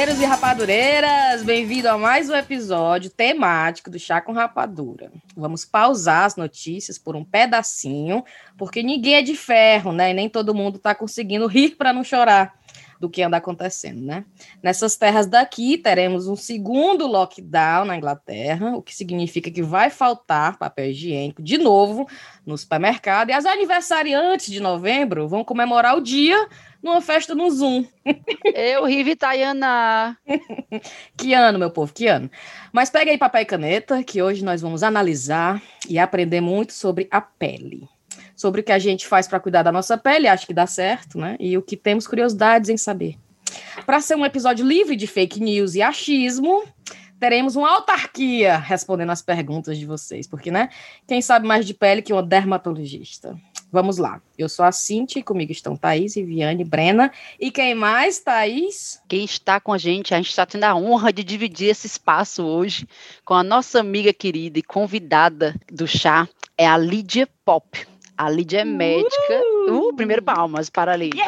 [0.00, 5.12] rapadeiros e rapadureiras, bem-vindo a mais um episódio temático do Chá com Rapadura.
[5.36, 8.24] Vamos pausar as notícias por um pedacinho,
[8.56, 10.10] porque ninguém é de ferro, né?
[10.10, 12.58] E nem todo mundo está conseguindo rir para não chorar
[13.00, 14.26] do que anda acontecendo, né?
[14.62, 20.58] Nessas terras daqui, teremos um segundo lockdown na Inglaterra, o que significa que vai faltar
[20.58, 22.06] papel higiênico de novo
[22.44, 26.46] no supermercado, e as aniversariantes de novembro vão comemorar o dia
[26.82, 27.86] numa festa no Zoom.
[28.54, 30.18] Eu, Rivi Tayana.
[31.16, 32.30] que ano, meu povo, que ano.
[32.70, 37.08] Mas pega aí papel e caneta, que hoje nós vamos analisar e aprender muito sobre
[37.10, 37.88] a pele
[38.40, 41.18] sobre o que a gente faz para cuidar da nossa pele, acho que dá certo,
[41.18, 41.36] né?
[41.38, 43.18] E o que temos curiosidades em saber.
[43.84, 46.64] Para ser um episódio livre de fake news e achismo,
[47.18, 50.70] teremos uma autarquia respondendo as perguntas de vocês, porque, né?
[51.06, 53.38] Quem sabe mais de pele que uma dermatologista?
[53.70, 54.22] Vamos lá.
[54.38, 57.12] Eu sou a Cintia e comigo estão Thaís, Viviane, Brena.
[57.38, 59.02] E quem mais, Thaís?
[59.06, 62.42] Quem está com a gente, a gente está tendo a honra de dividir esse espaço
[62.42, 62.88] hoje
[63.22, 67.86] com a nossa amiga querida e convidada do chá, é a Lídia Pop.
[68.20, 69.42] A Lídia é médica.
[69.66, 71.24] Uh, uh primeiro palmas para a Lídia.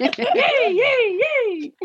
[0.00, 1.25] Yeah!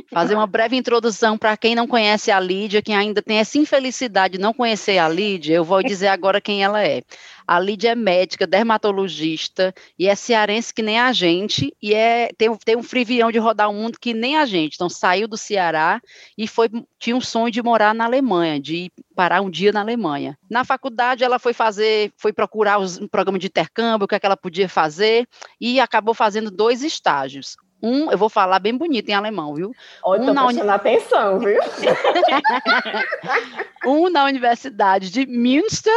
[0.10, 4.38] Fazer uma breve introdução para quem não conhece a Lídia, quem ainda tem essa infelicidade
[4.38, 7.02] de não conhecer a Lídia, eu vou dizer agora quem ela é.
[7.46, 12.56] A Lídia é médica, dermatologista e é cearense que nem a gente e é tem,
[12.58, 14.76] tem um frivião de rodar o mundo que nem a gente.
[14.76, 16.02] Então saiu do Ceará
[16.38, 20.38] e foi tinha um sonho de morar na Alemanha, de parar um dia na Alemanha.
[20.50, 24.20] Na faculdade ela foi fazer, foi procurar os, um programa de intercâmbio, o que, é
[24.20, 25.28] que ela podia fazer
[25.60, 27.58] e acabou fazendo dois estágios.
[27.82, 29.72] Um, eu vou falar bem bonito em alemão, viu?
[30.04, 30.62] Olha, um na uni...
[30.62, 31.60] atenção, viu?
[33.86, 35.94] um na Universidade de Münster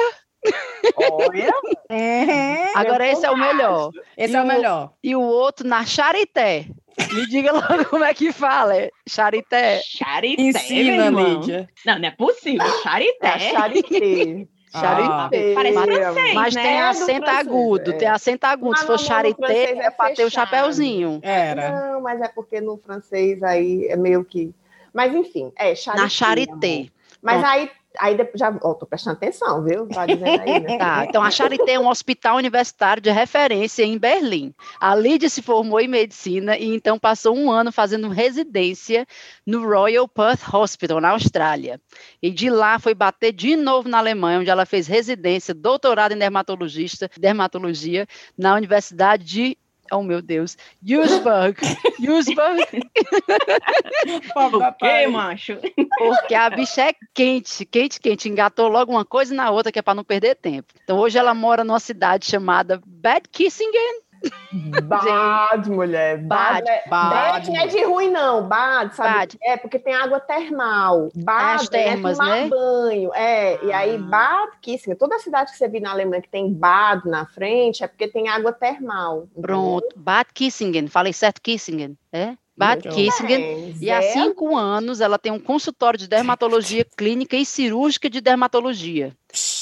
[0.97, 1.51] Olha!
[1.89, 3.91] É, Agora esse é o melhor.
[4.17, 4.93] Esse e é o, melhor.
[5.03, 6.67] E o outro na Charité.
[7.13, 8.77] Me diga logo como é que fala.
[8.77, 9.81] É charité.
[9.83, 11.69] Charité, Ensina, Lídia.
[11.85, 12.67] Não, não é possível.
[12.83, 13.25] Charité.
[13.35, 14.49] É charité.
[14.81, 15.53] Charité.
[15.53, 16.63] Ah, Parece francês, mas né?
[16.63, 17.95] tem acento agudo, é.
[17.95, 18.79] tem acento agudo.
[18.79, 21.21] Se for charité, é, é para ter o chapéuzinho.
[21.23, 21.93] Era.
[21.93, 24.53] Não, mas é porque no francês aí é meio que.
[24.93, 26.03] Mas enfim, é charité.
[26.03, 26.87] Na charité.
[27.23, 27.47] Mas Bom.
[27.47, 29.87] aí Aí já, oh, tô prestando atenção, viu?
[29.89, 30.79] Tá aí, né?
[30.79, 34.53] tá, então a Charité é um hospital universitário de referência em Berlim.
[34.81, 39.07] A Lídia se formou em medicina e então passou um ano fazendo residência
[39.47, 41.81] no Royal Perth Hospital, na Austrália.
[42.21, 46.19] E de lá foi bater de novo na Alemanha, onde ela fez residência, doutorado em
[46.19, 48.07] dermatologista, dermatologia,
[48.37, 49.59] na Universidade de
[49.93, 50.57] Oh, meu Deus.
[50.81, 51.57] Duisburg.
[51.99, 52.65] Duisburg.
[54.33, 55.59] Por quê, macho?
[55.99, 58.29] Porque a bicha é quente, quente, quente.
[58.29, 60.73] Engatou logo uma coisa na outra, que é para não perder tempo.
[60.83, 64.03] Então, hoje ela mora numa cidade chamada Bad Kissingen,
[64.85, 66.19] Bad, mulher.
[66.19, 66.65] Bad.
[66.65, 66.89] Bad.
[66.89, 67.51] Bad.
[67.51, 68.47] não é de ruim, não.
[68.47, 69.15] Bad, sabe?
[69.15, 69.39] Bad.
[69.43, 71.11] É porque tem água termal.
[71.15, 72.49] Bad As termas, é tomar né?
[72.49, 73.15] banho.
[73.15, 73.65] É, ah.
[73.65, 73.99] e aí ah.
[73.99, 77.89] Bad Kissingen, toda cidade que você vir na Alemanha que tem Bad na frente é
[77.89, 79.29] porque tem água termal.
[79.41, 79.85] Pronto.
[79.87, 80.03] Entendeu?
[80.05, 80.89] Bad Kissingen.
[80.89, 81.97] Falei certo, Kissingen.
[82.13, 82.35] É?
[82.57, 83.77] Bad Kissingen.
[83.81, 89.13] E há cinco anos ela tem um consultório de dermatologia clínica e cirúrgica de dermatologia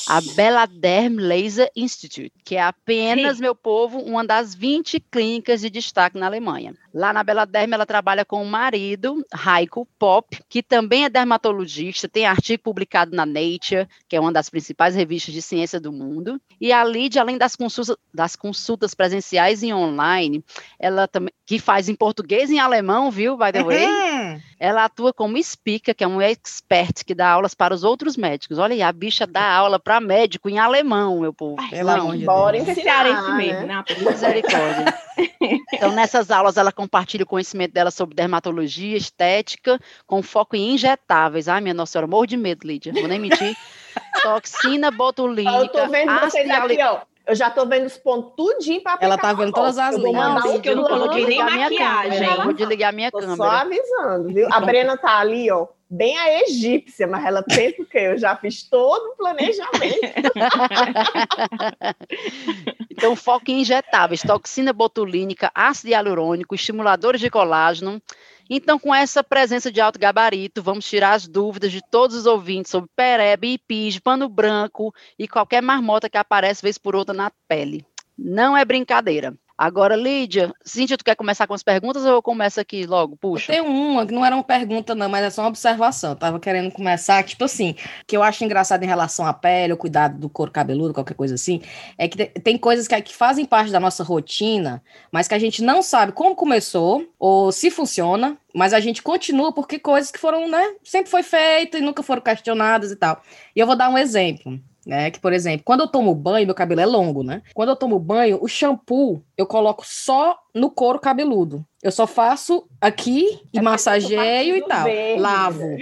[0.08, 3.42] a Bela Derm Laser Institute, que é apenas, Sim.
[3.42, 6.74] meu povo, uma das 20 clínicas de destaque na Alemanha.
[6.94, 12.08] Lá na Bela Derm, ela trabalha com o marido, Heiko Pop, que também é dermatologista,
[12.08, 16.40] tem artigo publicado na Nature, que é uma das principais revistas de ciência do mundo.
[16.60, 20.44] E a Lídia, além das consultas, das consultas presenciais e online,
[20.78, 23.86] ela também, que faz em português e em alemão, viu, by the way?
[23.86, 24.40] Uhum.
[24.58, 28.58] Ela atua como speaker, que é um expert que dá aulas para os outros médicos.
[28.58, 31.56] Olha aí, a bicha dá aula para médico em alemão, meu povo.
[31.70, 32.74] Pelo amor de Deus.
[32.74, 33.84] Cearense mesmo, né?
[33.98, 34.94] Misericórdia.
[35.72, 41.48] então, nessas aulas, ela compartilha o conhecimento dela sobre dermatologia, estética, com foco em injetáveis.
[41.48, 43.56] Ai, minha nossa senhora, morro de medo, Lídia, vou nem mentir.
[44.22, 45.56] Toxina botulínica.
[45.56, 47.00] Eu tô vendo vocês aqui, ó.
[47.26, 50.12] Eu já tô vendo os pontos tudinho para Ela tá vendo todas as linhas.
[50.12, 52.36] Não, eu não coloquei nem maquiagem.
[52.42, 53.36] Vou desligar minha tô câmera.
[53.36, 54.48] Só avisando, viu?
[54.50, 57.98] A Brena tá ali, ó, bem a egípcia, mas ela pensa o quê?
[57.98, 60.00] Eu já fiz todo o planejamento.
[62.90, 68.00] então, foco em injetáveis, toxina botulínica, ácido hialurônico, estimuladores de colágeno.
[68.48, 72.70] Então, com essa presença de alto gabarito, vamos tirar as dúvidas de todos os ouvintes
[72.70, 77.84] sobre perebe, ipis, pano branco e qualquer marmota que aparece vez por outra na pele.
[78.16, 79.34] Não é brincadeira.
[79.56, 83.16] Agora, Lídia, Cíntia, tu quer começar com as perguntas ou eu começo aqui logo?
[83.16, 83.52] Puxa.
[83.52, 86.10] Tem uma que não era uma pergunta, não, mas é só uma observação.
[86.10, 87.74] Eu tava querendo começar, tipo assim,
[88.06, 91.34] que eu acho engraçado em relação à pele, o cuidado do couro cabeludo, qualquer coisa
[91.34, 91.60] assim,
[91.98, 95.62] é que tem coisas que, que fazem parte da nossa rotina, mas que a gente
[95.62, 100.48] não sabe como começou ou se funciona, mas a gente continua porque coisas que foram,
[100.48, 103.22] né, sempre foi feita e nunca foram questionadas e tal.
[103.54, 105.10] E eu vou dar um exemplo né?
[105.10, 107.42] Que, por exemplo, quando eu tomo banho, meu cabelo é longo, né?
[107.54, 111.64] Quando eu tomo banho, o shampoo eu coloco só no couro cabeludo.
[111.82, 114.84] Eu só faço aqui e é massageio e tal.
[114.84, 115.20] Verde.
[115.20, 115.76] Lavo.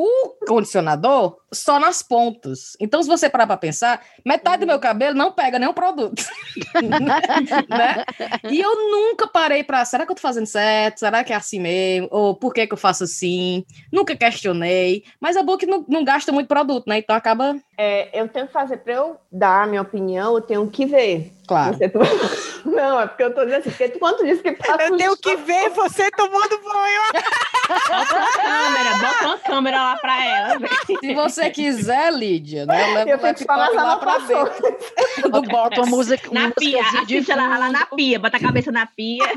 [0.00, 2.76] O condicionador só nas pontas.
[2.78, 6.22] Então, se você parar para pensar, metade do meu cabelo não pega nenhum produto.
[7.68, 8.04] né?
[8.48, 10.98] E eu nunca parei para, será que eu tô fazendo certo?
[11.00, 12.06] Será que é assim mesmo?
[12.12, 13.64] Ou por que que eu faço assim?
[13.92, 15.02] Nunca questionei.
[15.20, 16.98] Mas é bom que não, não gasta muito produto, né?
[16.98, 17.56] Então acaba...
[17.76, 21.32] É, eu tenho que fazer para eu dar a minha opinião, eu tenho que ver.
[21.48, 21.76] Claro.
[21.78, 21.90] Você...
[22.68, 25.16] Não, é porque eu tô dizendo assim, porque tu, quando disse que passa Eu tenho
[25.16, 27.00] que ver você tomando banho.
[27.88, 30.60] Bota uma câmera, bota uma câmera lá pra ela.
[30.86, 32.94] Se você quiser, Lídia, né?
[32.94, 35.30] Leva eu tenho que falar lá pra dentro.
[35.30, 36.28] Do bota uma música.
[36.30, 39.24] Na pia, assiste ela lá na pia, bota a cabeça na pia.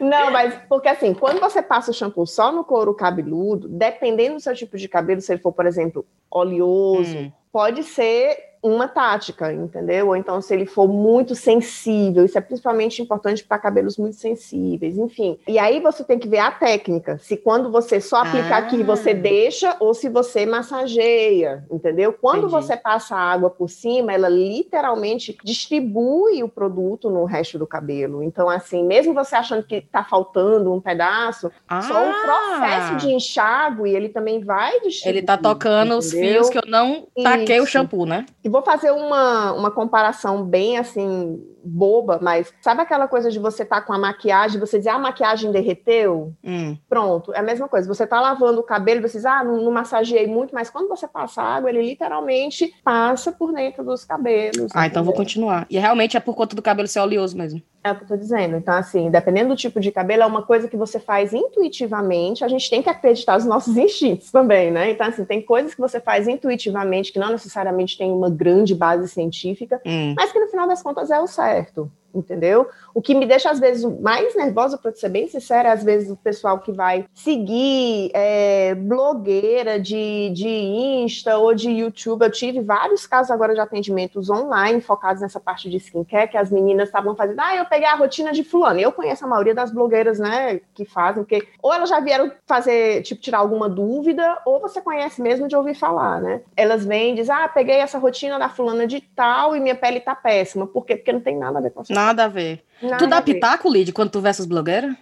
[0.00, 4.40] Não, mas porque assim, quando você passa o shampoo só no couro cabeludo, dependendo do
[4.40, 7.32] seu tipo de cabelo, se ele for, por exemplo, oleoso, hum.
[7.52, 10.08] pode ser uma tática, entendeu?
[10.08, 14.96] Ou então, se ele for muito sensível, isso é principalmente importante para cabelos muito sensíveis,
[14.96, 15.38] enfim.
[15.46, 18.58] E aí você tem que ver a técnica, se quando você só aplica ah.
[18.58, 22.12] aqui você deixa ou se você massageia, entendeu?
[22.14, 22.52] Quando Entendi.
[22.52, 28.22] você passa água por cima, ela literalmente distribui o produto no resto do cabelo.
[28.22, 31.82] Então, assim, mesmo você achando que está faltando um pedaço, ah.
[31.82, 35.08] só o processo de enxágue, ele também vai distribuir.
[35.08, 35.98] Ele está tocando entendeu?
[35.98, 37.64] os fios que eu não taquei isso.
[37.64, 38.24] o shampoo, né?
[38.54, 43.80] Vou fazer uma, uma comparação bem assim boba, mas sabe aquela coisa de você estar
[43.80, 46.32] tá com a maquiagem, você dizer, ah, a maquiagem derreteu?
[46.44, 46.78] Hum.
[46.88, 47.88] Pronto, é a mesma coisa.
[47.88, 51.08] Você tá lavando o cabelo, você diz, ah, não, não massageei muito, mas quando você
[51.08, 54.70] passa água, ele literalmente passa por dentro dos cabelos.
[54.72, 55.66] Ah, então vou continuar.
[55.68, 57.60] E realmente é por conta do cabelo ser oleoso mesmo.
[57.84, 58.56] É o que eu tô dizendo.
[58.56, 62.42] Então, assim, dependendo do tipo de cabelo, é uma coisa que você faz intuitivamente.
[62.42, 64.90] A gente tem que acreditar nos nossos instintos também, né?
[64.90, 69.06] Então, assim, tem coisas que você faz intuitivamente que não necessariamente tem uma grande base
[69.08, 70.14] científica, hum.
[70.16, 72.68] mas que no final das contas é o certo entendeu?
[72.94, 76.10] O que me deixa, às vezes, mais nervosa, para ser bem sincera, é, às vezes,
[76.10, 82.22] o pessoal que vai seguir é, blogueira de, de Insta ou de YouTube.
[82.22, 86.50] Eu tive vários casos agora de atendimentos online focados nessa parte de skincare, que as
[86.50, 88.80] meninas estavam fazendo, ah, eu peguei a rotina de fulano.
[88.80, 93.02] Eu conheço a maioria das blogueiras, né, que fazem, porque ou elas já vieram fazer,
[93.02, 96.42] tipo, tirar alguma dúvida, ou você conhece mesmo de ouvir falar, né?
[96.56, 100.00] Elas vêm e dizem, ah, peguei essa rotina da fulana de tal e minha pele
[100.00, 100.66] tá péssima.
[100.66, 100.96] Por quê?
[100.96, 102.64] Porque não tem nada a ver com a sua Nada a ver.
[102.82, 104.94] Nada tu dá pitaco, Lid, quando tu vê essas blogueiras?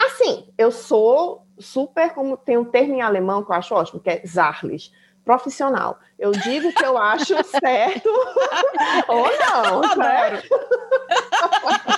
[0.00, 4.10] Assim, eu sou super, como tem um termo em alemão que eu acho ótimo, que
[4.10, 4.92] é Zarlis,
[5.24, 5.98] profissional.
[6.20, 8.10] Eu digo que eu acho certo
[9.08, 10.38] ou não, claro.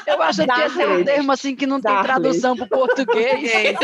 [0.07, 3.77] Eu acho que esse é um termo assim que não tem tradução para o português.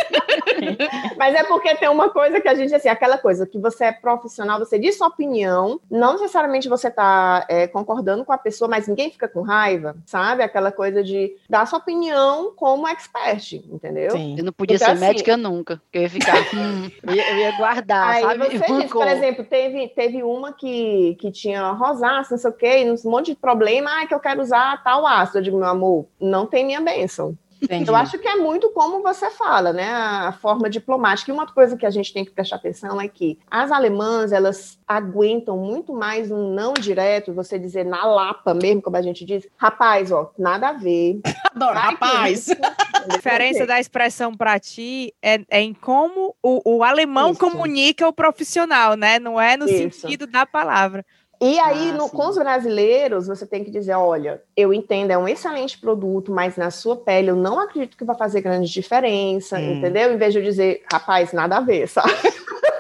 [1.18, 3.92] Mas é porque tem uma coisa que a gente, assim, aquela coisa que você é
[3.92, 8.86] profissional, você diz sua opinião, não necessariamente você está é, concordando com a pessoa, mas
[8.86, 10.44] ninguém fica com raiva, sabe?
[10.44, 14.12] Aquela coisa de dar sua opinião como expert, entendeu?
[14.12, 14.36] Sim.
[14.38, 17.36] Eu não podia então, ser assim, médica nunca, eu ia ficar, hum, eu, ia, eu
[17.38, 18.58] ia guardar, aí sabe?
[18.58, 22.94] Você diz, por exemplo, teve, teve uma que, que tinha rosácea, não sei o quê,
[23.04, 25.38] um monte de problema, ah, que eu quero usar tal ácido.
[25.38, 27.36] Eu digo, meu amor, não tem minha bênção.
[27.60, 27.90] Entendi.
[27.90, 29.88] Eu acho que é muito como você fala, né?
[29.90, 31.30] A forma diplomática.
[31.30, 34.78] E uma coisa que a gente tem que prestar atenção é que as alemãs, elas
[34.86, 39.46] aguentam muito mais um não direto, você dizer na lapa mesmo, como a gente diz,
[39.56, 41.20] rapaz, ó, nada a ver.
[41.54, 42.48] Adoro, rapaz.
[42.50, 47.40] a diferença da expressão para ti é, é, em como o, o alemão Isso.
[47.40, 49.18] comunica o profissional, né?
[49.18, 50.00] Não é no Isso.
[50.00, 51.04] sentido da palavra.
[51.40, 55.18] E aí, ah, no, com os brasileiros, você tem que dizer: olha, eu entendo, é
[55.18, 59.56] um excelente produto, mas na sua pele eu não acredito que vai fazer grande diferença,
[59.56, 59.74] hum.
[59.74, 60.12] entendeu?
[60.12, 62.12] Em vez de eu dizer, rapaz, nada a ver, sabe?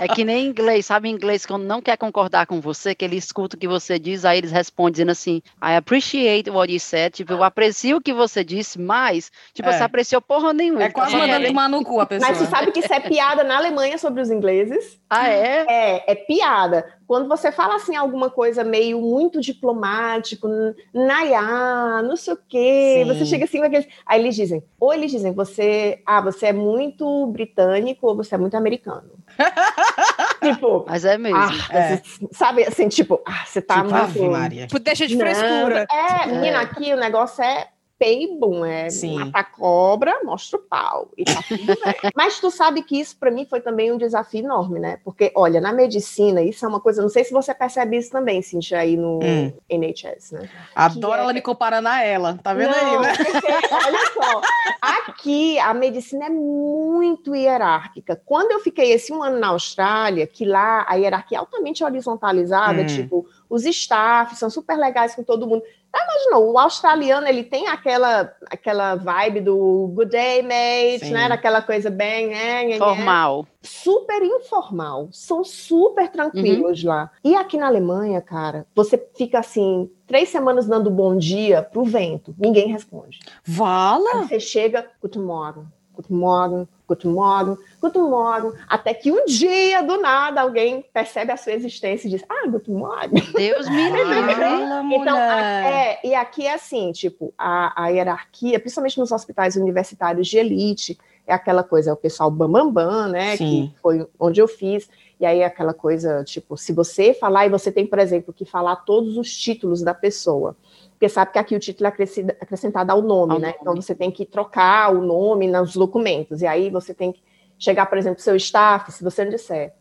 [0.00, 3.56] É que nem inglês, sabe inglês, quando não quer concordar com você, que ele escuta
[3.56, 7.32] o que você diz, aí eles respondem dizendo assim, I appreciate what you said, tipo,
[7.32, 9.72] eu aprecio o que você disse, mas, tipo, é.
[9.72, 10.84] você apreciou porra nenhuma.
[10.84, 11.48] É quase mandando é.
[11.48, 12.28] tomar no cu a pessoa.
[12.28, 14.98] Mas você sabe que isso é piada na Alemanha sobre os ingleses?
[15.08, 15.64] Ah, é?
[15.68, 16.84] É, é piada.
[17.06, 20.48] Quando você fala assim alguma coisa meio muito diplomático,
[20.92, 23.14] naiá, não sei o quê, Sim.
[23.14, 23.86] você chega assim com aqueles...
[24.04, 28.38] Aí eles dizem, ou eles dizem, você, ah, você é muito britânico ou você é
[28.38, 29.10] muito americano.
[30.42, 30.84] tipo.
[30.88, 31.38] Mas é mesmo.
[31.38, 32.02] Ah, é.
[32.32, 34.30] Sabe assim, tipo, ah, você tá tipo, muito.
[34.30, 34.66] Maria.
[34.82, 35.86] Deixa de frescura.
[35.90, 39.18] É, menina, aqui o negócio é Peibum, é Sim.
[39.18, 41.10] mata cobra, mostra o pau.
[41.16, 41.40] E tá.
[42.14, 44.98] Mas tu sabe que isso para mim foi também um desafio enorme, né?
[45.02, 48.42] Porque, olha, na medicina, isso é uma coisa, não sei se você percebe isso também,
[48.42, 49.52] Cintia, aí no hum.
[49.68, 50.48] NHS, né?
[50.74, 51.20] Adoro é...
[51.20, 53.16] ela me comparando a ela, tá vendo não, aí, né?
[53.16, 54.40] Porque, olha só,
[54.80, 58.20] aqui a medicina é muito hierárquica.
[58.26, 62.82] Quando eu fiquei esse um ano na Austrália, que lá a hierarquia é altamente horizontalizada,
[62.82, 62.86] hum.
[62.86, 65.62] tipo, os staffs são super legais com todo mundo.
[65.90, 71.12] Tá imaginou, o australiano, ele tem aquela, aquela vibe do good day, mate, Sim.
[71.12, 71.26] né?
[71.26, 72.34] Aquela coisa bem...
[72.34, 73.46] É, é, Formal.
[73.62, 75.08] Super informal.
[75.10, 76.90] São super tranquilos uhum.
[76.90, 77.10] lá.
[77.24, 82.34] E aqui na Alemanha, cara, você fica assim, três semanas dando bom dia pro vento.
[82.38, 83.18] Ninguém responde.
[83.44, 84.20] Vala!
[84.20, 85.64] Aí você chega, guten Morgen,
[85.96, 91.36] guten Morgen, guten Morgen, guten Morgen, até que um dia, do nada, alguém percebe a
[91.36, 93.22] sua existência e diz, ah, guten Morgen.
[93.34, 94.94] Deus me livre.
[94.94, 100.38] então, é, e aqui é assim, tipo, a, a hierarquia, principalmente nos hospitais universitários de
[100.38, 103.72] elite, é aquela coisa, é o pessoal bambambam, bam, bam, né, Sim.
[103.74, 104.88] que foi onde eu fiz,
[105.18, 108.76] e aí aquela coisa, tipo, se você falar, e você tem, por exemplo, que falar
[108.76, 110.54] todos os títulos da pessoa,
[110.96, 111.92] porque sabe que aqui o título é
[112.40, 113.48] acrescentado ao nome, ao né?
[113.48, 113.58] Nome.
[113.60, 116.40] Então você tem que trocar o nome nos documentos.
[116.40, 117.22] E aí você tem que
[117.58, 119.74] chegar, por exemplo, seu staff, se você não disser,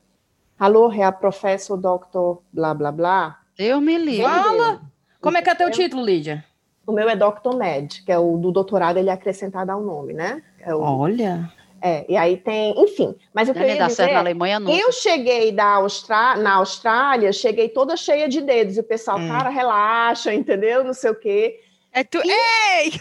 [0.60, 3.40] alô, é a professor, doutor, blá, blá, blá.
[3.58, 4.24] Eu me livre.
[4.24, 4.82] Fala!
[5.22, 6.44] Como é que é teu título, Lídia?
[6.86, 7.56] O meu é Dr.
[7.58, 10.44] Med, que é o do doutorado, ele é acrescentado ao nome, né?
[10.60, 10.82] É o...
[10.82, 11.50] Olha!
[11.82, 14.72] É, e aí tem, enfim, mas o que eu ia dizer, na Alemanha não.
[14.74, 16.36] Eu cheguei da Austra...
[16.36, 19.28] na Austrália, cheguei toda cheia de dedos, e o pessoal, hum.
[19.28, 20.84] cara, relaxa, entendeu?
[20.84, 21.60] Não sei o quê.
[21.92, 22.20] É tu...
[22.26, 22.30] E...
[22.30, 22.92] Ei!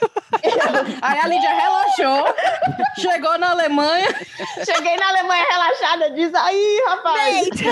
[1.03, 2.35] aí a Lídia relaxou,
[2.99, 4.07] chegou na Alemanha.
[4.65, 7.49] Cheguei na Alemanha relaxada, diz aí, rapaz.
[7.49, 7.65] Bate,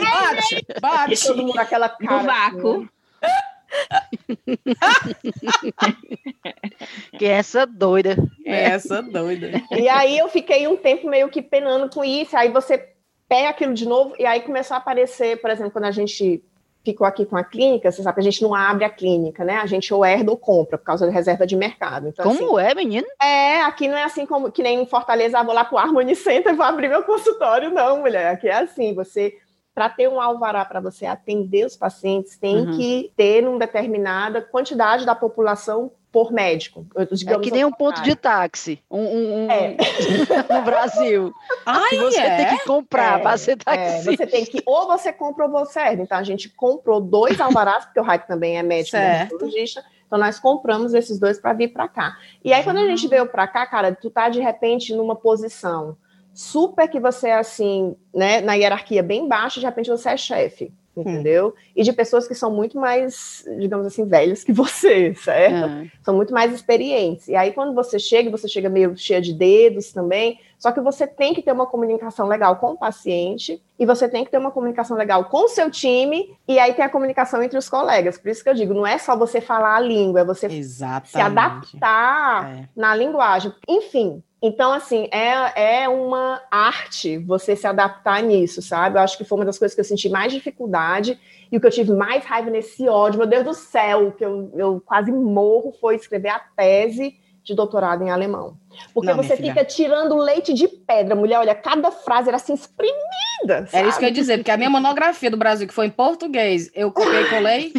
[0.00, 1.14] bate, bate.
[1.14, 2.18] E todo mundo aquela cara.
[2.18, 2.88] Do vácuo.
[3.20, 3.49] Assim,
[7.18, 8.16] que essa doida.
[8.44, 9.62] É essa doida.
[9.70, 12.88] E aí eu fiquei um tempo meio que penando com isso, aí você
[13.28, 16.42] pega aquilo de novo, e aí começou a aparecer, por exemplo, quando a gente
[16.84, 19.56] ficou aqui com a clínica, você sabe que a gente não abre a clínica, né?
[19.56, 22.08] A gente ou herda ou compra, por causa da reserva de mercado.
[22.08, 23.06] Então, como assim, é, menino?
[23.22, 26.16] É, aqui não é assim como que nem em Fortaleza, ah, vou lá pro Harmony
[26.16, 28.32] Center e vou abrir meu consultório, não, mulher.
[28.32, 29.36] Aqui é assim, você
[29.80, 32.76] para ter um alvará para você atender os pacientes, tem uhum.
[32.76, 36.86] que ter uma determinada quantidade da população por médico.
[36.94, 39.76] é que nem um ponto de táxi um, um, um é.
[40.52, 41.32] no Brasil.
[41.64, 42.36] Ai, você é?
[42.36, 44.12] tem que comprar é, para ser taxista.
[44.12, 46.02] É, você tem que, ou você compra ou você serve.
[46.02, 49.82] Então a gente comprou dois alvarás, porque o Raik também é médico dermatologista.
[50.06, 52.18] Então nós compramos esses dois para vir para cá.
[52.44, 55.96] E aí quando a gente veio para cá, cara, tu tá de repente numa posição
[56.32, 60.72] super que você é assim, né, na hierarquia bem baixa, de repente você é chefe,
[60.96, 61.48] entendeu?
[61.48, 61.60] Hum.
[61.76, 65.68] E de pessoas que são muito mais, digamos assim, velhas que você, certo?
[65.68, 65.90] Hum.
[66.02, 67.28] São muito mais experientes.
[67.28, 71.06] E aí quando você chega, você chega meio cheia de dedos também, só que você
[71.06, 74.50] tem que ter uma comunicação legal com o paciente e você tem que ter uma
[74.50, 78.18] comunicação legal com o seu time e aí tem a comunicação entre os colegas.
[78.18, 81.08] Por isso que eu digo, não é só você falar a língua, é você Exatamente.
[81.10, 82.68] se adaptar é.
[82.76, 83.52] na linguagem.
[83.66, 88.98] Enfim, então, assim, é, é uma arte você se adaptar nisso, sabe?
[88.98, 91.18] Eu acho que foi uma das coisas que eu senti mais dificuldade
[91.52, 94.50] e o que eu tive mais raiva nesse ódio, meu Deus do céu, que eu,
[94.56, 98.56] eu quase morro, foi escrever a tese de doutorado em alemão.
[98.94, 101.38] Porque não, você fica tirando leite de pedra, mulher.
[101.40, 103.66] Olha, cada frase era assim exprimida.
[103.66, 103.84] Sabe?
[103.84, 105.90] É isso que eu ia dizer, porque a minha monografia do Brasil, que foi em
[105.90, 107.72] português, eu copiei e colei.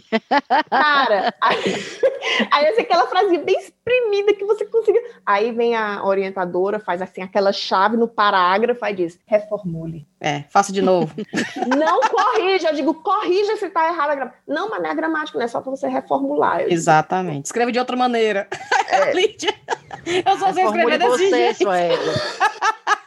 [0.70, 1.58] Cara, aí,
[2.51, 5.01] aí aquela frase bem exprimida que você conseguiu.
[5.25, 10.07] Aí vem a orientadora, faz assim aquela chave no parágrafo e diz: reformule.
[10.19, 11.13] É, faça de novo.
[11.77, 14.43] não corrija, eu digo, corrija se está errado a gramática.
[14.47, 16.61] Não, mas não é gramática, não é só para você reformular.
[16.61, 17.45] Exatamente.
[17.45, 18.47] Escreve de outra maneira.
[18.91, 19.13] É.
[19.15, 21.63] eu só sei escrever desse você, jeito.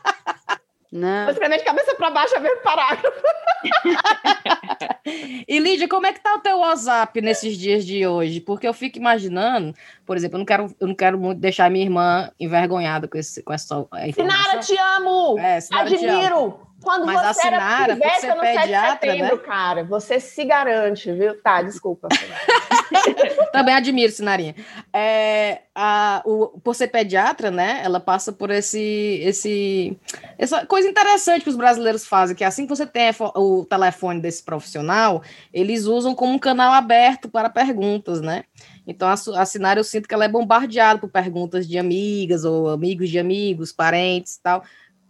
[0.95, 1.29] Não.
[1.29, 3.21] Escrever de cabeça para baixo a ver o parágrafo.
[5.49, 8.41] e Lídia, como é que tá o teu WhatsApp nesses dias de hoje?
[8.41, 9.75] Porque eu fico imaginando,
[10.07, 13.43] por exemplo, eu não quero, eu não quero muito deixar minha irmã envergonhada com, esse,
[13.43, 13.75] com essa
[14.07, 14.13] informação.
[14.13, 15.37] Sinara, te amo!
[15.37, 16.07] É, Sinara, Admiro!
[16.09, 16.61] Te amo.
[16.85, 19.43] Quando Mas você a Sinara, era piveta no pediatra, setembro, né?
[19.43, 21.41] cara, você se garante, viu?
[21.43, 22.09] Tá, desculpa.
[23.53, 24.55] Também admiro, Sinarinha.
[24.93, 27.81] É, a, o, por ser pediatra, né?
[27.83, 29.99] Ela passa por esse, esse,
[30.39, 34.43] essa coisa interessante que os brasileiros fazem, que assim que você tem o telefone desse
[34.43, 35.23] profissional,
[35.53, 38.45] eles usam como um canal aberto para perguntas, né?
[38.87, 42.69] Então, a, a Sinara, eu sinto que ela é bombardeada por perguntas de amigas ou
[42.69, 44.63] amigos de amigos, parentes e tal.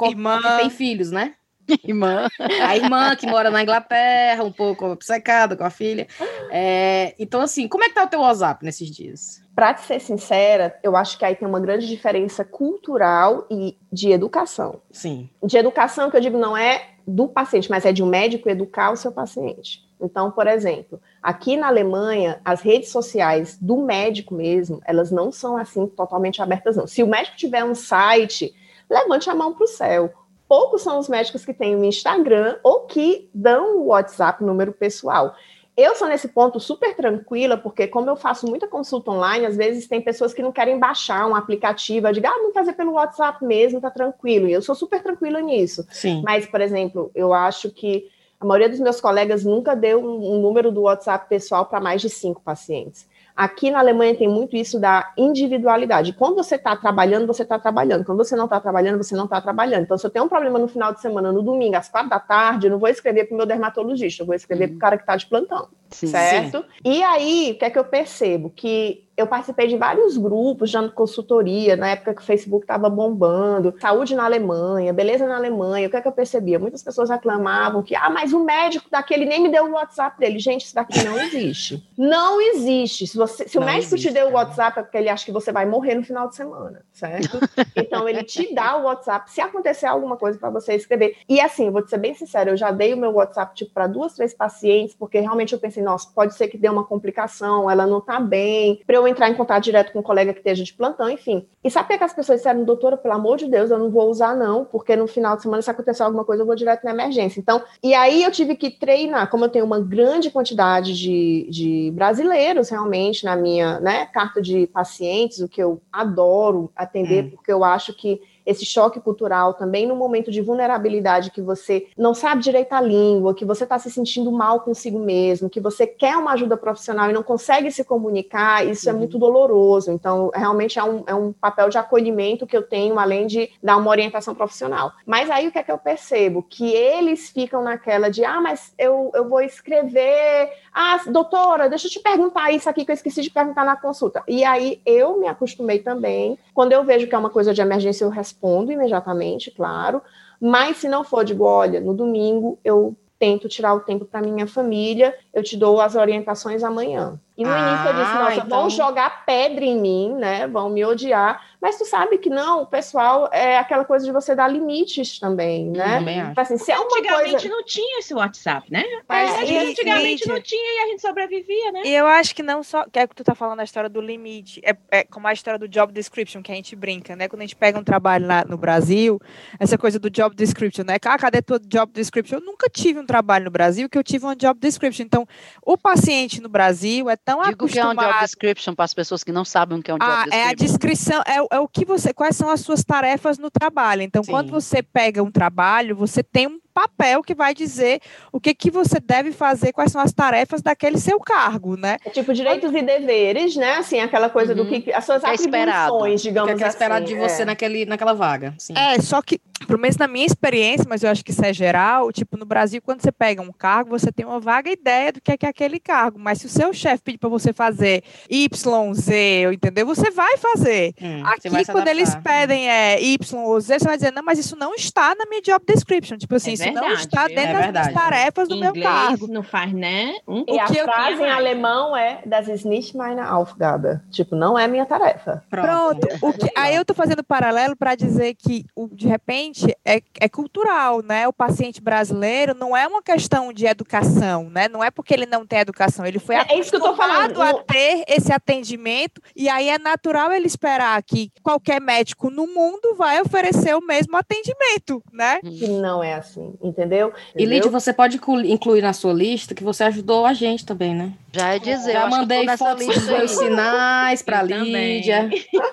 [0.02, 0.40] Irmã.
[0.40, 1.35] Que tem filhos, né?
[1.85, 2.28] irmã.
[2.38, 6.06] A irmã que mora na Inglaterra, um pouco obcecada com a filha.
[6.50, 9.42] É, então, assim, como é que tá o teu WhatsApp nesses dias?
[9.54, 14.80] Para ser sincera, eu acho que aí tem uma grande diferença cultural e de educação.
[14.90, 15.28] Sim.
[15.42, 18.90] De educação, que eu digo, não é do paciente, mas é de um médico educar
[18.90, 19.85] o seu paciente.
[20.00, 25.56] Então, por exemplo, aqui na Alemanha, as redes sociais do médico mesmo, elas não são
[25.56, 26.87] assim totalmente abertas, não.
[26.87, 28.54] Se o médico tiver um site,
[28.90, 30.12] levante a mão para o céu
[30.54, 35.34] poucos são os médicos que têm o Instagram ou que dão o WhatsApp, número pessoal.
[35.76, 39.88] Eu sou nesse ponto super tranquila, porque como eu faço muita consulta online, às vezes
[39.88, 43.44] tem pessoas que não querem baixar um aplicativo, eu digo, ah, vamos fazer pelo WhatsApp
[43.44, 44.46] mesmo, tá tranquilo.
[44.46, 45.84] E eu sou super tranquila nisso.
[45.90, 46.23] Sim.
[46.25, 48.08] Mas, por exemplo, eu acho que
[48.38, 52.00] a maioria dos meus colegas nunca deu um, um número do WhatsApp pessoal para mais
[52.00, 53.08] de cinco pacientes.
[53.37, 56.12] Aqui na Alemanha tem muito isso da individualidade.
[56.12, 58.05] Quando você está trabalhando, você está trabalhando.
[58.05, 59.83] Quando você não está trabalhando, você não está trabalhando.
[59.83, 62.21] Então, se eu tenho um problema no final de semana, no domingo, às quatro da
[62.21, 64.97] tarde, eu não vou escrever para o meu dermatologista, eu vou escrever para o cara
[64.97, 65.69] que está de plantão.
[65.95, 66.59] Sim, certo?
[66.59, 66.65] Sim.
[66.85, 68.51] E aí, o que é que eu percebo?
[68.51, 73.75] Que eu participei de vários grupos de consultoria, na época que o Facebook estava bombando,
[73.81, 76.59] saúde na Alemanha, beleza na Alemanha, o que é que eu percebia?
[76.59, 80.39] Muitas pessoas reclamavam que, ah, mas o médico daquele nem me deu o WhatsApp dele.
[80.39, 81.89] Gente, isso daqui não existe.
[81.97, 83.07] não existe.
[83.07, 85.33] Se, você, se o médico existe, te deu o WhatsApp, é porque ele acha que
[85.33, 87.39] você vai morrer no final de semana, certo?
[87.77, 91.17] então, ele te dá o WhatsApp se acontecer alguma coisa para você escrever.
[91.29, 93.87] E assim, vou te ser bem sincera, eu já dei o meu WhatsApp tipo, para
[93.87, 97.87] duas, três pacientes, porque realmente eu pensei, nossa, pode ser que dê uma complicação, ela
[97.87, 100.73] não tá bem, para eu entrar em contato direto com um colega que esteja de
[100.73, 101.47] plantão, enfim.
[101.62, 104.11] E sabe o que as pessoas disseram, doutora, pelo amor de Deus, eu não vou
[104.11, 106.91] usar não, porque no final de semana, se acontecer alguma coisa, eu vou direto na
[106.91, 107.38] emergência.
[107.41, 111.91] Então, e aí eu tive que treinar, como eu tenho uma grande quantidade de, de
[111.95, 117.31] brasileiros realmente na minha né, carta de pacientes, o que eu adoro atender, hum.
[117.31, 122.15] porque eu acho que esse choque cultural também no momento de vulnerabilidade que você não
[122.15, 126.17] sabe direito a língua, que você está se sentindo mal consigo mesmo, que você quer
[126.17, 128.99] uma ajuda profissional e não consegue se comunicar, isso é uhum.
[128.99, 129.91] é muito doloroso.
[129.91, 133.77] Então, realmente é um, é um papel de acolhimento que eu tenho, além de dar
[133.77, 134.93] uma orientação profissional.
[135.07, 136.43] Mas aí o que é que eu percebo?
[136.43, 141.91] Que eles ficam naquela de, ah, mas eu, eu vou escrever, ah, doutora, deixa eu
[141.91, 144.23] te perguntar isso aqui que eu esqueci de perguntar na consulta.
[144.28, 148.04] E aí eu me acostumei também, quando eu vejo que é uma coisa de emergência,
[148.04, 150.02] eu respondo respondo imediatamente, claro.
[150.40, 154.47] Mas se não for, digo, olha, no domingo eu tento tirar o tempo para minha
[154.47, 157.18] família, eu te dou as orientações amanhã.
[157.36, 158.60] E no ah, início eu disse, ah, nossa, então...
[158.60, 160.47] vão jogar pedra em mim, né?
[160.47, 161.42] Vão me odiar.
[161.60, 165.70] Mas tu sabe que não, o pessoal é aquela coisa de você dar limites também,
[165.70, 165.99] né?
[165.99, 166.40] Também acho.
[166.40, 167.49] Assim, se é uma antigamente coisa...
[167.49, 168.84] não tinha esse WhatsApp, né?
[169.08, 171.82] Mas, é, antigamente não tinha e a gente sobrevivia, né?
[171.86, 172.84] E eu acho que não só.
[172.84, 174.60] Que é que tu tá falando a história do limite.
[174.62, 177.28] É, é, como a história do job description, que a gente brinca, né?
[177.28, 179.18] Quando a gente pega um trabalho lá no Brasil,
[179.58, 180.99] essa coisa do job description, né?
[181.02, 182.38] Ah, cadê tua job description?
[182.38, 185.04] Eu nunca tive um trabalho no Brasil que eu tive uma job description.
[185.04, 185.26] Então,
[185.64, 187.97] o paciente no Brasil é tão Digo acostumado...
[187.97, 189.99] que é um job description para as pessoas que não sabem o que é um
[189.99, 190.39] job ah, description.
[190.39, 194.02] É a descrição, é, é o que você, quais são as suas tarefas no trabalho.
[194.02, 194.30] Então, Sim.
[194.30, 198.00] quando você pega um trabalho, você tem um papel que vai dizer
[198.32, 201.99] o que, que você deve fazer, quais são as tarefas daquele seu cargo, né?
[202.04, 203.76] É tipo direitos e deveres, né?
[203.76, 204.65] Assim, aquela coisa uhum.
[204.65, 206.75] do que as suas é atribuições, digamos que é assim.
[206.75, 207.45] esperado de você é.
[207.45, 208.54] naquele, naquela vaga.
[208.58, 208.75] Sim.
[208.76, 212.11] É, só que pelo menos na minha experiência, mas eu acho que isso é geral,
[212.13, 215.33] tipo, no Brasil, quando você pega um cargo, você tem uma vaga ideia do que
[215.33, 218.95] é, que é aquele cargo, mas se o seu chefe pedir para você fazer Y,
[218.95, 219.87] Z, entendeu?
[219.87, 220.95] Você vai fazer.
[221.00, 224.57] Hum, Aqui, quando eles pedem é, Y ou Z, você vai dizer, não, mas isso
[224.57, 227.89] não está na minha job description, tipo assim, é isso não está dentro é das
[227.89, 229.27] minhas tarefas do meu cargo.
[229.29, 230.15] não faz, né?
[230.27, 230.45] Hum?
[230.49, 234.87] E a frase em alemão é, das ist nicht meine Aufgabe, tipo, não é minha
[234.87, 235.43] tarefa.
[235.50, 235.75] Pronto.
[235.75, 236.07] Pronto.
[236.23, 239.53] O que, aí eu tô fazendo paralelo para dizer que, de repente,
[239.84, 241.28] é, é cultural, né?
[241.28, 244.69] O paciente brasileiro não é uma questão de educação, né?
[244.69, 248.32] Não é porque ele não tem educação, ele foi é, é acostumado a ter esse
[248.32, 253.80] atendimento e aí é natural ele esperar que qualquer médico no mundo vai oferecer o
[253.80, 255.40] mesmo atendimento, né?
[255.40, 257.12] Que não é assim, entendeu?
[257.36, 261.12] E Lídia, você pode incluir na sua lista que você ajudou a gente também, né?
[261.32, 265.28] Já é dizer, já mandei fotos dos meus sinais para Lídia.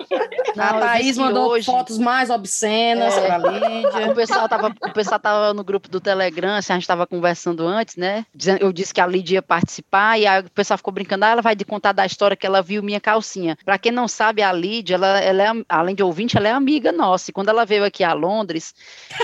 [0.56, 1.66] Não, a Thaís mandou hoje...
[1.66, 3.26] fotos mais obscenas é.
[3.26, 4.10] para Lídia mídia.
[4.10, 7.66] O pessoal tava, o pessoal tava no grupo do Telegram, assim, a gente estava conversando
[7.66, 8.26] antes, né?
[8.60, 11.42] Eu disse que a Lídia ia participar e aí o pessoal ficou brincando, ah, ela
[11.42, 13.56] vai contar da história que ela viu minha calcinha.
[13.64, 16.92] Para quem não sabe, a Lídia, ela, ela é, além de ouvinte, ela é amiga
[16.92, 17.30] nossa.
[17.30, 18.74] E quando ela veio aqui a Londres,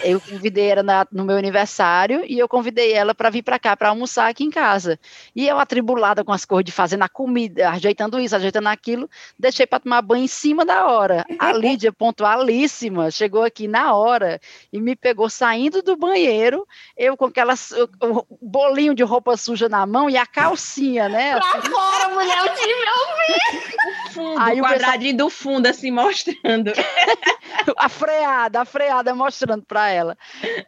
[0.03, 3.77] eu convidei ela na, no meu aniversário e eu convidei ela para vir para cá
[3.77, 4.99] para almoçar aqui em casa.
[5.35, 9.09] E eu atribulada com as coisas de fazendo a comida, ajeitando isso, ajeitando aquilo,
[9.39, 11.25] deixei para tomar banho em cima da hora.
[11.39, 14.38] A Lídia, pontualíssima, chegou aqui na hora
[14.73, 19.87] e me pegou saindo do banheiro, eu com aquelas o bolinho de roupa suja na
[19.87, 21.39] mão e a calcinha, né?
[21.39, 21.71] Pra assim.
[21.71, 23.98] fora, mulher, eu tive ouvir.
[24.19, 25.29] Fundo, Aí o quadradinho pessoal...
[25.29, 26.73] do fundo assim mostrando.
[27.77, 30.19] a freada, a freada mostrando para ela.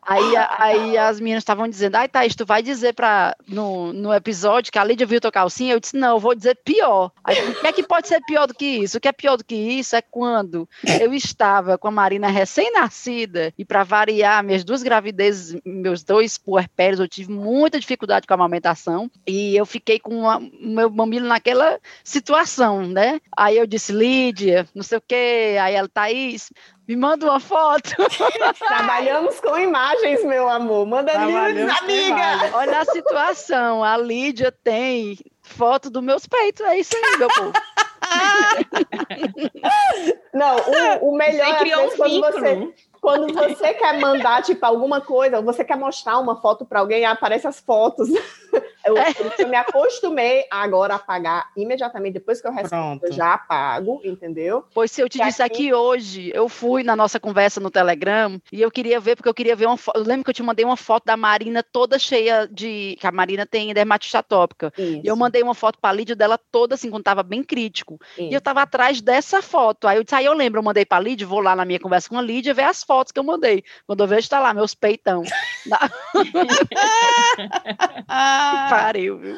[0.02, 4.72] Aí, aí as meninas estavam dizendo, ai, Thaís, tu vai dizer pra, no, no episódio
[4.72, 5.74] que a Lídia viu tua calcinha?
[5.74, 7.10] Eu disse, não, eu vou dizer pior.
[7.24, 8.98] Aí, o que é que pode ser pior do que isso?
[8.98, 10.68] O que é pior do que isso é quando
[11.00, 17.00] eu estava com a Marina recém-nascida e para variar, minhas duas gravidezes, meus dois puerpérios,
[17.00, 21.78] eu tive muita dificuldade com a amamentação e eu fiquei com o meu mamilo naquela
[22.04, 23.20] situação, né?
[23.40, 26.52] Aí eu disse, Lídia, não sei o quê, aí ela, Thaís,
[26.86, 27.96] me manda uma foto.
[28.68, 30.84] Trabalhamos com imagens, meu amor.
[30.84, 32.50] Manda nudes, amiga.
[32.52, 33.82] Olha a situação.
[33.82, 36.66] A Lídia tem foto dos meus peitos.
[36.66, 37.52] É isso aí, meu povo.
[40.34, 40.56] Não,
[41.00, 45.00] o, o melhor você criou é um quando você quando você quer mandar, tipo, alguma
[45.00, 48.10] coisa, você quer mostrar uma foto para alguém, aparece as fotos.
[48.84, 48.94] Eu,
[49.38, 54.64] eu, me acostumei a agora apagar imediatamente, depois que eu respondo, eu já apago, entendeu?
[54.72, 55.54] Pois se eu te disse aqui...
[55.54, 59.34] aqui hoje, eu fui na nossa conversa no Telegram e eu queria ver, porque eu
[59.34, 59.98] queria ver uma foto.
[59.98, 62.96] Eu lembro que eu te mandei uma foto da Marina toda cheia de.
[63.00, 64.72] que a Marina tem dermatite atópica.
[64.76, 65.00] Isso.
[65.04, 67.98] E eu mandei uma foto para a Lídia dela toda assim, quando tava bem crítico.
[68.16, 68.30] Isso.
[68.30, 69.86] E eu tava atrás dessa foto.
[69.86, 71.80] Aí eu disse, aí eu lembro, eu mandei para a Lídia, vou lá na minha
[71.80, 73.62] conversa com a Lídia ver as fotos que eu mandei.
[73.86, 75.22] Quando eu vejo, tá lá, meus peitão.
[78.70, 79.36] pariu, viu?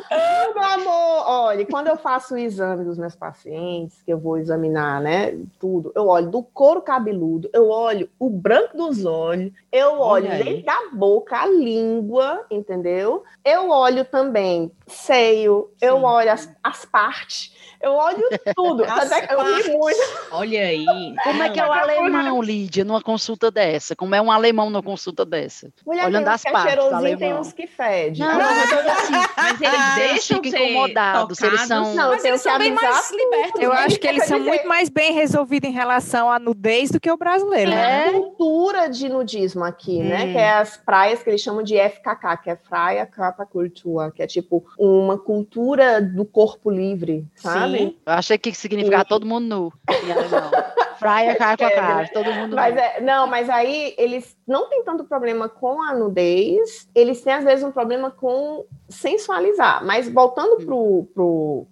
[0.54, 5.00] Meu amor, olha, quando eu faço o exame dos meus pacientes, que eu vou examinar,
[5.00, 10.28] né, tudo, eu olho do couro cabeludo, eu olho o branco dos olhos, eu olho
[10.28, 13.24] dentro da boca, a língua, entendeu?
[13.44, 15.86] Eu olho também seio, Sim.
[15.86, 18.84] eu olho as, as partes, eu olho tudo.
[18.84, 19.98] Até eu ri muito.
[20.30, 21.14] Olha aí.
[21.22, 23.96] Como é que é o alemão, Lídia, numa consulta dessa?
[23.96, 25.72] Como é um alemão numa consulta dessa?
[25.84, 26.76] Mulher, Olhando as é partes.
[26.76, 28.20] É tem uns que fede.
[28.20, 31.40] Não, não, mas, assim, mas eles ah, deixam de incomodados.
[31.40, 33.60] Eles são, não, mas eles são bem mais libertos.
[33.60, 37.10] Eu acho que eles são muito mais bem resolvidos em relação à nudez do que
[37.10, 37.70] o brasileiro.
[37.70, 38.06] Né?
[38.08, 38.18] É né?
[38.62, 40.08] Cultura de nudismo aqui, hum.
[40.08, 40.32] né?
[40.32, 44.22] Que é as praias que eles chamam de FKK, que é Praia Capa Cultura, que
[44.22, 47.78] é tipo uma cultura do corpo livre, sabe?
[47.78, 47.96] Sim.
[48.06, 49.72] Eu achei que significava todo mundo nu.
[51.02, 54.82] Praia, cara com a cara, todo mundo mas é, Não, mas aí eles não têm
[54.84, 59.84] tanto problema com a nudez, eles têm às vezes um problema com sensualizar.
[59.84, 60.58] Mas voltando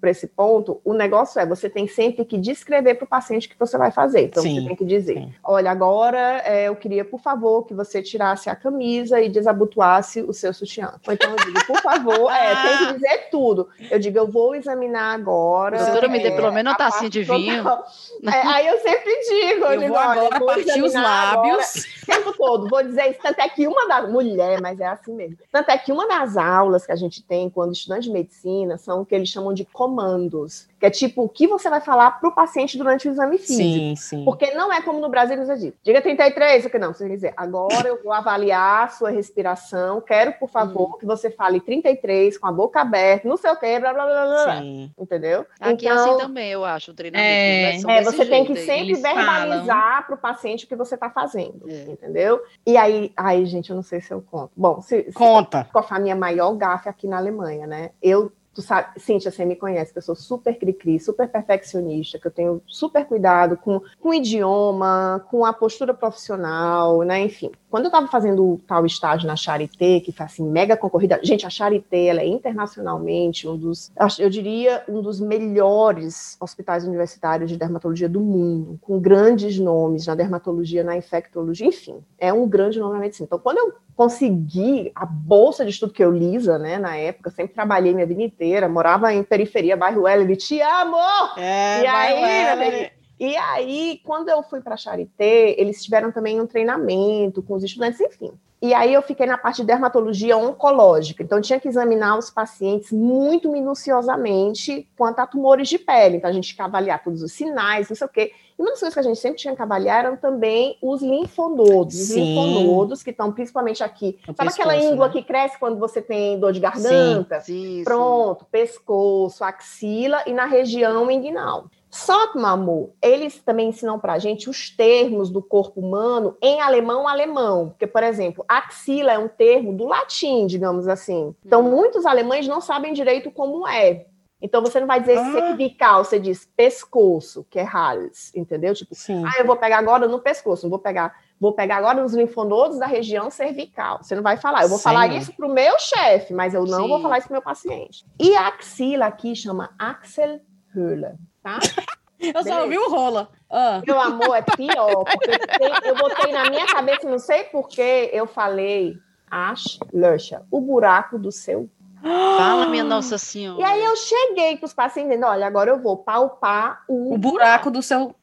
[0.00, 3.50] para esse ponto, o negócio é você tem sempre que descrever para o paciente o
[3.50, 4.22] que você vai fazer.
[4.22, 4.60] Então Sim.
[4.60, 5.32] você tem que dizer: Sim.
[5.44, 10.32] olha, agora é, eu queria, por favor, que você tirasse a camisa e desabotoasse o
[10.32, 10.94] seu sutiã.
[11.06, 13.68] Ou então eu digo, por favor, é, tem que dizer tudo.
[13.90, 15.78] Eu digo, eu vou examinar agora.
[15.78, 17.64] Doutora, é, me dê pelo menos uma tacinha de vinho.
[18.22, 21.86] É, aí eu sempre digo, eu, eu digo, vou agora partir os lábios.
[22.02, 22.68] o tempo todo.
[22.68, 24.10] Vou dizer isso, tanto é que uma das.
[24.10, 25.38] Mulher, mas é assim mesmo.
[25.52, 29.02] Tanto é que uma das aulas que a gente tem quando estudante de medicina são
[29.02, 32.28] o que eles chamam de comandos que é tipo o que você vai falar para
[32.30, 33.62] o paciente durante o exame físico.
[33.62, 34.24] Sim, sim.
[34.24, 37.14] Porque não é como no Brasil nos diz, diga 33, o que não, você quer
[37.14, 40.98] dizer, agora eu vou avaliar a sua respiração, quero, por favor, hum.
[40.98, 44.26] que você fale 33 com a boca aberta, não sei o que, blá, blá, blá,
[44.26, 44.90] blá, sim.
[44.98, 45.44] entendeu?
[45.60, 47.90] Aqui então, é assim então, também, eu acho, o treinamento.
[47.90, 51.68] É, é você tem que sempre verbalizar para o paciente o que você está fazendo,
[51.68, 51.90] é.
[51.90, 52.40] entendeu?
[52.66, 54.52] E aí, aí, gente, eu não sei se eu conto.
[54.56, 55.68] Bom, se, se Conta.
[55.72, 57.90] Com a minha maior gafe aqui na Alemanha, né?
[58.02, 62.26] Eu tu sabe, Cíntia, você me conhece, que eu sou super cri-cri, super perfeccionista, que
[62.26, 67.50] eu tenho super cuidado com, com o idioma, com a postura profissional, né, enfim.
[67.70, 71.50] Quando eu estava fazendo tal estágio na Charité, que foi assim, mega concorrida, gente, a
[71.50, 78.08] Charité, ela é internacionalmente um dos, eu diria, um dos melhores hospitais universitários de dermatologia
[78.08, 83.00] do mundo, com grandes nomes na dermatologia, na infectologia, enfim, é um grande nome na
[83.00, 83.26] medicina.
[83.26, 87.52] Então, quando eu consegui a bolsa de estudo que eu lisa, né, na época, sempre
[87.52, 90.96] trabalhei minha vida inteira, morava em periferia, bairro Weller, te amo!
[91.36, 96.46] É, e aí, e aí, quando eu fui para a Charité, eles tiveram também um
[96.46, 98.32] treinamento com os estudantes, enfim.
[98.62, 101.22] E aí eu fiquei na parte de dermatologia oncológica.
[101.22, 106.16] Então, tinha que examinar os pacientes muito minuciosamente quanto a tumores de pele.
[106.16, 108.32] Então, a gente tinha que avaliar todos os sinais, não sei o quê.
[108.60, 111.94] E uma das coisas que a gente sempre tinha que avaliar eram também os linfonodos.
[111.94, 114.18] Os linfonodos que estão principalmente aqui.
[114.28, 115.12] No Sabe pescoço, aquela íngua né?
[115.14, 117.40] que cresce quando você tem dor de garganta?
[117.40, 118.50] Sim, sim, Pronto, sim.
[118.52, 121.70] pescoço, axila e na região inguinal.
[121.90, 126.60] Só que, amor, eles também ensinam para a gente os termos do corpo humano em
[126.60, 127.70] alemão alemão.
[127.70, 131.34] Porque, por exemplo, axila é um termo do latim, digamos assim.
[131.44, 131.70] Então, hum.
[131.70, 134.06] muitos alemães não sabem direito como é.
[134.42, 135.32] Então, você não vai dizer ah.
[135.32, 138.74] cervical, você diz pescoço, que é Hals, entendeu?
[138.74, 139.22] Tipo, Sim.
[139.24, 142.86] ah, eu vou pegar agora no pescoço, vou pegar, vou pegar agora nos linfonodos da
[142.86, 144.02] região cervical.
[144.02, 144.62] Você não vai falar.
[144.62, 144.84] Eu vou Sim.
[144.84, 146.88] falar isso para o meu chefe, mas eu não Sim.
[146.88, 148.04] vou falar isso para o meu paciente.
[148.18, 151.58] E a axila aqui chama Axelhöhle tá?
[152.20, 153.30] Eu só ouvi o rola.
[153.48, 153.80] Ah.
[153.84, 158.94] Meu amor, é pior, porque eu botei na minha cabeça, não sei porquê, eu falei
[159.30, 161.66] Ash Lusha, o buraco do seu.
[162.02, 163.60] Fala, minha Nossa Senhora.
[163.60, 167.70] E aí eu cheguei com os pacientes, olha, agora eu vou palpar o, o buraco,
[167.70, 168.14] do seu.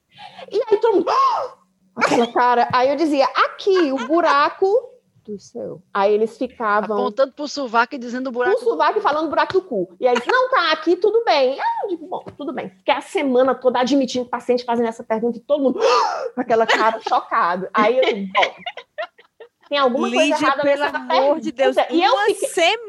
[0.51, 1.11] E aí todo mundo.
[1.95, 2.67] Aquela cara.
[2.73, 4.67] Aí eu dizia, aqui, o buraco
[5.23, 5.81] do céu.
[5.93, 6.97] Aí eles ficavam.
[6.97, 8.55] Apontando pro sovaco e dizendo buraco.
[8.55, 9.95] Pro sovaco e falando buraco do cu.
[9.99, 11.59] E aí eles, não, tá aqui, tudo bem.
[11.59, 12.69] Ah, eu digo, bom, tudo bem.
[12.69, 15.79] Fiquei a semana toda admitindo o paciente fazendo essa pergunta e todo mundo
[16.33, 17.67] com aquela cara chocado.
[17.73, 18.55] Aí eu digo, bom.
[19.69, 21.41] Tem alguma Lídia, coisa errada pelo nessa amor pergunta.
[21.41, 22.47] de Deus, e eu fiquei...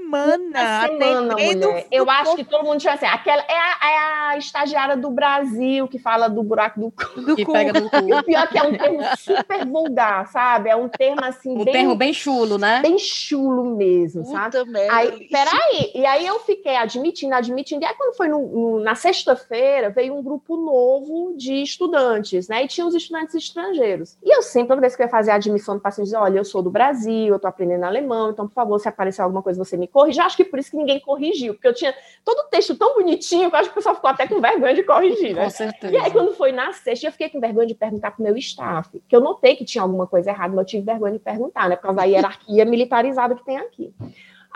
[0.09, 1.87] semana, uma semana mulher.
[1.91, 5.87] Eu acho que todo mundo tinha assim, aquela é a, é a, estagiária do Brasil
[5.87, 7.21] que fala do buraco do cu.
[7.21, 7.53] Do que cu.
[7.53, 7.97] pega no cu.
[7.97, 10.71] E o pior é que é um termo super vulgar, sabe?
[10.71, 12.81] É um termo assim, um bem, termo bem chulo, né?
[12.81, 14.71] Bem chulo mesmo, Puta sabe?
[14.71, 18.81] Merda, aí, peraí, e aí eu fiquei admitindo, admitindo, e aí quando foi no, no,
[18.81, 22.65] na sexta-feira, veio um grupo novo de estudantes, né?
[22.65, 24.17] E tinha os estudantes estrangeiros.
[24.23, 26.39] E eu sempre, toda vez que eu ia fazer a admissão do paciente, dizia, olha,
[26.39, 29.63] eu sou do Brasil, eu estou aprendendo alemão, então, por favor, se aparecer alguma coisa,
[29.63, 30.23] você me corrija.
[30.23, 31.93] Acho que por isso que ninguém corrigiu, porque eu tinha
[32.25, 34.75] todo o texto tão bonitinho que eu acho que o pessoal ficou até com vergonha
[34.75, 35.45] de corrigir, né?
[35.45, 35.93] Com certeza.
[35.93, 38.37] E aí, quando foi na sexta, eu fiquei com vergonha de perguntar para o meu
[38.37, 41.69] staff, que eu notei que tinha alguma coisa errada, mas eu tive vergonha de perguntar,
[41.69, 41.77] né?
[41.77, 43.93] Por causa da hierarquia militarizada que tem aqui.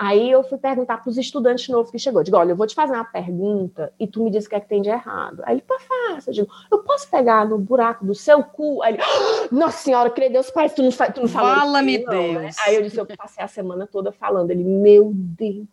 [0.03, 2.25] Aí eu fui perguntar para os estudantes novos que chegou.
[2.25, 4.61] Digo, olha, eu vou te fazer uma pergunta e tu me diz o que é
[4.61, 5.41] que tem de errado.
[5.45, 6.31] Aí ele, pô, fácil.
[6.31, 8.83] Eu digo, eu posso pegar no buraco do seu cu?
[8.83, 12.35] Aí ele, ah, nossa senhora, crê Deus, pai, tu não, tu não falou Fala-me Deus.
[12.35, 12.51] Né?
[12.67, 14.51] Aí eu disse, eu passei a semana toda falando.
[14.51, 15.69] Ele, meu Deus.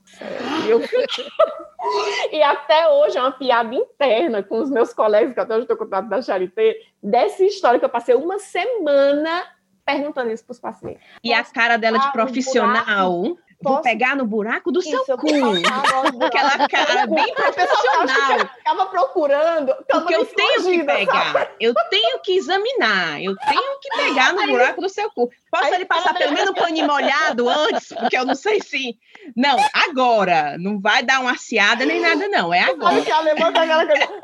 [0.68, 0.80] Eu...
[2.32, 5.76] e até hoje é uma piada interna com os meus colegas, que até hoje estou
[5.76, 9.44] contato da Charité, dessa história que eu passei uma semana
[9.84, 11.02] perguntando isso para os pacientes.
[11.24, 13.24] E a cara dela de profissional.
[13.62, 15.28] Vou pegar no buraco do Isso, seu cu.
[16.24, 18.50] Aquela cara bem profissional.
[18.56, 19.76] Ficava procurando.
[19.90, 21.34] Porque eu tenho que pegar.
[21.34, 21.50] Sabe?
[21.60, 23.22] Eu tenho que examinar.
[23.22, 25.30] Eu tenho que pegar no buraco do seu cu.
[25.52, 27.90] Posso ele passar pelo menos um paninho molhado antes?
[27.90, 28.98] Porque eu não sei se.
[29.36, 30.58] Não, agora.
[30.58, 32.54] Não vai dar uma aciada nem nada, não.
[32.54, 33.02] É agora.
[33.02, 33.60] Que aquela coisa.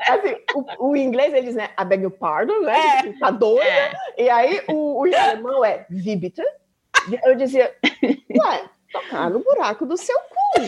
[0.08, 1.70] Assim, o, o, inglês, eles, né?
[1.78, 2.78] I beg your pardon, né?
[3.04, 3.12] É.
[3.18, 3.60] Tá doido.
[3.60, 3.92] É.
[4.16, 6.42] E aí, o, o alemão é wie bitte?
[7.24, 7.72] Eu dizia,
[8.02, 8.64] ué,
[9.00, 10.62] tocar no buraco do seu cu.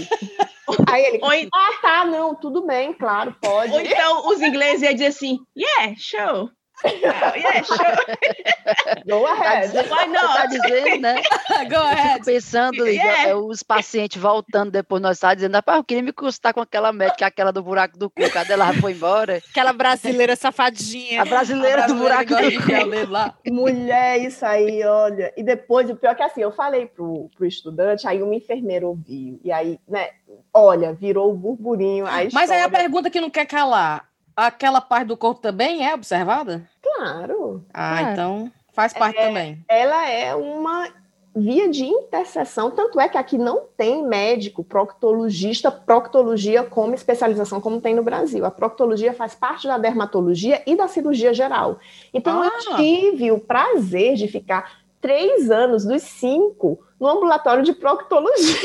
[0.91, 1.49] Aí ele, Oi.
[1.53, 3.73] ah, tá, não, tudo bem, claro, pode.
[3.73, 6.51] Ou então os ingleses iam dizer assim, yeah, show.
[6.85, 9.05] Yeah, sure.
[9.07, 9.73] Go ahead.
[9.89, 10.37] Why not?
[10.37, 11.23] Tá dizendo, né?
[11.71, 12.13] Go ahead.
[12.15, 13.37] Fico pensando, yeah.
[13.37, 17.27] os pacientes voltando depois, nós estávamos dizendo, rapaz, eu queria me custar com aquela médica,
[17.27, 19.43] aquela do buraco do cu, cadê ela foi embora?
[19.51, 21.23] Aquela brasileira safadinha.
[21.23, 23.11] A brasileira, a brasileira do buraco do cu.
[23.11, 23.35] Lá.
[23.47, 25.33] Mulher, isso aí, olha.
[25.37, 28.87] E depois, o pior é que assim, eu falei pro, pro estudante, aí uma enfermeira
[28.87, 30.11] ouviu, e aí, né,
[30.53, 32.07] olha, virou o burburinho.
[32.33, 34.08] Mas aí a pergunta que não quer calar,
[34.47, 36.63] aquela parte do corpo também é observada?
[36.83, 37.65] Claro.
[37.75, 39.65] Ah, então faz parte é, também.
[39.69, 40.89] Ela é uma
[41.35, 47.81] via de interseção, tanto é que aqui não tem médico proctologista, proctologia como especialização como
[47.81, 48.45] tem no Brasil.
[48.45, 51.79] A proctologia faz parte da dermatologia e da cirurgia geral.
[52.15, 52.47] Então ah.
[52.47, 58.57] eu tive o prazer de ficar três anos dos cinco no ambulatório de proctologia.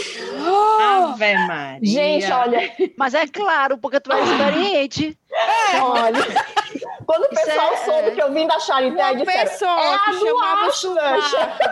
[0.82, 1.80] Ave Maria.
[1.84, 2.72] Gente, olha.
[2.98, 5.18] Mas é claro, porque tu é experiente.
[5.48, 5.82] É.
[5.82, 6.20] Olha.
[7.06, 10.14] Quando o pessoal é, soube que eu vim da Charité, uma disseram, pessoa é que
[10.20, 11.20] chamava sovaco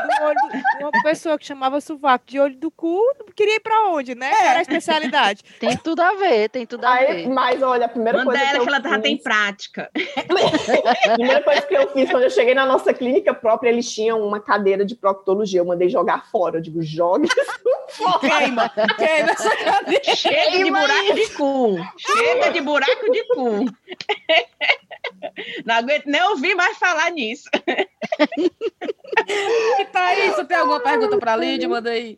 [0.08, 3.02] do olho, uma pessoa que chamava sovaco de olho do cu,
[3.36, 4.32] queria ir pra onde, né?
[4.32, 4.48] É.
[4.48, 5.44] Era a especialidade.
[5.60, 7.30] Tem tudo a ver, tem tudo a Aí, ver.
[7.30, 9.91] Mas olha, a primeira Manda coisa ela que, que ela já tem prática.
[11.06, 14.22] a primeira coisa que eu fiz quando eu cheguei na nossa clínica própria, eles tinham
[14.26, 15.60] uma cadeira de proctologia.
[15.60, 16.58] Eu mandei jogar fora.
[16.58, 17.28] Eu digo, jogue
[17.89, 18.20] fora.
[18.20, 20.15] Queima, queima essa cadeira.
[20.15, 21.78] Chega de buraco de cu.
[21.98, 23.65] Chega de buraco de cu.
[25.65, 27.50] Não aguento nem ouvir mais falar nisso.
[29.91, 31.67] tá isso, tem alguma pergunta para a Lídia?
[31.67, 32.17] Manda aí.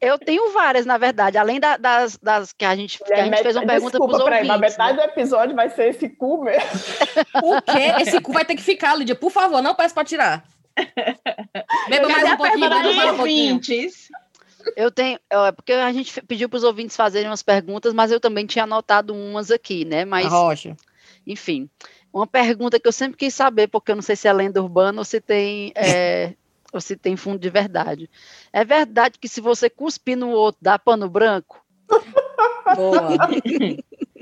[0.00, 3.42] Eu tenho várias, na verdade, além da, das, das que a gente, que a gente
[3.42, 4.46] fez uma pergunta para os ouvintes.
[4.46, 5.04] Mas metade né?
[5.04, 6.68] do episódio vai ser esse cu mesmo.
[7.42, 7.94] O quê?
[8.00, 9.16] Esse cu vai ter que ficar, Lídia.
[9.16, 10.44] Por favor, não peça para tirar.
[11.88, 13.60] Beba mais um pouquinho, beba mais um pouquinho.
[14.76, 18.18] Eu tenho, é porque a gente pediu para os ouvintes fazerem umas perguntas, mas eu
[18.18, 20.04] também tinha anotado umas aqui, né?
[20.04, 20.76] Mas, Rocha.
[21.26, 21.70] enfim,
[22.16, 25.02] Uma pergunta que eu sempre quis saber, porque eu não sei se é lenda urbana
[25.02, 26.32] ou se tem, é,
[26.72, 28.08] ou se tem fundo de verdade.
[28.50, 31.62] É verdade que se você cuspir no outro, dá pano branco?
[32.74, 33.18] Boa.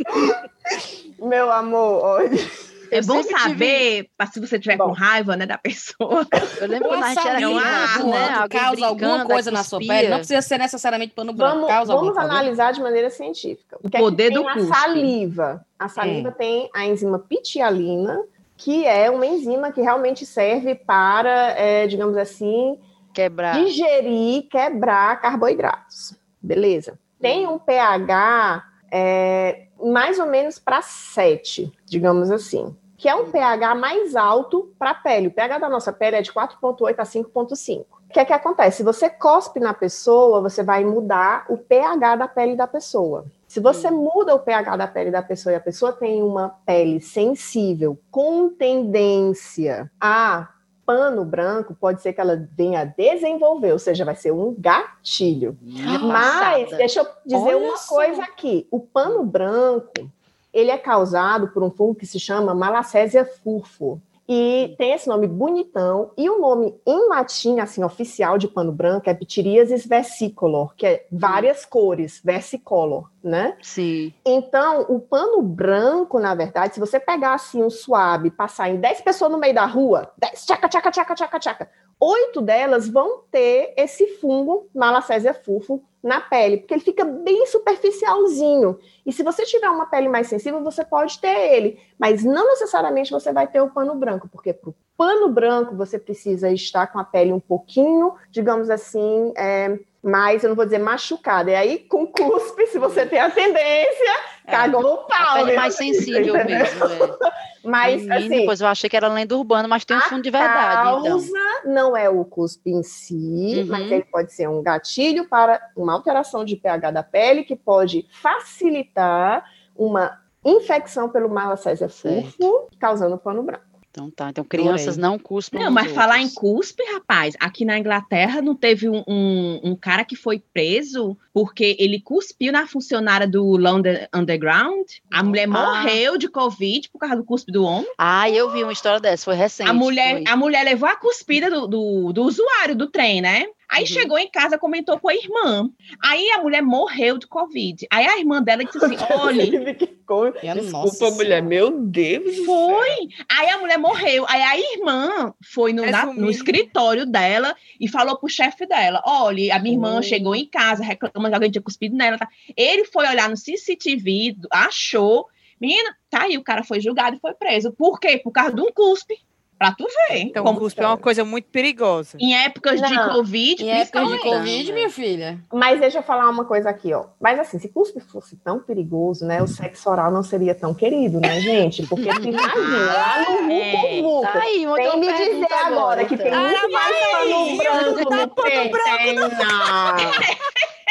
[1.22, 2.73] Meu amor, hoje.
[2.90, 4.32] É bom saber, tive...
[4.32, 4.86] se você tiver bom.
[4.86, 6.26] com raiva, né, da pessoa.
[6.60, 8.48] Eu lembro quando a gente era criança, né?
[8.48, 11.54] causa alguma coisa na sua pele, não precisa ser necessariamente pano branco.
[11.54, 13.76] Vamos, causa vamos analisar de maneira científica.
[13.82, 15.64] O, o poder é do a saliva.
[15.78, 16.34] A saliva hum.
[16.36, 18.22] tem a enzima pitialina,
[18.56, 22.78] que é uma enzima que realmente serve para, é, digamos assim,
[23.12, 26.14] quebrar, digerir, quebrar carboidratos.
[26.40, 26.98] Beleza?
[27.20, 33.74] Tem um pH é, mais ou menos para 7, digamos assim, que é um pH
[33.74, 35.28] mais alto para a pele.
[35.28, 37.80] O pH da nossa pele é de 4,8 a 5,5.
[37.80, 38.78] O que é que acontece?
[38.78, 43.24] Se você cospe na pessoa, você vai mudar o pH da pele da pessoa.
[43.48, 47.00] Se você muda o pH da pele da pessoa e a pessoa tem uma pele
[47.00, 50.53] sensível, com tendência a
[50.84, 55.56] pano branco, pode ser que ela venha a desenvolver, ou seja, vai ser um gatilho.
[56.02, 60.10] Mas, deixa eu dizer Olha uma coisa aqui: o pano branco
[60.52, 63.98] ele é causado por um fungo que se chama Malacésia furfur.
[64.28, 69.08] E tem esse nome bonitão, e o nome em latim, assim, oficial de pano branco
[69.08, 73.56] é Pityriasis versicolor, que é várias cores, versicolor, né?
[73.60, 74.14] Sim.
[74.24, 79.02] Então, o pano branco, na verdade, se você pegar assim um suave, passar em 10
[79.02, 83.72] pessoas no meio da rua, 10, tchaca, tchaca, tchaca, tchaca, tchaca, oito delas vão ter
[83.76, 88.78] esse fungo, Malacésia furfur, na pele, porque ele fica bem superficialzinho.
[89.07, 93.11] E se você tiver uma pele mais sensível, você pode ter ele, mas não necessariamente
[93.11, 96.98] você vai ter o pano branco, porque para o pano branco você precisa estar com
[96.98, 101.50] a pele um pouquinho, digamos assim, é, mais, eu não vou dizer machucada.
[101.50, 104.10] E aí, com cuspe, se você tem a tendência,
[104.46, 105.30] é, cagou no pau.
[105.30, 105.56] A pele né?
[105.56, 106.58] mais sensível entendeu?
[106.58, 106.84] mesmo.
[106.84, 107.44] É.
[107.64, 108.44] Mas, assim.
[108.44, 110.76] Pois eu achei que era lenda urbana, mas tem um fundo de verdade.
[110.76, 111.72] A causa então.
[111.72, 113.66] não é o cuspe em si, uhum.
[113.66, 118.06] mas ele pode ser um gatilho para uma alteração de pH da pele que pode
[118.10, 123.73] facilitar uma infecção pelo malacésia furfo, causando pano branco.
[123.94, 125.62] Então tá, então crianças não cuspem.
[125.62, 126.02] Não, mas outros.
[126.02, 130.42] falar em cuspe, rapaz, aqui na Inglaterra não teve um, um, um, cara que foi
[130.52, 134.88] preso porque ele cuspiu na funcionária do London Underground.
[135.12, 135.46] A mulher ah.
[135.46, 137.88] morreu de Covid por causa do cuspe do homem.
[137.96, 139.70] Ah, eu vi uma história dessa, foi recente.
[139.70, 143.46] A mulher, a mulher levou a cuspida do, do, do usuário do trem, né?
[143.70, 143.87] Aí uhum.
[143.87, 145.68] chegou em casa, comentou com a irmã.
[146.03, 147.87] Aí a mulher morreu de Covid.
[147.90, 149.74] Aí a irmã dela disse assim: olha.
[149.74, 150.38] Desculpa,
[150.70, 152.38] Nossa, mulher, meu Deus.
[152.44, 153.09] Foi.
[153.31, 154.24] Aí a mulher morreu.
[154.29, 159.55] Aí a irmã foi no, na, no escritório dela e falou pro chefe dela: olha,
[159.55, 160.03] a minha irmã uhum.
[160.03, 162.18] chegou em casa reclamando que alguém tinha cuspido nela.
[162.18, 162.29] Tá?
[162.57, 165.27] Ele foi olhar no CCTV, achou.
[165.61, 167.72] Menina, tá aí, o cara foi julgado e foi preso.
[167.72, 168.18] Por quê?
[168.18, 169.18] Por causa de um cuspe.
[169.64, 170.18] Pra tu ver.
[170.18, 172.18] Então, como cuspe é uma coisa muito perigosa.
[172.20, 175.38] Em épocas não, de Covid, Em épocas de Covid, minha filha.
[175.50, 177.07] Mas deixa eu falar uma coisa aqui, ó.
[177.18, 179.42] Mas assim, se cuspe fosse tão perigoso, né?
[179.42, 181.87] O sexo oral não seria tão querido, né, gente?
[181.87, 184.03] Porque tu imagina, lá no é.
[184.03, 186.42] Vucu, tá aí, Tem me dizer agora, agora que tem então.
[186.42, 188.79] muito mais pano branco tá no peito.
[188.85, 189.31] Tem, não.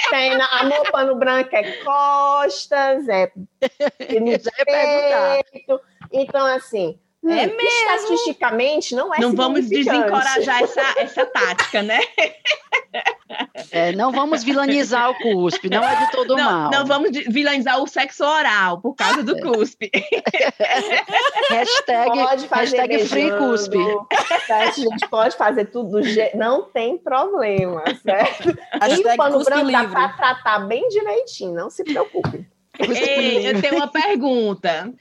[0.10, 3.32] Tem, na, amor, pano branco é costas, é
[4.20, 5.82] no peito.
[6.12, 7.62] Então, assim, é hum, mesmo.
[7.62, 12.00] Estatisticamente, não é Não vamos desencorajar essa, essa tática, né?
[13.72, 16.72] É, não vamos vilanizar o cuspe, não é de todo não, mal.
[16.72, 19.90] Não vamos vilanizar o sexo oral por causa do cuspe.
[21.50, 23.78] hashtag pode fazer hashtag free cuspe.
[24.50, 26.00] A gente pode fazer tudo,
[26.36, 28.56] não tem problema, certo?
[28.74, 32.46] Hashtag e o pano branco dá para tratar bem direitinho, não se preocupe.
[32.80, 34.92] Ei, eu tenho uma pergunta.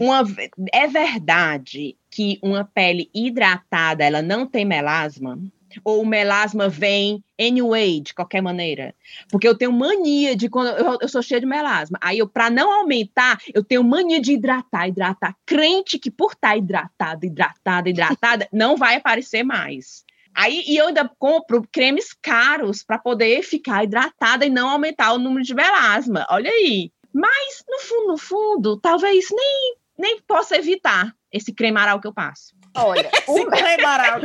[0.00, 0.24] Uma,
[0.72, 5.38] é verdade que uma pele hidratada ela não tem melasma?
[5.84, 8.94] Ou o melasma vem anyway, de qualquer maneira?
[9.30, 11.98] Porque eu tenho mania de quando eu, eu sou cheia de melasma.
[12.02, 15.34] Aí eu, para não aumentar, eu tenho mania de hidratar, hidratar.
[15.46, 20.04] Crente que por estar tá hidratada, hidratada, hidratada, não vai aparecer mais.
[20.34, 25.18] Aí e eu ainda compro cremes caros para poder ficar hidratada e não aumentar o
[25.18, 26.26] número de melasma.
[26.30, 26.90] Olha aí.
[27.12, 32.54] Mas, no fundo, no fundo, talvez nem, nem possa evitar esse cremaral que eu passo.
[32.74, 34.18] Olha, o cremaral,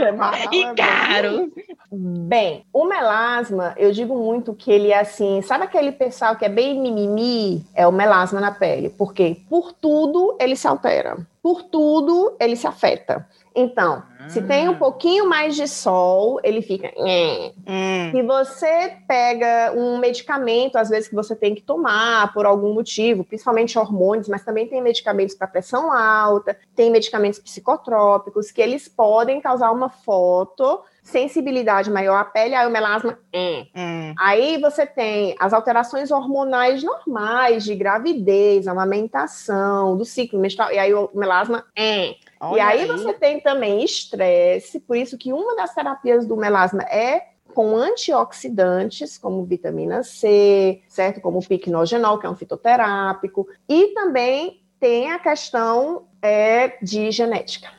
[0.54, 1.52] e é caro.
[1.91, 6.50] Bem, o melasma, eu digo muito que ele é assim, sabe aquele pessoal que é
[6.50, 7.65] bem mimimi?
[7.73, 12.67] É o melasma na pele, porque por tudo ele se altera, por tudo ele se
[12.67, 13.28] afeta.
[13.60, 14.77] Então, Se tem um ah.
[14.77, 16.91] pouquinho mais de sol, ele fica.
[16.95, 18.12] Hum.
[18.12, 23.23] Se você pega um medicamento, às vezes que você tem que tomar por algum motivo,
[23.23, 29.41] principalmente hormônios, mas também tem medicamentos para pressão alta, tem medicamentos psicotrópicos que eles podem
[29.41, 33.17] causar uma foto sensibilidade maior à pele, aí o melasma.
[33.33, 34.13] Hum.
[34.19, 40.93] Aí você tem as alterações hormonais normais de gravidez, amamentação, do ciclo menstrual, e aí
[40.93, 41.63] o melasma.
[41.77, 42.13] Hum.
[42.56, 46.83] E aí, aí você tem também estresse, por isso que uma das terapias do melasma
[46.83, 51.19] é com antioxidantes, como vitamina C, certo?
[51.19, 57.77] Como o piquenogenol, que é um fitoterápico, e também tem a questão é, de genética.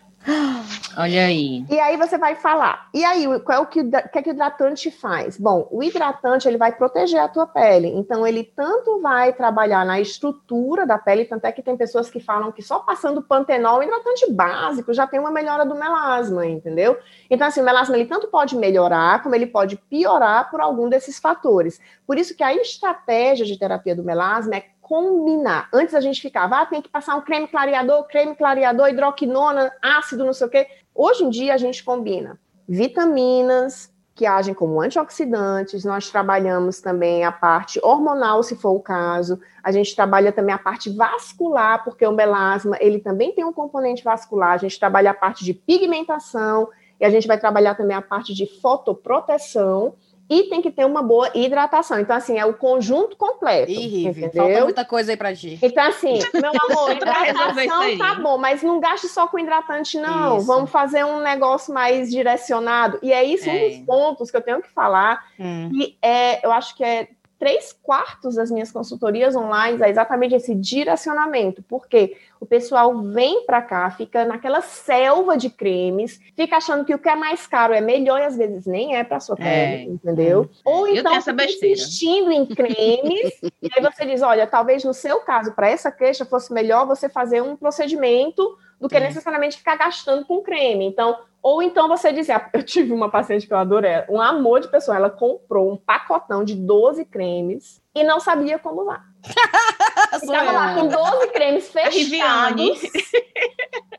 [0.97, 1.65] Olha aí.
[1.71, 2.89] E aí você vai falar.
[2.93, 5.39] E aí, qual é o que, que, é que o hidratante faz?
[5.39, 7.89] Bom, o hidratante ele vai proteger a tua pele.
[7.89, 12.19] Então, ele tanto vai trabalhar na estrutura da pele, tanto é que tem pessoas que
[12.19, 16.99] falam que só passando pantenol, hidratante básico, já tem uma melhora do melasma, entendeu?
[17.31, 21.19] Então, assim, o melasma ele tanto pode melhorar, como ele pode piorar por algum desses
[21.19, 21.81] fatores.
[22.07, 25.69] Por isso que a estratégia de terapia do melasma é combinar.
[25.73, 30.25] Antes a gente ficava, ah, tem que passar um creme clareador, creme clareador, hidroquinona, ácido,
[30.25, 30.67] não sei o quê.
[30.95, 37.31] Hoje em dia a gente combina vitaminas que agem como antioxidantes, nós trabalhamos também a
[37.31, 42.11] parte hormonal, se for o caso, a gente trabalha também a parte vascular, porque o
[42.11, 46.69] melasma, ele também tem um componente vascular, a gente trabalha a parte de pigmentação,
[47.01, 49.95] e a gente vai trabalhar também a parte de fotoproteção,
[50.29, 51.99] e tem que ter uma boa hidratação.
[51.99, 53.71] Então, assim, é o conjunto completo.
[53.71, 54.31] Ih, entendeu?
[54.33, 55.59] falta muita coisa aí pra ti.
[55.63, 60.39] Então, assim, meu amor, hidratação tá bom, mas não gaste só com hidratante, não.
[60.39, 60.47] Isso.
[60.47, 62.99] Vamos fazer um negócio mais direcionado.
[63.03, 63.53] E é isso é.
[63.53, 65.25] um dos pontos que eu tenho que falar.
[65.41, 65.71] Hum.
[65.73, 67.09] E é, eu acho que é
[67.39, 73.63] três quartos das minhas consultorias online é exatamente esse direcionamento, porque o pessoal vem para
[73.63, 77.81] cá, fica naquela selva de cremes, fica achando que o que é mais caro é
[77.81, 80.51] melhor e às vezes nem é para sua é, pele, é, entendeu?
[80.65, 80.69] É.
[80.69, 81.13] Ou então
[81.45, 86.25] insistindo em cremes, e aí você diz, olha, talvez no seu caso, para essa queixa
[86.25, 90.87] fosse melhor você fazer um procedimento do que necessariamente ficar gastando com creme.
[90.87, 94.61] Então, ou então você dizer, ah, eu tive uma paciente que eu adorei, um amor
[94.61, 99.05] de pessoa, ela comprou um pacotão de 12 cremes e não sabia como usar.
[100.21, 102.83] Ficava lá com 12 cremes fechados.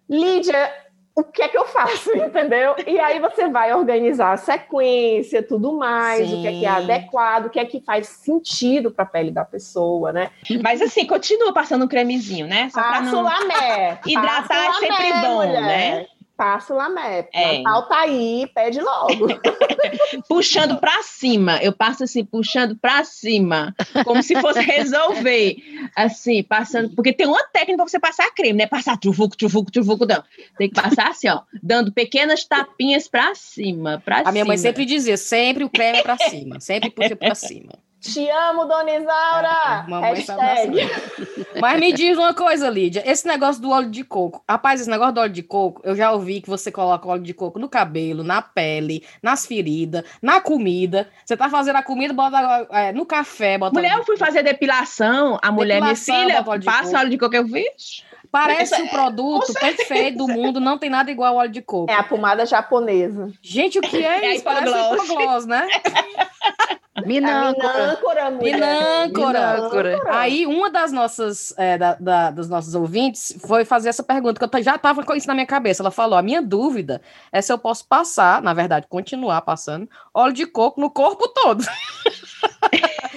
[0.09, 0.73] Lídia,
[1.15, 2.75] o que é que eu faço, entendeu?
[2.87, 6.39] E aí você vai organizar a sequência, tudo mais, Sim.
[6.39, 9.31] o que é que é adequado, o que é que faz sentido para a pele
[9.31, 10.31] da pessoa, né?
[10.63, 12.69] Mas assim, continua passando um cremezinho, né?
[12.69, 13.23] Só Passo não...
[13.23, 13.99] lamé.
[14.07, 15.61] Hidratar é sempre bom, mulher.
[15.61, 16.07] né?
[16.39, 17.27] Passo Lamep.
[17.33, 17.57] É.
[17.61, 19.27] Natal tá aí, pede logo.
[20.29, 21.57] puxando para cima.
[21.61, 23.75] Eu passo assim, puxando para cima,
[24.05, 25.57] como se fosse resolver.
[25.93, 26.95] Assim, passando.
[26.95, 28.67] Porque tem uma técnica para você passar creme, né?
[28.67, 30.23] Passar truvuco, truvuco, truvuco, não.
[30.57, 34.01] Tem que passar assim, ó, dando pequenas tapinhas para cima.
[34.05, 34.31] Pra A cima.
[34.31, 37.73] minha mãe sempre dizia: sempre o creme é para cima, sempre puxa para cima.
[37.99, 39.85] Te amo, Dona Isaura!
[39.85, 43.03] É, Mas me diz uma coisa, Lídia.
[43.05, 44.41] Esse negócio do óleo de coco.
[44.47, 47.33] Rapaz, esse negócio do óleo de coco, eu já ouvi que você coloca óleo de
[47.33, 51.09] coco no cabelo, na pele, nas feridas, na comida.
[51.25, 53.73] Você tá fazendo a comida, bota é, no café, bota.
[53.73, 55.37] Mulher, eu fui fazer depilação.
[55.41, 57.35] A mulher, me filha, passa óleo de coco.
[57.35, 58.05] Eu fiz.
[58.31, 61.91] Parece o produto perfeito do mundo, não tem nada igual ao óleo de coco.
[61.91, 63.31] É a pomada japonesa.
[63.41, 64.43] Gente, o que é, é isso?
[64.43, 65.67] Parece hipoglós, né?
[67.01, 68.31] Minâncora.
[68.31, 70.01] Minâncora.
[70.07, 74.57] Aí, uma das nossas, é, da, da, dos nossos ouvintes foi fazer essa pergunta, que
[74.57, 75.81] eu já estava com isso na minha cabeça.
[75.81, 80.33] Ela falou: a minha dúvida é se eu posso passar, na verdade, continuar passando, óleo
[80.33, 81.63] de coco no corpo todo.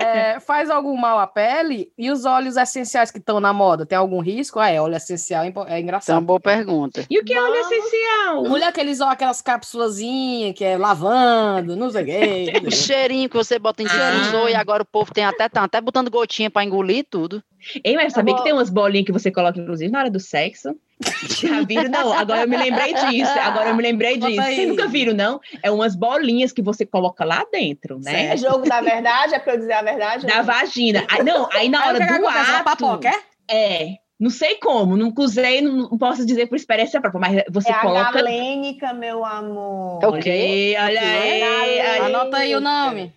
[0.00, 1.92] é, faz algum mal à pele?
[1.96, 4.58] E os óleos essenciais que estão na moda, tem algum risco?
[4.58, 6.16] Ah, é, óleo essencial é, é engraçado.
[6.16, 7.04] É uma boa pergunta.
[7.08, 8.44] E o que é óleo essencial?
[8.44, 12.52] Mulher, aqueles, aquelas cápsulazinhas que é lavando, não sei o quê.
[12.66, 14.50] o cheirinho que você bota em ah.
[14.50, 17.42] e agora o povo tem até, tá até botando gotinha para engolir tudo.
[17.84, 20.74] Ei, mas sabia que tem umas bolinhas que você coloca, inclusive, na hora do sexo?
[21.28, 21.90] Já viram?
[21.90, 23.38] Não, agora eu me lembrei disso.
[23.38, 24.36] Agora eu me lembrei disso.
[24.36, 25.40] Vocês nunca viram, não?
[25.62, 28.34] É umas bolinhas que você coloca lá dentro, né?
[28.34, 29.34] É jogo da verdade?
[29.34, 30.26] É pra eu dizer a verdade?
[30.26, 31.06] Da vagina.
[31.10, 32.64] Aí, não, aí na hora aí, do ato...
[32.64, 33.08] Papoca,
[33.48, 33.84] é?
[33.84, 33.94] É.
[34.18, 38.00] Não sei como, nunca usei, não posso dizer por experiência própria, mas você é coloca...
[38.00, 40.04] É a galênica, meu amor.
[40.04, 41.42] Ok, olha aí.
[41.42, 41.98] aí.
[42.00, 43.14] Anota aí o nome.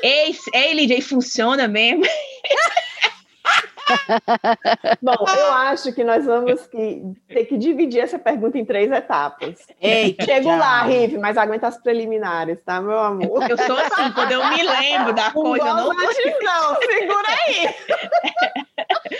[0.00, 2.04] ei, ei, Lídia, funciona mesmo?
[5.02, 9.66] Bom, eu acho que nós vamos que, ter que dividir essa pergunta em três etapas.
[9.80, 10.58] Ei, Chego tchau.
[10.58, 13.50] lá, Rive, mas aguenta as preliminares, tá, meu amor?
[13.50, 15.88] Eu sou assim, quando eu me lembro da coisa, eu não...
[15.88, 17.74] Não, segura aí!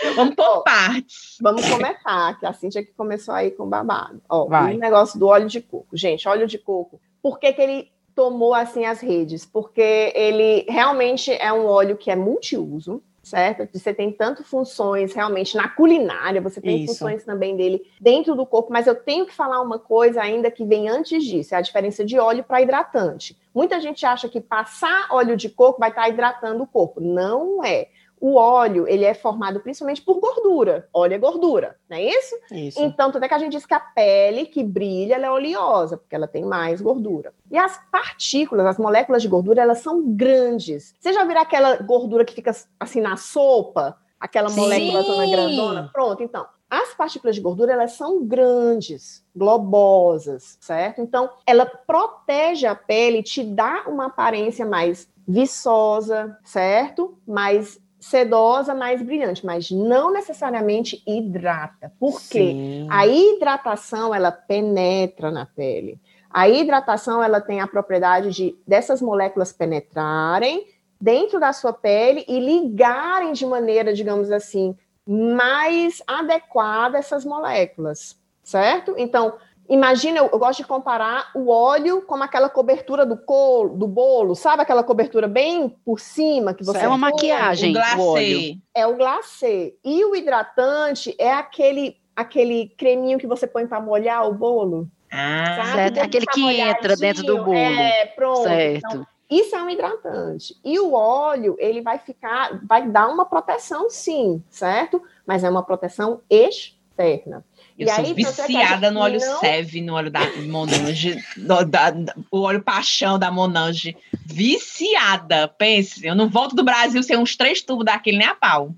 [0.15, 1.37] Vamos por partes.
[1.41, 4.21] Vamos começar, que a Cintia que começou aí com babado.
[4.29, 4.75] Ó, Vai.
[4.75, 5.95] o negócio do óleo de coco.
[5.95, 6.99] Gente, óleo de coco.
[7.21, 9.45] Por que, que ele tomou assim as redes?
[9.45, 13.01] Porque ele realmente é um óleo que é multiuso
[13.33, 13.67] certo?
[13.73, 16.93] Você tem tanto funções realmente na culinária, você tem Isso.
[16.93, 20.63] funções também dele dentro do corpo, mas eu tenho que falar uma coisa ainda que
[20.63, 23.35] vem antes disso, é a diferença de óleo para hidratante.
[23.53, 26.99] Muita gente acha que passar óleo de coco vai estar tá hidratando o corpo.
[27.01, 27.87] Não é
[28.23, 30.87] o óleo, ele é formado principalmente por gordura.
[30.93, 32.35] Óleo é gordura, não é isso?
[32.53, 32.81] Isso.
[32.81, 36.15] Então, até que a gente diz que a pele que brilha, ela é oleosa, porque
[36.15, 37.33] ela tem mais gordura.
[37.51, 40.95] E as partículas, as moléculas de gordura, elas são grandes.
[40.97, 43.97] Você já viu aquela gordura que fica assim na sopa?
[44.17, 44.61] Aquela Sim.
[44.61, 45.89] molécula toda grandona?
[45.91, 46.45] Pronto, então.
[46.69, 51.01] As partículas de gordura, elas são grandes, globosas, certo?
[51.01, 57.17] Então, ela protege a pele, te dá uma aparência mais viçosa, certo?
[57.27, 61.89] Mais sedosa, mais brilhante, mas não necessariamente hidrata.
[61.97, 65.97] Porque a hidratação ela penetra na pele.
[66.29, 70.67] A hidratação ela tem a propriedade de dessas moléculas penetrarem
[70.99, 74.75] dentro da sua pele e ligarem de maneira, digamos assim,
[75.07, 78.95] mais adequada essas moléculas, certo?
[78.97, 79.33] Então,
[79.73, 84.35] Imagina, eu, eu, gosto de comparar o óleo com aquela cobertura do colo, do bolo,
[84.35, 88.61] sabe aquela cobertura bem por cima que você É uma maquiagem, o, o óleo.
[88.75, 89.75] É o glacê.
[89.83, 94.87] E o hidratante é aquele aquele creminho que você põe para molhar o bolo.
[95.11, 95.97] Ah, certo.
[96.01, 97.55] aquele que entra dentro do bolo.
[97.55, 98.43] É, pronto.
[98.43, 98.85] Certo.
[98.85, 100.55] Então, isso é um hidratante.
[100.63, 105.01] E o óleo, ele vai ficar, vai dar uma proteção, sim, certo?
[105.25, 107.43] Mas é uma proteção externa.
[107.77, 109.39] Eu e sou aí, viciada no óleo não...
[109.39, 111.93] Seve, no óleo da Monange, da,
[112.31, 113.97] o óleo paixão da Monange.
[114.25, 116.05] Viciada, pense.
[116.05, 118.73] Eu não volto do Brasil sem uns três tubos daquele nem a pau.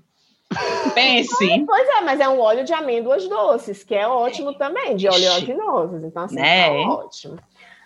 [0.94, 1.64] Pense.
[1.66, 4.54] Pois é, mas é um óleo de amêndoas doces, que é ótimo é.
[4.54, 6.04] também, de oleosinosas.
[6.04, 7.38] Então, assim, é tá ótimo.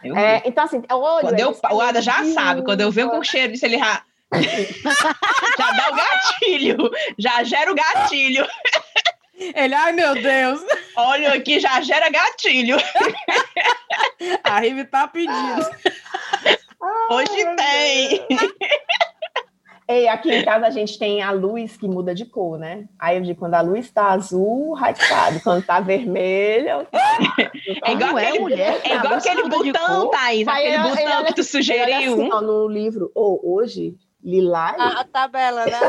[0.03, 1.29] É, então, assim, o óleo.
[1.29, 4.03] Quando eu, o Ada já sabe, quando eu venho com cheiro disso, ele já.
[4.33, 8.47] já dá o gatilho, já gera o gatilho.
[9.55, 10.61] Ele, ai meu Deus.
[10.97, 12.77] Olha aqui, já gera gatilho.
[14.45, 15.67] A Rive tá pedindo.
[17.11, 18.27] Hoje tem.
[19.89, 22.85] Ei, aqui em casa a gente tem a luz que muda de cor, né?
[22.97, 25.41] Aí eu digo, quando a luz tá azul, radiado.
[25.41, 26.87] Quando tá vermelha...
[27.83, 30.47] É igual, é aquele, mulher, é igual aquele botão, Thaís.
[30.47, 32.15] Aquele botão que tu sugeriu.
[32.15, 34.79] Assim, ó, no livro, oh, hoje Lilás?
[34.79, 35.81] A, a tabela, né?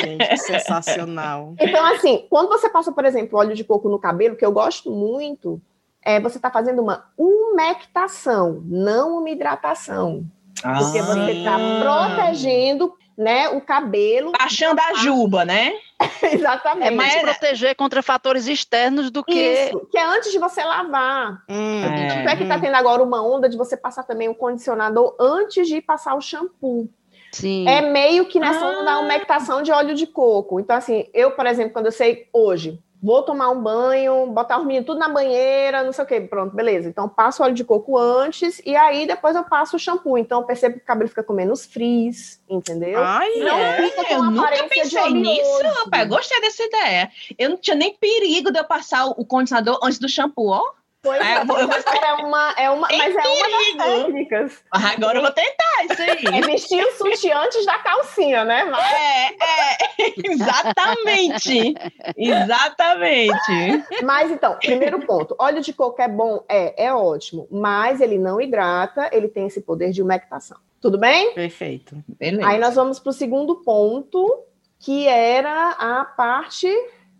[0.00, 1.54] Gente, sensacional.
[1.60, 4.90] Então, assim, quando você passa, por exemplo, óleo de coco no cabelo, que eu gosto
[4.90, 5.60] muito,
[6.04, 10.24] é, você está fazendo uma umectação, não uma hidratação.
[10.64, 14.32] Ah, porque você está protegendo né, o cabelo.
[14.32, 15.72] Baixando a juba, né?
[16.22, 16.88] Exatamente.
[16.88, 19.34] É mais proteger contra fatores externos do que.
[19.34, 21.42] Isso, que é antes de você lavar.
[21.48, 22.08] Hum, é.
[22.08, 25.68] Tanto é que está tendo agora uma onda de você passar também o condicionador antes
[25.68, 26.88] de passar o shampoo.
[27.32, 27.66] Sim.
[27.66, 28.68] É meio que nessa ah.
[28.68, 30.60] onda da umectação de óleo de coco.
[30.60, 34.64] Então, assim, eu, por exemplo, quando eu sei hoje, vou tomar um banho, botar os
[34.64, 36.88] meninos tudo na banheira, não sei o quê, pronto, beleza.
[36.88, 40.16] Então passo óleo de coco antes e aí depois eu passo o shampoo.
[40.16, 43.02] Então eu percebo que o cabelo fica com menos frizz, entendeu?
[43.02, 43.82] Ai, não é.
[43.82, 46.08] fica com eu nunca pensei nisso, rapaz.
[46.08, 47.10] Gostei dessa ideia.
[47.36, 50.62] Eu não tinha nem perigo de eu passar o condicionador antes do shampoo, ó.
[51.02, 54.64] Pois é, é, é uma, é uma, mas é uma das técnicas.
[54.70, 56.38] Agora eu vou tentar isso aí.
[56.38, 58.64] É vestir o sutiã antes da calcinha, né?
[58.64, 58.92] Mas...
[58.92, 61.74] É, é, exatamente.
[62.16, 63.84] Exatamente.
[64.04, 66.44] Mas então, primeiro ponto, óleo de coco é bom?
[66.48, 70.58] É, é ótimo, mas ele não hidrata, ele tem esse poder de umectação.
[70.80, 71.34] Tudo bem?
[71.34, 71.96] Perfeito.
[72.06, 72.46] Beleza.
[72.46, 74.44] Aí nós vamos para o segundo ponto,
[74.78, 76.68] que era a parte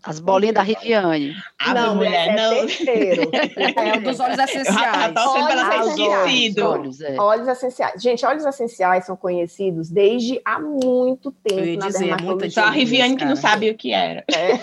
[0.03, 1.33] as bolinhas da Riviane.
[1.57, 2.53] Ah, não, mulher, é não.
[3.83, 5.15] é um dos óleos essenciais.
[5.15, 6.57] Óleos essenciais.
[6.57, 7.15] Óleos, é.
[7.17, 8.01] óleos essenciais.
[8.01, 12.47] Gente, óleos essenciais são conhecidos desde há muito tempo na dizer, dermatologia.
[12.49, 14.25] Então, a Riviane que não sabe o que era.
[14.27, 14.59] É.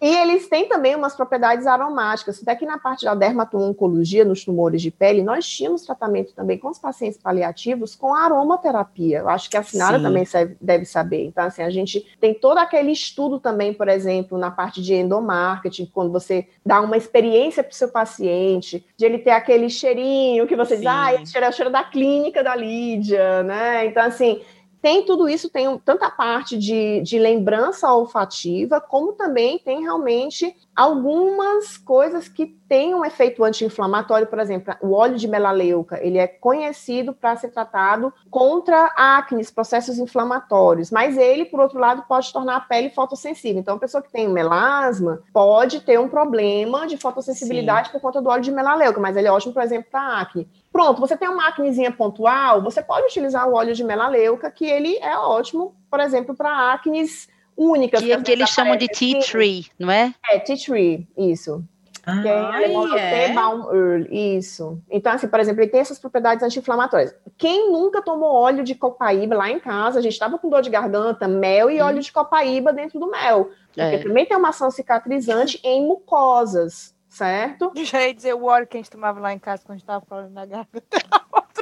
[0.00, 2.42] e eles têm também umas propriedades aromáticas.
[2.42, 6.68] Até que na parte da dermato-oncologia, nos tumores de pele, nós tínhamos tratamento também com
[6.68, 9.20] os pacientes paliativos com aromaterapia.
[9.20, 10.04] Eu acho que a Sinara Sim.
[10.04, 10.24] também
[10.60, 11.24] deve saber.
[11.24, 14.94] Então, assim, a gente tem todo aquele estudo também também, por exemplo, na parte de
[14.94, 20.46] endomarketing, quando você dá uma experiência para o seu paciente, de ele ter aquele cheirinho
[20.46, 20.82] que você Sim.
[20.82, 23.86] diz, ah, esse cheiro é o cheiro da clínica da Lídia, né?
[23.86, 24.42] Então, assim,
[24.84, 31.78] tem tudo isso, tem tanta parte de, de lembrança olfativa, como também tem realmente algumas
[31.78, 37.14] coisas que têm um efeito anti-inflamatório, por exemplo, o óleo de melaleuca, ele é conhecido
[37.14, 42.60] para ser tratado contra acne, processos inflamatórios, mas ele, por outro lado, pode tornar a
[42.60, 43.60] pele fotossensível.
[43.60, 47.92] Então, a pessoa que tem melasma pode ter um problema de fotossensibilidade Sim.
[47.92, 50.46] por conta do óleo de melaleuca, mas ele é ótimo, por exemplo, para acne.
[50.74, 54.96] Pronto, você tem uma acnezinha pontual, você pode utilizar o óleo de melaleuca, que ele
[54.96, 58.02] é ótimo, por exemplo, para acnes únicas.
[58.02, 60.12] Que, que eles chamam de tea tree, não é?
[60.28, 61.62] É, tea tree, isso.
[62.04, 63.32] Ah, que é é.
[63.32, 64.82] Baumöl, isso.
[64.90, 67.14] Então, assim, por exemplo, ele tem essas propriedades anti-inflamatórias.
[67.38, 70.70] Quem nunca tomou óleo de copaíba lá em casa, a gente estava com dor de
[70.70, 71.86] garganta, mel e hum.
[71.86, 73.50] óleo de copaíba dentro do mel.
[73.68, 73.98] Porque é.
[73.98, 77.72] também tem uma ação cicatrizante em mucosas, certo?
[77.76, 79.84] Já ia dizer o óleo que a gente tomava lá em casa quando a gente
[79.84, 80.82] estava falando na garganta.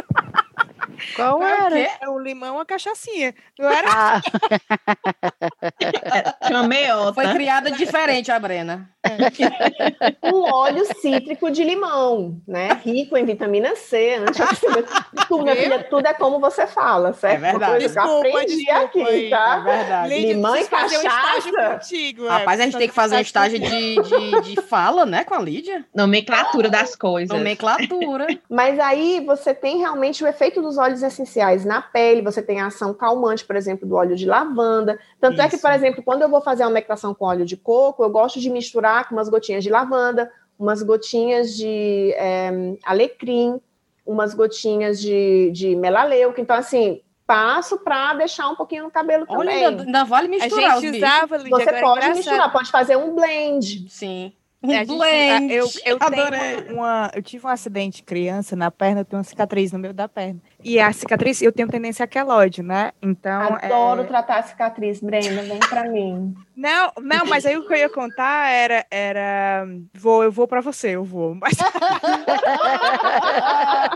[1.17, 1.79] Qual era?
[2.01, 3.35] É um limão, uma cachaçinha.
[3.59, 3.89] Não era?
[3.91, 4.21] Ah.
[6.47, 7.15] Tinha meiota.
[7.15, 8.91] Foi criada diferente a Brena.
[10.23, 12.81] um óleo cítrico de limão, né?
[12.85, 14.17] Rico em vitamina C,
[15.27, 17.35] tudo, minha filha, tudo é como você fala, certo?
[17.35, 17.85] É verdade.
[17.85, 19.57] Desculpa, eu aprendi desculpa, aqui, tá?
[19.57, 20.15] É verdade.
[20.15, 21.49] Limão e cachaça.
[21.49, 25.05] Um contigo, Rapaz, é, a gente tem que fazer um estágio de, de, de fala,
[25.05, 25.85] né, com a Lídia?
[25.95, 27.37] Nomenclatura das coisas.
[27.37, 28.27] Nomenclatura.
[28.49, 32.67] Mas aí você tem realmente o efeito dos óleos essenciais na pele, você tem a
[32.67, 34.99] ação calmante, por exemplo, do óleo de lavanda.
[35.21, 35.43] Tanto Isso.
[35.43, 38.11] é que, por exemplo, quando eu vou fazer a umectação com óleo de coco, eu
[38.11, 40.29] gosto de misturar com umas gotinhas de lavanda,
[40.59, 42.51] umas gotinhas de é,
[42.85, 43.61] alecrim,
[44.05, 46.41] umas gotinhas de, de melaleuca.
[46.41, 49.67] Então, assim, passo para deixar um pouquinho no cabelo Olha, também.
[49.67, 50.73] Ainda, ainda vale misturar.
[50.73, 53.89] A gente usava, Lídia, Você pode misturar, pode fazer um blend.
[53.89, 54.33] Sim.
[54.63, 55.53] É, blend.
[55.53, 59.73] eu, eu, tenho uma, eu tive um acidente criança na perna, eu tenho uma cicatriz
[59.73, 60.41] no meio da perna.
[60.63, 62.93] E a cicatriz, eu tenho tendência a queloide, né?
[63.03, 63.57] Então.
[63.61, 64.05] Adoro é...
[64.05, 66.33] tratar a cicatriz, Brenda, vem pra mim.
[66.55, 68.87] Não, não, mas aí o que eu ia contar era.
[68.89, 71.35] era vou, eu vou pra você, eu vou.
[71.35, 71.59] Mas...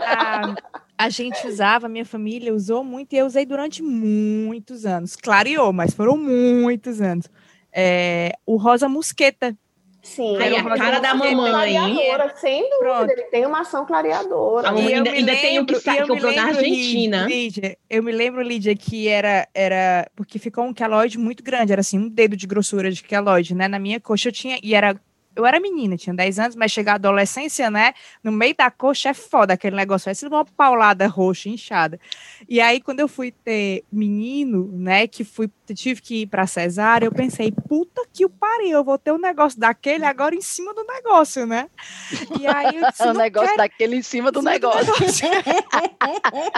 [0.05, 0.53] a,
[0.97, 5.15] a gente usava, minha família usou muito e eu usei durante muitos anos.
[5.15, 7.29] Clareou, mas foram muitos anos.
[7.71, 9.55] É, o rosa mosqueta
[10.07, 11.51] Sim, Aí, a cara da mamãe.
[11.51, 13.11] Clareadora, sem dúvida, Pronto.
[13.11, 14.69] ele tem uma ação clareadora.
[14.69, 17.25] A mamãe ainda, ainda lembro, tem o que sai, comprou na Argentina.
[17.27, 20.09] Lídia, eu me lembro, Lídia, que era, era.
[20.15, 23.67] Porque ficou um queloide muito grande, era assim, um dedo de grossura de queloide, né?
[23.67, 24.57] Na minha coxa eu tinha.
[24.63, 24.95] E era
[25.37, 27.93] eu era menina, tinha 10 anos, mas chegar à adolescência, né?
[28.23, 31.99] No meio da coxa é foda aquele negócio, vai ser uma paulada roxa, inchada.
[32.49, 35.05] E aí, quando eu fui ter menino, né?
[35.07, 38.97] Que fui, tive que ir pra cesárea, eu pensei, puta que o pariu, eu vou
[38.97, 41.69] ter um negócio daquele agora em cima do negócio, né?
[42.39, 43.57] E aí eu disse, o negócio quero...
[43.57, 44.85] daquele em cima do negócio.
[44.85, 45.29] Do negócio.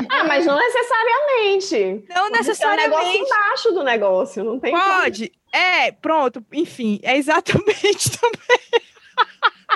[0.10, 2.06] ah, mas não necessariamente.
[2.16, 2.90] Não necessariamente.
[2.90, 5.28] Pode um negócio embaixo do negócio, não tem Pode.
[5.28, 5.40] Como.
[5.52, 8.82] É, pronto, enfim, é exatamente também.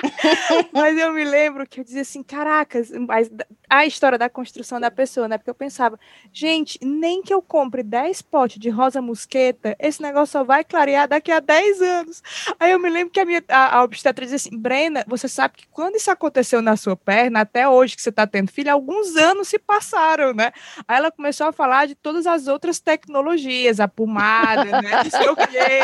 [0.72, 3.30] mas eu me lembro que eu dizia assim, caracas, mas
[3.68, 5.38] a história da construção da pessoa, né?
[5.38, 5.98] Porque eu pensava,
[6.32, 11.08] gente, nem que eu compre 10 potes de rosa mosqueta, esse negócio só vai clarear
[11.08, 12.22] daqui a 10 anos.
[12.58, 15.54] Aí eu me lembro que a minha a, a obstetra dizia assim, Brena, você sabe
[15.56, 19.16] que quando isso aconteceu na sua perna, até hoje que você está tendo filho, alguns
[19.16, 20.52] anos se passaram, né?
[20.86, 25.02] Aí ela começou a falar de todas as outras tecnologias, a pomada, né?
[25.04, 25.78] Não sei o quê,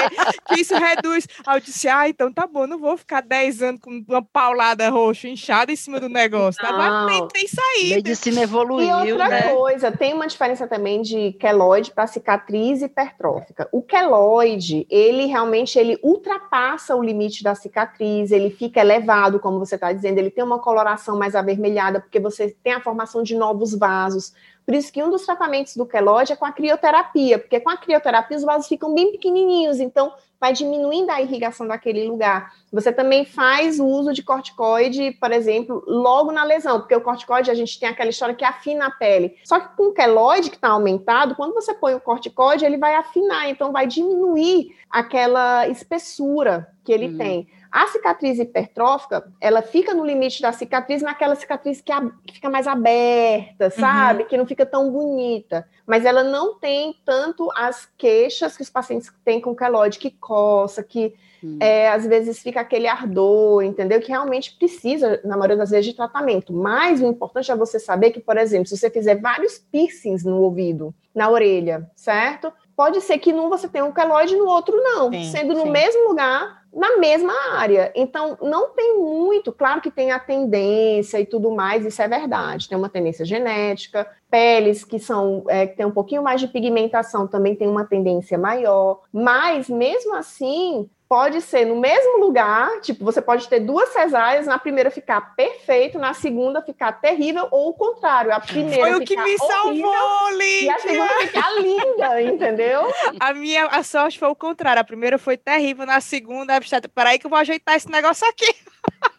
[0.46, 1.26] que isso reduz.
[1.46, 4.88] Aí eu disse, ah, então tá bom, não vou ficar 10 anos com uma paulada
[4.90, 7.06] roxa inchada em cima do negócio, tá?
[7.06, 7.96] Tem, tem saída.
[7.96, 9.54] Medicina evoluiu, E outra né?
[9.54, 13.68] coisa, tem uma diferença também de queloide para cicatriz hipertrófica.
[13.72, 19.74] O queloide, ele realmente ele ultrapassa o limite da cicatriz, ele fica elevado, como você
[19.74, 23.74] está dizendo, ele tem uma coloração mais avermelhada, porque você tem a formação de novos
[23.74, 24.32] vasos.
[24.64, 27.76] Por isso que um dos tratamentos do queloide é com a crioterapia, porque com a
[27.76, 32.54] crioterapia os vasos ficam bem pequenininhos, então vai diminuindo a irrigação daquele lugar.
[32.72, 37.50] Você também faz o uso de corticoide, por exemplo, logo na lesão, porque o corticoide
[37.50, 39.36] a gente tem aquela história que afina a pele.
[39.44, 42.94] Só que com o queloide que está aumentado, quando você põe o corticoide, ele vai
[42.94, 47.18] afinar, então vai diminuir aquela espessura que ele uhum.
[47.18, 47.48] tem.
[47.70, 52.50] A cicatriz hipertrófica, ela fica no limite da cicatriz, naquela cicatriz que, a, que fica
[52.50, 53.70] mais aberta, uhum.
[53.70, 54.22] sabe?
[54.22, 54.28] Uhum.
[54.28, 55.66] Que não fica tão bonita.
[55.86, 60.82] Mas ela não tem tanto as queixas que os pacientes têm com queloide, que coça,
[60.82, 61.58] que uhum.
[61.60, 64.00] é, às vezes fica aquele ardor, entendeu?
[64.00, 66.52] Que realmente precisa, na maioria das vezes, de tratamento.
[66.52, 70.40] Mas o importante é você saber que, por exemplo, se você fizer vários piercings no
[70.42, 72.52] ouvido, na orelha, certo?
[72.80, 75.12] Pode ser que num você tenha um queloide e no outro não.
[75.12, 75.70] Sim, Sendo no sim.
[75.70, 77.92] mesmo lugar, na mesma área.
[77.94, 82.70] Então, não tem muito, claro que tem a tendência e tudo mais, isso é verdade.
[82.70, 87.26] Tem uma tendência genética, peles que são é, que tem um pouquinho mais de pigmentação
[87.26, 93.20] também tem uma tendência maior, mas mesmo assim pode ser no mesmo lugar, tipo, você
[93.20, 98.32] pode ter duas cesáreas, na primeira ficar perfeito, na segunda ficar terrível, ou o contrário,
[98.32, 100.66] a primeira Foi o que me salvou, Lídia!
[100.66, 102.82] E a segunda ficar linda, entendeu?
[103.18, 106.60] A minha a sorte foi o contrário, a primeira foi terrível, na segunda,
[106.94, 108.54] peraí que eu vou ajeitar esse negócio aqui.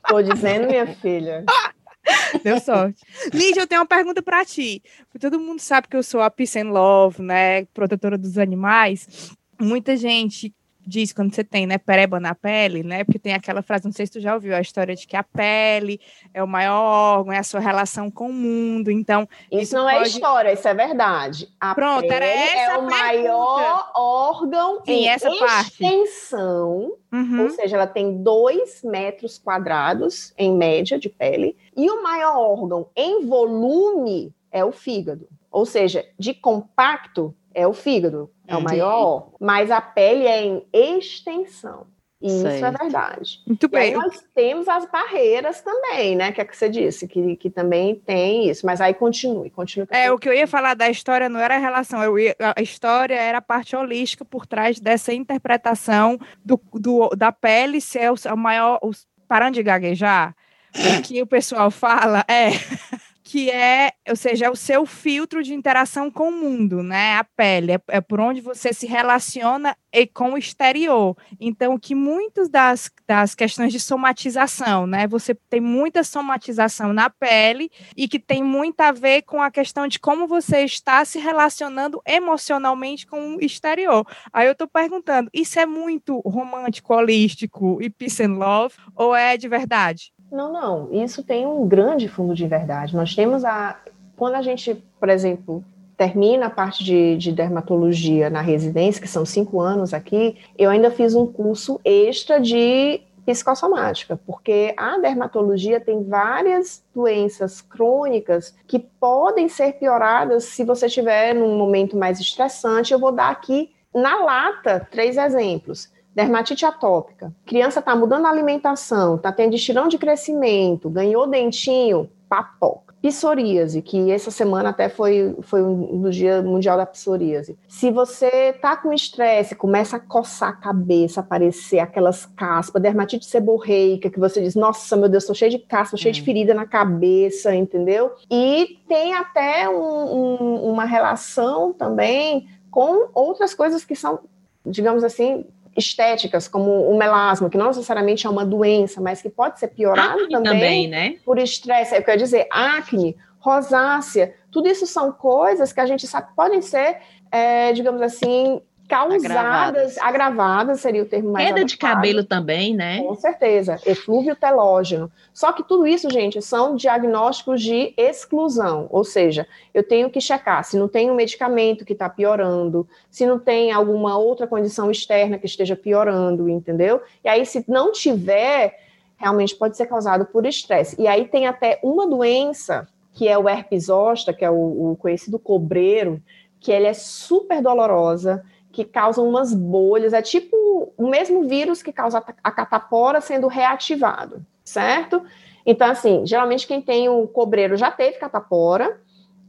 [0.07, 1.43] Tô dizendo, minha filha.
[2.41, 3.01] Deu sorte.
[3.33, 4.81] Lídia, eu tenho uma pergunta para ti.
[5.19, 7.65] Todo mundo sabe que eu sou a Peace and Love, né?
[7.73, 9.35] Protetora dos animais.
[9.59, 10.53] Muita gente
[10.85, 14.05] diz quando você tem, né, pereba na pele, né, porque tem aquela frase, não sei
[14.05, 15.99] se tu já ouviu, a história de que a pele
[16.33, 19.27] é o maior órgão, é a sua relação com o mundo, então...
[19.51, 20.05] Isso, isso não é pode...
[20.05, 21.49] é história, isso é verdade.
[21.59, 27.43] A Pronto, pele era essa é o maior órgão Sim, em essa extensão, uhum.
[27.43, 32.87] ou seja, ela tem dois metros quadrados, em média, de pele, e o maior órgão
[32.95, 35.27] em volume é o fígado.
[35.51, 40.65] Ou seja, de compacto é o fígado, é o maior, mas a pele é em
[40.73, 41.87] extensão.
[42.21, 42.75] Isso é certo.
[42.75, 43.39] é verdade.
[43.47, 43.93] Muito e bem.
[43.93, 46.31] nós temos as barreiras também, né?
[46.31, 48.63] Que é que você disse, que, que também tem isso.
[48.63, 49.87] Mas aí continue, continue.
[49.89, 52.61] É, o que eu ia falar da história não era a relação, eu ia, a
[52.61, 58.15] história era a parte holística por trás dessa interpretação do, do da pele ser o,
[58.31, 58.79] o maior.
[58.83, 60.35] Os, parando de gaguejar,
[60.75, 62.49] o que o pessoal fala é
[63.23, 67.17] que é, ou seja, é o seu filtro de interação com o mundo, né?
[67.17, 71.15] A pele, é, é por onde você se relaciona e com o exterior.
[71.39, 75.07] Então, que muitas das, das questões de somatização, né?
[75.07, 79.87] Você tem muita somatização na pele e que tem muito a ver com a questão
[79.87, 84.05] de como você está se relacionando emocionalmente com o exterior.
[84.33, 89.37] Aí eu estou perguntando, isso é muito romântico, holístico e peace and love ou é
[89.37, 90.11] de verdade?
[90.31, 90.87] Não, não.
[90.91, 92.95] Isso tem um grande fundo de verdade.
[92.95, 93.77] Nós temos a.
[94.15, 95.63] Quando a gente, por exemplo,
[95.97, 100.89] termina a parte de, de, dermatologia na residência, que são cinco anos aqui, eu ainda
[100.89, 109.47] fiz um curso extra de psicossomática, porque a dermatologia tem várias doenças crônicas que podem
[109.47, 112.93] ser pioradas se você estiver num momento mais estressante.
[112.93, 119.15] Eu vou dar aqui na lata três exemplos dermatite atópica, criança está mudando a alimentação,
[119.15, 122.91] está tendo estirão de crescimento, ganhou dentinho, papoca.
[123.01, 127.57] Psoríase, que essa semana até foi, foi no Dia Mundial da Psoríase.
[127.67, 134.07] Se você está com estresse, começa a coçar a cabeça, aparecer aquelas caspas, dermatite seborreica,
[134.07, 136.25] que você diz, nossa, meu Deus, estou cheio de caspa, cheio de hum.
[136.25, 138.11] ferida na cabeça, entendeu?
[138.29, 144.19] E tem até um, um, uma relação também com outras coisas que são,
[144.63, 145.43] digamos assim,
[145.75, 150.27] estéticas, como o melasma, que não necessariamente é uma doença, mas que pode ser piorado
[150.29, 151.15] também, também né?
[151.25, 151.95] por estresse.
[151.95, 156.61] Eu quero dizer, acne, rosácea, tudo isso são coisas que a gente sabe que podem
[156.61, 156.97] ser,
[157.31, 158.61] é, digamos assim,
[158.91, 159.97] causadas, agravadas.
[159.97, 161.69] agravadas, seria o termo mais Queda adequado.
[161.69, 163.01] de cabelo também, né?
[163.01, 165.09] Com certeza, eflúvio telógeno.
[165.33, 170.63] Só que tudo isso, gente, são diagnósticos de exclusão, ou seja, eu tenho que checar
[170.65, 175.37] se não tem um medicamento que está piorando, se não tem alguma outra condição externa
[175.37, 177.01] que esteja piorando, entendeu?
[177.23, 178.77] E aí, se não tiver,
[179.15, 180.99] realmente pode ser causado por estresse.
[180.99, 184.97] E aí tem até uma doença, que é o herpes zoster, que é o, o
[184.97, 186.21] conhecido cobreiro,
[186.59, 191.91] que ele é super dolorosa, que causam umas bolhas, é tipo o mesmo vírus que
[191.91, 195.21] causa a catapora sendo reativado, certo?
[195.65, 198.99] Então, assim, geralmente quem tem o cobreiro já teve catapora,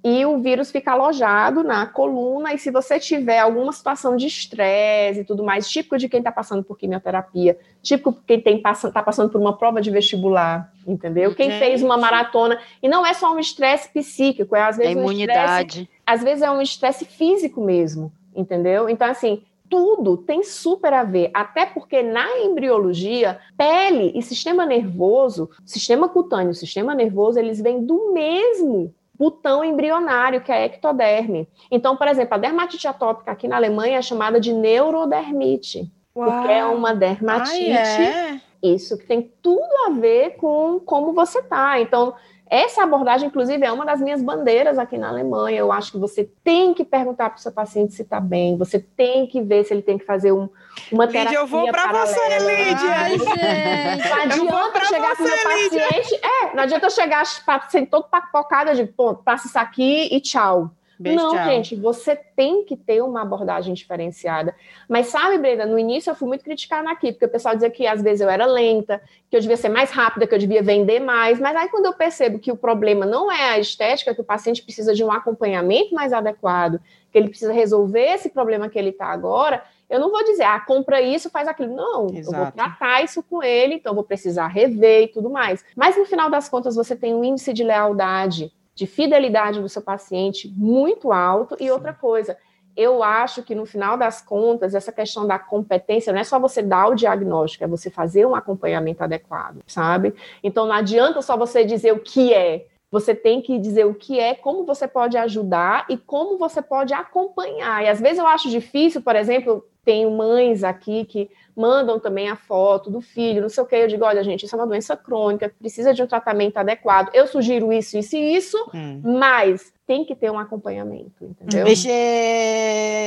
[0.04, 5.20] e o vírus fica alojado na coluna, e se você tiver alguma situação de estresse
[5.20, 9.30] e tudo mais, típico de quem está passando por quimioterapia, típico de quem está passando
[9.30, 11.32] por uma prova de vestibular, entendeu?
[11.36, 14.98] Quem fez uma maratona, e não é só um estresse psíquico, é às vezes a
[14.98, 15.88] imunidade.
[15.88, 18.88] Um às vezes é um estresse físico mesmo entendeu?
[18.88, 25.48] Então, assim, tudo tem super a ver, até porque na embriologia, pele e sistema nervoso,
[25.64, 31.48] sistema cutâneo, sistema nervoso, eles vêm do mesmo botão embrionário, que é a ectoderme.
[31.70, 36.30] Então, por exemplo, a dermatite atópica aqui na Alemanha é chamada de neurodermite, Uau.
[36.30, 37.70] porque é uma dermatite.
[37.70, 38.40] é?
[38.62, 41.80] Isso que tem tudo a ver com como você tá.
[41.80, 42.14] Então,
[42.54, 45.58] essa abordagem, inclusive, é uma das minhas bandeiras aqui na Alemanha.
[45.58, 48.78] Eu acho que você tem que perguntar para o seu paciente se está bem, você
[48.78, 50.50] tem que ver se ele tem que fazer um,
[50.92, 52.90] uma terapia Lídia, eu vou para você, Lídia!
[52.94, 54.06] Ai, gente.
[54.06, 56.20] Não adianta chegar com o meu paciente...
[56.22, 60.70] É, não adianta eu chegar paciente todo papocada de, pô, passa isso aqui e tchau.
[61.02, 61.44] Beijo, não, tchau.
[61.44, 64.54] gente, você tem que ter uma abordagem diferenciada.
[64.88, 67.86] Mas sabe, Brenda, no início eu fui muito criticada aqui, porque o pessoal dizia que
[67.86, 71.00] às vezes eu era lenta, que eu devia ser mais rápida, que eu devia vender
[71.00, 71.40] mais.
[71.40, 74.62] Mas aí quando eu percebo que o problema não é a estética, que o paciente
[74.62, 76.80] precisa de um acompanhamento mais adequado,
[77.10, 80.58] que ele precisa resolver esse problema que ele está agora, eu não vou dizer, ah,
[80.58, 81.76] compra isso, faz aquilo.
[81.76, 82.34] Não, Exato.
[82.34, 85.62] eu vou tratar isso com ele, então eu vou precisar rever e tudo mais.
[85.76, 89.82] Mas no final das contas, você tem um índice de lealdade, de fidelidade do seu
[89.82, 91.54] paciente muito alto.
[91.60, 91.70] E Sim.
[91.70, 92.36] outra coisa,
[92.76, 96.62] eu acho que no final das contas, essa questão da competência não é só você
[96.62, 100.14] dar o diagnóstico, é você fazer um acompanhamento adequado, sabe?
[100.42, 102.66] Então não adianta só você dizer o que é.
[102.90, 106.92] Você tem que dizer o que é, como você pode ajudar e como você pode
[106.92, 107.82] acompanhar.
[107.82, 112.36] E às vezes eu acho difícil, por exemplo, tenho mães aqui que mandam também a
[112.36, 113.76] foto do filho, não sei o que.
[113.76, 117.10] Eu digo, olha, gente, isso é uma doença crônica, precisa de um tratamento adequado.
[117.14, 119.00] Eu sugiro isso, isso e isso, hum.
[119.02, 121.66] mas tem que ter um acompanhamento, entendeu?
[121.66, 121.90] Vixe,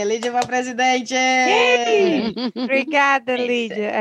[0.06, 1.16] Lídia para presidente!
[2.56, 3.92] Obrigada, Lídia.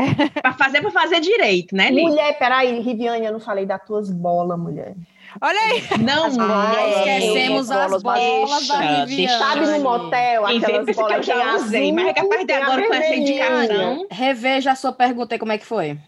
[0.42, 2.08] para fazer, para fazer direito, né, Lídia?
[2.08, 4.94] Mulher, peraí, Riviane, eu não falei das tuas bolas, mulher.
[5.40, 5.82] Olha aí.
[6.02, 7.18] Não, mulher.
[7.18, 9.38] Esquecemos as bolas da Viviane.
[9.38, 12.94] Sabe no motel, aquelas bolas que eu já usei, mas é capaz de agora com
[12.94, 14.06] essa indicação.
[14.10, 15.98] Reveja a sua pergunta aí, como é que foi?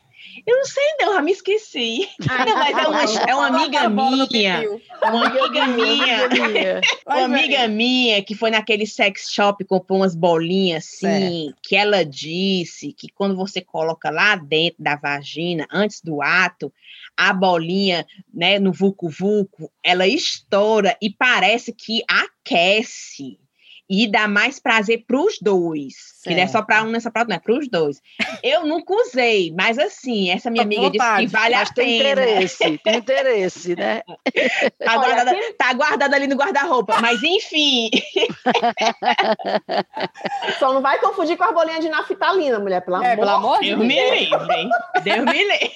[0.46, 2.08] Eu não sei, não, já me esqueci.
[2.28, 4.62] Ah, não, mas é uma, é uma amiga minha.
[5.02, 6.80] Uma amiga minha.
[7.06, 11.58] Uma amiga minha que foi naquele sex shop comprou umas bolinhas assim, certo.
[11.62, 16.72] que ela disse que quando você coloca lá dentro da vagina, antes do ato,
[17.16, 23.38] a bolinha, né, no vulco vulco, ela estoura e parece que aquece
[23.88, 26.15] e dá mais prazer para os dois.
[26.26, 26.28] Certo.
[26.28, 27.68] Que não é só para um, não é só para outro, não é para os
[27.68, 28.02] dois.
[28.42, 31.74] Eu nunca usei, mas assim, essa minha amiga vontade, disse que vale a pena.
[31.74, 34.02] Tem interesse, tem interesse, né?
[34.84, 37.90] Tá, guardada, tá guardada ali no guarda-roupa, mas enfim.
[40.58, 43.60] Só não vai confundir com a bolinha de naftalina, mulher, pelo é, amor, pelo amor
[43.60, 43.78] de Deus.
[43.78, 44.68] Deus me livre,
[45.04, 45.70] Deus me livre.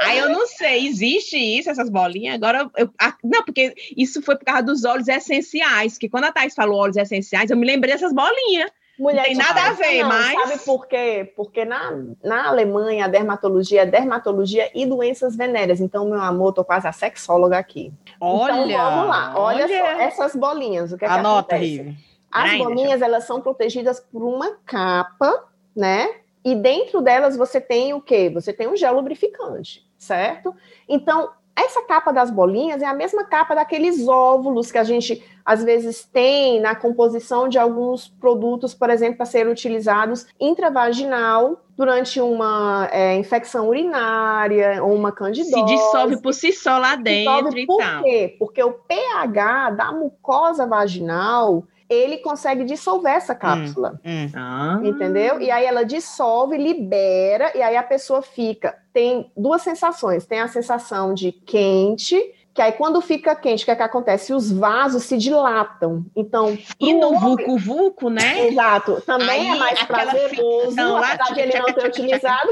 [0.00, 2.34] Aí eu não sei, existe isso, essas bolinhas?
[2.34, 2.90] Agora, eu,
[3.22, 6.96] não, porque isso foi por causa dos óleos essenciais, que quando a Thais falou óleos
[6.96, 8.53] essenciais, eu me lembrei dessas bolinhas.
[8.98, 10.32] Mulher, não tem nada a ver, não, mas.
[10.32, 11.32] Sabe por quê?
[11.36, 11.90] Porque na,
[12.22, 15.80] na Alemanha a dermatologia é dermatologia e doenças venéreas.
[15.80, 17.92] Então, meu amor, tô quase a sexóloga aqui.
[18.20, 18.72] Olha!
[18.72, 19.34] Então, vamos lá.
[19.36, 19.70] Olha, olha.
[19.70, 20.92] só essas bolinhas.
[20.92, 21.96] O que, é Anota, que acontece?
[22.30, 25.44] As Ai, bolinhas, elas são protegidas por uma capa,
[25.74, 26.08] né?
[26.44, 28.30] E dentro delas você tem o quê?
[28.32, 30.54] Você tem um gel lubrificante, certo?
[30.88, 35.62] Então, essa capa das bolinhas é a mesma capa daqueles óvulos que a gente às
[35.62, 42.88] vezes tem na composição de alguns produtos, por exemplo, para serem utilizados intravaginal durante uma
[42.90, 45.52] é, infecção urinária ou uma candidose.
[45.52, 48.02] Se dissolve por si só lá dentro e por tal.
[48.02, 48.36] Por quê?
[48.38, 54.00] Porque o pH da mucosa vaginal ele consegue dissolver essa cápsula.
[54.04, 54.30] Hum, hum.
[54.34, 54.80] Ah.
[54.82, 55.40] Entendeu?
[55.40, 58.76] E aí ela dissolve, libera, e aí a pessoa fica.
[58.94, 62.16] Tem duas sensações: tem a sensação de quente,
[62.54, 64.32] que aí quando fica quente, o que, é que acontece?
[64.32, 66.06] Os vasos se dilatam.
[66.14, 68.46] Então, e no vulco vulco, né?
[68.46, 69.02] Exato.
[69.04, 72.48] Também aí, é mais prazeroso, apesar de ele não ter utilizado.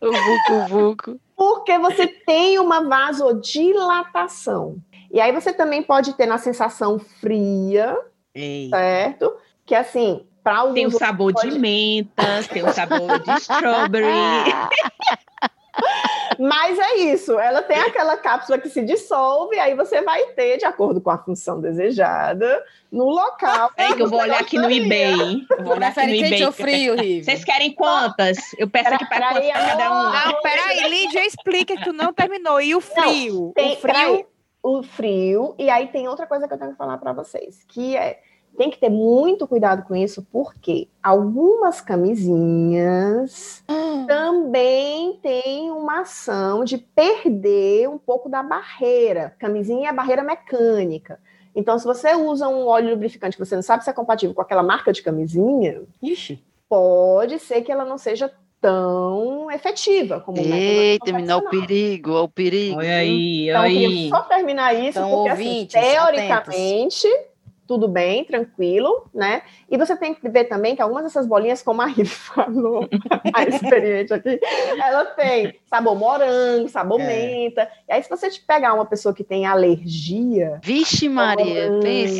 [0.00, 1.20] o vulco vulco.
[1.36, 4.78] Porque você tem uma vasodilatação.
[5.12, 7.98] E aí você também pode ter na sensação fria,
[8.34, 8.70] Ei.
[8.70, 9.36] certo?
[9.66, 11.50] Que assim, para alguns tem o sabor pode...
[11.50, 14.52] de menta, tem o sabor de strawberry.
[16.38, 20.64] Mas é isso, ela tem aquela cápsula que se dissolve, aí você vai ter, de
[20.64, 23.70] acordo com a função desejada, no local.
[23.76, 25.46] É que eu vou olhar aqui no eBay.
[25.50, 26.52] Eu vou olhar aqui no eBay.
[26.52, 27.24] frio, Rive?
[27.24, 28.38] Vocês querem quantas?
[28.58, 30.12] Eu peço aqui para cada um.
[30.12, 32.60] Não, peraí, Lídia, explica que tu não terminou.
[32.60, 33.46] E o frio?
[33.46, 34.26] Não, tem, o frio
[34.64, 35.54] o frio.
[35.58, 38.18] E aí tem outra coisa que eu tenho que falar para vocês, que é
[38.56, 44.06] tem que ter muito cuidado com isso, porque algumas camisinhas hum.
[44.06, 49.34] também têm uma ação de perder um pouco da barreira.
[49.38, 51.18] Camisinha é a barreira mecânica.
[51.54, 54.42] Então, se você usa um óleo lubrificante que você não sabe se é compatível com
[54.42, 56.42] aquela marca de camisinha, Ixi.
[56.68, 62.78] pode ser que ela não seja tão efetiva como Eita, terminar o perigo, o perigo.
[62.78, 64.08] Olha aí, então, olha eu aí.
[64.08, 67.33] só terminar isso, então, porque assim, ouvintes, assim, teoricamente, atentos.
[67.66, 69.42] Tudo bem, tranquilo, né?
[69.70, 72.88] E você tem que ver também que algumas dessas bolinhas, como a Rive falou,
[73.32, 74.38] a experiente aqui,
[74.82, 77.06] ela tem sabor morango, sabor é.
[77.06, 77.68] menta.
[77.88, 80.60] E aí, se você pegar uma pessoa que tem alergia...
[80.62, 81.70] Vixe Maria,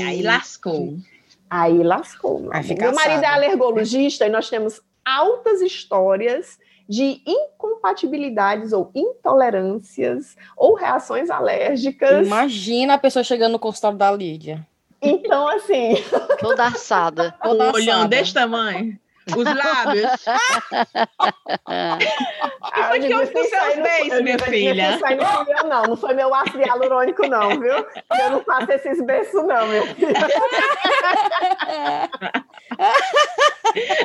[0.07, 0.97] aí lascou.
[1.49, 2.41] Aí lascou.
[2.41, 10.75] Meu, meu marido é alergologista e nós temos altas histórias de incompatibilidades ou intolerâncias ou
[10.75, 12.27] reações alérgicas.
[12.27, 14.67] Imagina a pessoa chegando no consultório da Lídia.
[15.05, 15.95] Então, assim.
[16.41, 17.35] Toda assada.
[17.43, 18.99] Toda Olhando desse tamanho.
[19.37, 20.11] Os lábios.
[22.77, 24.99] e foi que eu fiz seus beijos, minha filha?
[24.99, 25.83] Não não.
[25.83, 27.73] Não foi meu ácido hialurônico, não, viu?
[27.73, 30.15] Eu não faço esses beijos, não, meu filho.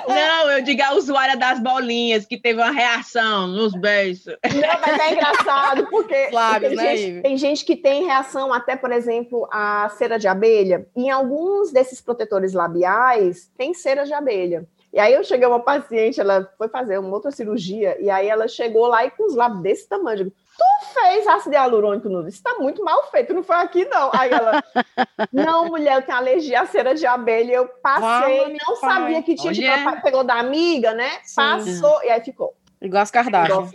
[0.08, 4.26] Não, eu digo a usuária das bolinhas que teve uma reação nos beijos.
[4.26, 8.92] Não, mas é engraçado, porque tem, né, gente, tem gente que tem reação até, por
[8.92, 10.88] exemplo, a cera de abelha.
[10.96, 14.68] Em alguns desses protetores labiais, tem cera de abelha.
[14.92, 18.48] E aí eu cheguei uma paciente, ela foi fazer uma outra cirurgia, e aí ela
[18.48, 20.14] chegou lá e com os lábios desse tamanho.
[20.14, 23.86] Eu digo, tu fez ácido hialurônico no Isso tá muito mal feito, não foi aqui
[23.86, 24.10] não.
[24.14, 24.64] Aí ela,
[25.32, 27.54] não, mulher, eu tenho alergia à cera de abelha.
[27.54, 31.20] Eu passei, não sabia que tinha, tipo, pegou da amiga, né?
[31.24, 31.36] Sim.
[31.36, 32.56] Passou, e aí ficou.
[32.82, 33.70] Igual as Kardashian.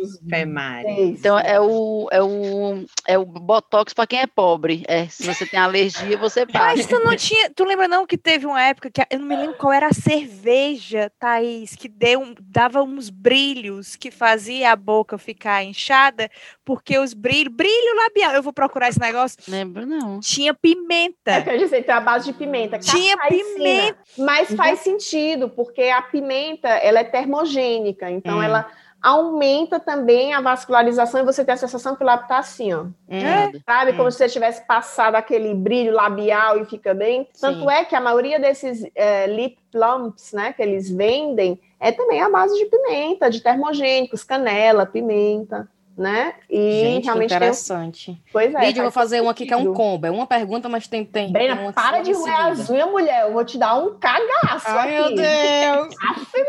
[1.11, 4.83] Então é o, é o, é o Botox para quem é pobre.
[4.89, 6.77] É, se você tem alergia, você passa.
[6.77, 7.51] Mas tu não tinha.
[7.51, 9.93] Tu lembra não que teve uma época que eu não me lembro qual era a
[9.93, 16.31] cerveja, Thaís, que deu, dava uns brilhos que fazia a boca ficar inchada,
[16.65, 17.53] porque os brilhos.
[17.55, 18.33] Brilho labial.
[18.33, 19.37] Eu vou procurar esse negócio.
[19.47, 20.19] Lembro, não.
[20.21, 21.33] Tinha pimenta.
[21.33, 22.79] É que gente tem a base de pimenta.
[22.79, 23.99] Tinha pimenta.
[24.17, 24.99] Mas faz uhum.
[24.99, 28.43] sentido, porque a pimenta ela é termogênica, então hum.
[28.43, 28.67] ela
[29.05, 32.87] aumenta também a vascularização e você tem a sensação que o lábio está assim, ó.
[33.07, 33.53] É.
[33.67, 33.93] Sabe?
[33.93, 37.29] Como se você tivesse passado aquele brilho labial e fica bem.
[37.39, 37.71] Tanto Sim.
[37.71, 42.31] é que a maioria desses é, lip plumps, né, que eles vendem, é também a
[42.31, 46.35] base de pimenta, de termogênicos, canela, pimenta né?
[46.51, 48.07] E Gente, realmente interessante.
[48.07, 48.23] Tem...
[48.33, 48.67] Pois é.
[48.67, 50.05] Lídia, eu vou fazer um aqui que é um combo.
[50.07, 51.05] É uma pergunta, mas tem.
[51.05, 53.23] tem Brena, tem para de roer as unhas, mulher.
[53.23, 54.67] Eu vou te dar um cagaço.
[54.67, 55.15] Ai, aqui.
[55.15, 55.95] meu Deus.
[56.11, 56.45] Afe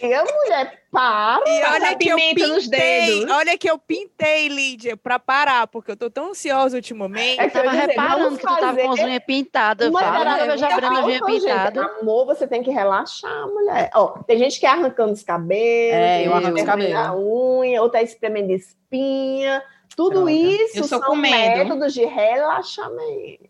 [0.00, 0.79] Maria, mulher.
[0.90, 1.44] Para.
[1.46, 3.26] E olha que eu pintei.
[3.30, 7.40] Olha que eu pintei, Lídia, pra parar, porque eu tô tão ansiosa ultimamente.
[7.40, 9.92] É que eu tava dizer, reparando que tu tava com as unhas pintadas.
[9.92, 11.82] Fala, eu já abrindo a unha pintada.
[12.00, 13.90] Amor, você tem que relaxar, mulher.
[13.94, 15.94] Ó, tem gente que é arrancando os cabelos.
[15.94, 16.94] É, eu arranco os cabelos.
[16.94, 19.62] A unha, outra espremendo espinha.
[19.96, 20.32] Tudo Droga.
[20.32, 23.48] isso são métodos de relaxamento.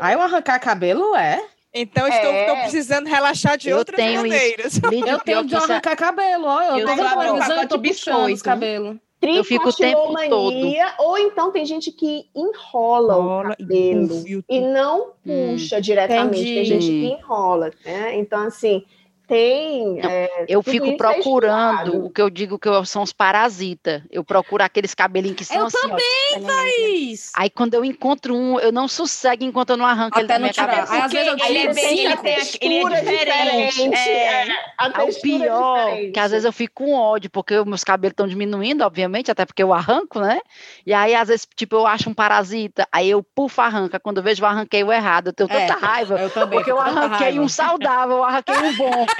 [0.00, 1.42] Aí eu arrancar cabelo é.
[1.74, 2.08] Então é.
[2.08, 4.74] estou, estou, precisando relaxar de eu outras tenho maneiras.
[4.74, 4.80] Isso.
[5.06, 6.62] eu tenho de arrancar cabelo, ó.
[6.62, 8.42] Eu, eu tenho um de biscoito.
[8.42, 9.00] cabelo.
[9.20, 10.56] Eu fico o tempo todo.
[10.98, 16.40] Ou então tem gente que enrola, enrola o cabelo e, e não hum, puxa diretamente.
[16.40, 16.54] Entendi.
[16.54, 18.16] Tem gente que enrola, né?
[18.16, 18.84] Então, assim,
[19.28, 20.00] tem.
[20.00, 24.02] É, eu fico é procurando é o que eu digo que são os parasitas.
[24.10, 25.76] Eu procuro aqueles cabelinhos que são eu assim.
[25.76, 27.30] Eu também, Thaís!
[27.36, 30.50] Aí quando eu encontro um, eu não sossego enquanto eu não arranco Até ele não
[30.50, 30.90] tirar.
[30.90, 33.94] Aí, às vezes eu ele é bem, ele, tem, ele é diferente.
[33.94, 34.46] É,
[34.80, 38.26] é o pior, é que às vezes eu fico com ódio, porque meus cabelos estão
[38.26, 40.40] diminuindo, obviamente, até porque eu arranco, né?
[40.86, 43.98] E aí, às vezes, tipo, eu acho um parasita, aí eu pufo, arranca.
[43.98, 45.28] Quando eu vejo, eu arranquei o errado.
[45.28, 46.16] Eu tenho tanta raiva.
[46.16, 49.06] Eu também, porque eu arranquei um saudável, eu arranquei um bom.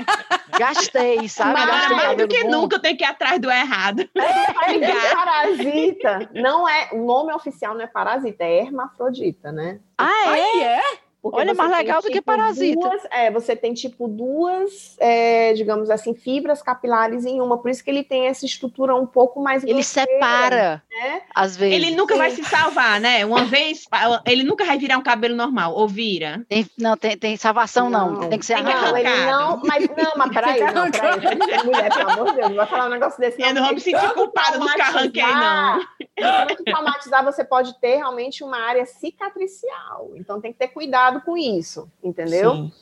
[0.59, 1.53] Gastei, sabe?
[1.53, 2.51] Mas Gastei mais do que bom.
[2.51, 4.09] nunca tem que ir atrás do errado.
[4.14, 6.90] É, parasita não é.
[6.92, 9.80] O nome oficial não é parasita, é hermafrodita, né?
[9.96, 10.62] Ah, é?
[10.62, 10.82] é?
[11.31, 12.89] Porque Olha, mais legal tem, do que tipo, parasita.
[12.89, 17.85] Duas, é, você tem tipo duas, é, digamos assim, fibras capilares em uma, por isso
[17.85, 19.62] que ele tem essa estrutura um pouco mais.
[19.62, 21.22] Ele grosseira, separa, né?
[21.35, 21.74] às vezes.
[21.74, 22.18] Ele nunca Sim.
[22.18, 23.24] vai se salvar, né?
[23.24, 23.85] Uma vez,
[24.26, 26.45] ele nunca vai virar um cabelo normal, ou vira?
[26.49, 28.12] Tem, não, tem, tem salvação, não.
[28.12, 28.29] não.
[28.29, 28.93] Tem que ser arrancado.
[28.93, 31.64] Não, ele não, mas não, mas peraí, não, peraí.
[31.64, 33.39] Mulher, pelo amor de Deus, não vai falar um negócio desse.
[33.39, 35.81] Não, eu não vou me sentir culpada dos que arranquei, não.
[36.18, 40.10] Tanto traumatizar, você pode ter realmente uma área cicatricial.
[40.14, 42.54] Então tem que ter cuidado com isso, entendeu?
[42.54, 42.72] Sim.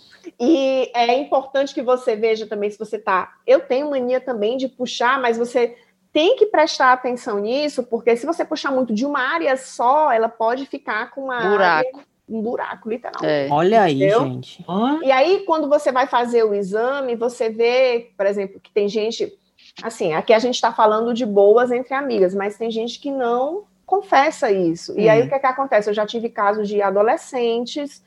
[0.41, 3.35] E é importante que você veja também se você tá.
[3.47, 5.77] Eu tenho mania também de puxar, mas você
[6.13, 10.29] tem que prestar atenção nisso, porque se você puxar muito de uma área só, ela
[10.29, 11.99] pode ficar com uma buraco.
[11.99, 13.51] Área, um buraco, literalmente.
[13.51, 13.53] É.
[13.53, 14.65] Olha aí, gente.
[15.03, 19.39] E aí, quando você vai fazer o exame, você vê, por exemplo, que tem gente.
[19.83, 23.65] Assim, aqui a gente está falando de boas entre amigas, mas tem gente que não
[23.85, 24.99] confessa isso.
[24.99, 25.27] E aí hum.
[25.27, 25.89] o que, é que acontece?
[25.89, 28.05] Eu já tive casos de adolescentes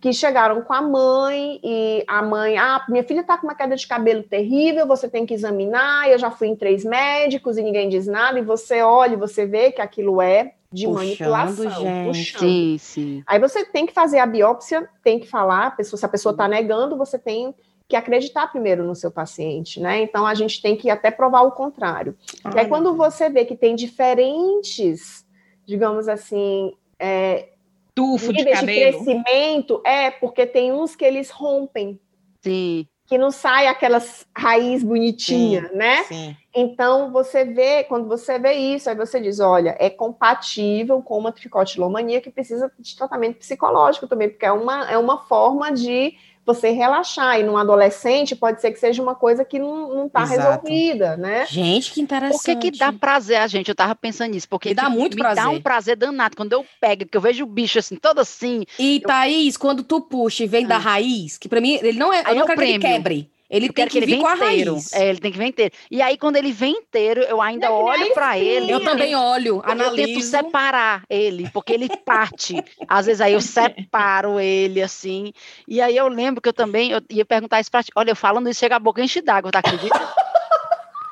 [0.00, 3.74] que chegaram com a mãe e a mãe, ah, minha filha está com uma queda
[3.74, 6.08] de cabelo terrível, você tem que examinar.
[6.08, 8.38] Eu já fui em três médicos e ninguém diz nada.
[8.38, 12.06] E você olha, e você vê que aquilo é de puxando, manipulação, gente.
[12.06, 12.40] puxando.
[12.40, 13.22] Sim, sim.
[13.26, 15.66] Aí você tem que fazer a biópsia, tem que falar.
[15.66, 17.54] A pessoa, se a pessoa está negando, você tem
[17.88, 20.02] que acreditar primeiro no seu paciente, né?
[20.02, 22.14] Então a gente tem que até provar o contrário.
[22.44, 25.26] Ai, e aí quando você vê que tem diferentes,
[25.64, 27.48] digamos assim, é,
[27.94, 28.66] tufo de cabelo.
[28.66, 31.98] de crescimento, é porque tem uns que eles rompem.
[32.40, 32.86] Sim.
[33.06, 36.04] que não sai aquelas raiz bonitinha, né?
[36.04, 36.36] Sim.
[36.54, 41.32] Então você vê, quando você vê isso, aí você diz, olha, é compatível com uma
[41.32, 46.14] tricotilomania que precisa de tratamento psicológico também, porque é uma, é uma forma de
[46.48, 47.38] você relaxar.
[47.38, 51.46] E num adolescente pode ser que seja uma coisa que não está resolvida, né?
[51.46, 52.42] Gente, que interessante.
[52.42, 53.68] Por que, que dá prazer a gente?
[53.68, 55.44] Eu tava pensando nisso, porque dá muito me prazer.
[55.44, 58.64] dá um prazer danado quando eu pego, que eu vejo o bicho assim, todo assim.
[58.78, 59.02] E eu...
[59.02, 60.78] Thaís, quando tu puxa e vem da ah.
[60.78, 63.30] raiz, que para mim, ele não é, eu não é quero que ele quebre.
[63.50, 64.74] Ele tem que, que ele vir com a inteiro.
[64.74, 64.92] raiz.
[64.92, 65.74] É, ele tem que vir inteiro.
[65.90, 68.70] E aí, quando ele vem inteiro, eu ainda olho para ele.
[68.70, 70.00] Eu também olho, analiso.
[70.00, 72.62] Eu tento separar ele, porque ele parte.
[72.86, 75.32] Às vezes aí eu separo ele, assim.
[75.66, 77.90] E aí eu lembro que eu também eu ia perguntar isso pra ti.
[77.96, 79.98] Olha, eu falando isso, chega a boca enche d'água, tá acredita?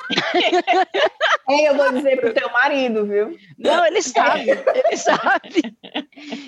[1.48, 3.38] É, eu vou dizer pro teu marido, viu?
[3.56, 5.76] Não, ele sabe, ele sabe.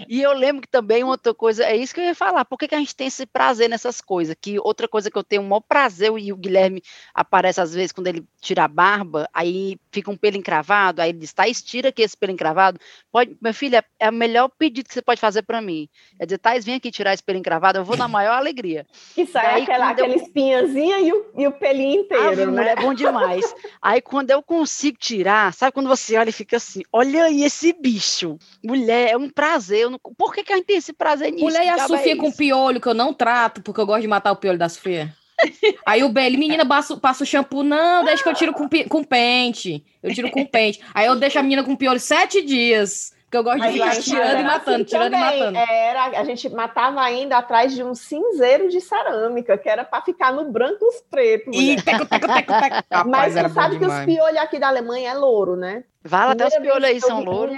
[0.08, 2.66] E eu lembro que também outra coisa, é isso que eu ia falar, por que,
[2.66, 4.34] que a gente tem esse prazer nessas coisas?
[4.40, 6.82] Que outra coisa que eu tenho o maior prazer, e o Guilherme
[7.14, 11.18] aparece às vezes quando ele tira a barba, aí fica um pelo encravado, aí ele
[11.18, 12.80] diz, tá, estira aqui esse pelo encravado.
[13.12, 15.88] Pode, meu filho, é, é o melhor pedido que você pode fazer para mim.
[16.18, 18.84] É dizer, Thais, vem aqui tirar esse pelo encravado, eu vou na maior alegria.
[19.14, 20.16] Que sai aquela, aquela eu...
[20.16, 22.68] espinhazinha e o, e o pelinho inteiro, ah, né?
[22.70, 23.47] É bom demais.
[23.80, 27.72] Aí quando eu consigo tirar, sabe quando você olha e fica assim, olha aí esse
[27.72, 28.38] bicho.
[28.64, 29.88] Mulher, é um prazer.
[29.90, 29.98] Não...
[29.98, 31.44] Por que, que a gente tem esse prazer nisso?
[31.44, 34.08] Mulher e a Sofia é com piolho, que eu não trato, porque eu gosto de
[34.08, 35.14] matar o piolho da Sofia.
[35.86, 37.62] Aí o Beli, menina, passa, passa o shampoo.
[37.62, 39.84] Não, deixa que eu tiro com, com pente.
[40.02, 40.80] Eu tiro com pente.
[40.92, 43.12] Aí eu deixo a menina com piolho sete dias.
[43.28, 45.36] Porque eu gosto de ficar tirando e matando, assim tirando também.
[45.36, 45.58] e matando.
[45.58, 50.32] Era, a gente matava ainda atrás de um cinzeiro de cerâmica, que era para ficar
[50.32, 51.54] no branco os pretos.
[51.54, 52.84] E teco, teco, teco, teco.
[53.06, 55.84] Mas você sabe que os piolhos aqui da Alemanha é louro, né?
[56.02, 57.54] Vala, até os piolhos aí são louros.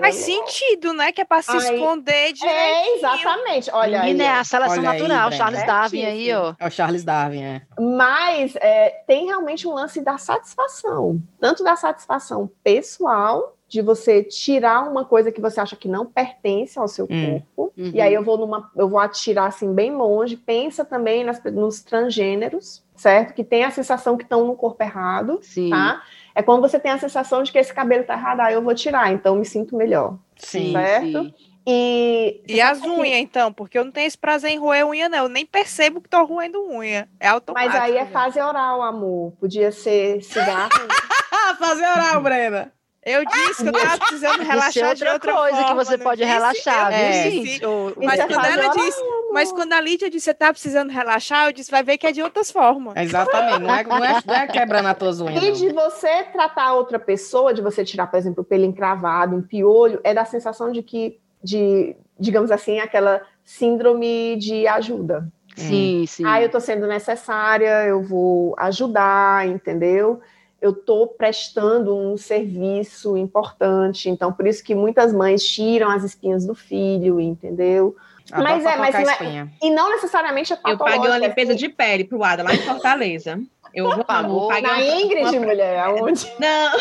[0.00, 1.12] Faz sentido, né?
[1.12, 2.46] Que é para se aí, esconder de.
[2.46, 3.70] É, exatamente.
[3.70, 6.54] Olha Menina, aí, é a seleção natural, aí, Charles Darwin aí, ó.
[6.58, 7.62] É o Charles Darwin, é.
[7.78, 11.20] Mas é, tem realmente um lance da satisfação.
[11.38, 16.78] Tanto da satisfação pessoal de você tirar uma coisa que você acha que não pertence
[16.78, 17.42] ao seu hum.
[17.56, 17.72] corpo.
[17.76, 17.90] Uhum.
[17.94, 20.36] E aí eu vou numa, eu vou atirar assim bem longe.
[20.36, 23.34] Pensa também nas, nos transgêneros, certo?
[23.34, 25.68] Que tem a sensação que estão no corpo errado, Sim.
[25.70, 26.02] tá?
[26.34, 28.74] É quando você tem a sensação de que esse cabelo tá errado, aí eu vou
[28.74, 30.16] tirar, então me sinto melhor.
[30.36, 31.24] Sim, certo?
[31.24, 31.34] Sim.
[31.70, 33.52] E, e as unhas, então?
[33.52, 35.24] Porque eu não tenho esse prazer em roer unha, não.
[35.24, 37.06] Eu nem percebo que tô roendo unha.
[37.20, 37.74] É automático.
[37.74, 39.32] Mas aí é fase oral, amor.
[39.38, 40.70] Podia ser cigarro.
[41.58, 42.72] fase oral, Brena.
[43.08, 46.32] Eu disse que eu tava precisando relaxar de outra coisa forma, que você pode disse?
[46.32, 47.60] relaxar, é, sim.
[47.96, 49.02] Mas quando ela disse,
[49.32, 52.06] mas quando a Lídia disse que você tá precisando relaxar, eu disse, vai ver que
[52.06, 52.94] é de outras formas.
[52.96, 55.42] Exatamente, não é, não é, não é quebrando tuas unhas.
[55.42, 59.42] E de você tratar outra pessoa, de você tirar, por exemplo, o pelo encravado, um
[59.42, 65.30] piolho, é da sensação de que, de, digamos assim, aquela síndrome de ajuda.
[65.56, 66.24] Sim, sim.
[66.24, 70.20] Ah, eu tô sendo necessária, eu vou ajudar, entendeu?
[70.60, 74.08] Eu estou prestando um serviço importante.
[74.08, 77.96] Então, por isso que muitas mães tiram as espinhas do filho, entendeu?
[78.30, 81.68] Ah, mas é, mas não é, e não necessariamente é Eu paguei uma limpeza de
[81.68, 83.40] pele pro Ada lá em Fortaleza.
[83.74, 84.50] Eu vou Pagou.
[84.50, 85.46] Na uma, Ingrid, uma...
[85.46, 86.30] mulher, aonde?
[86.38, 86.78] Não,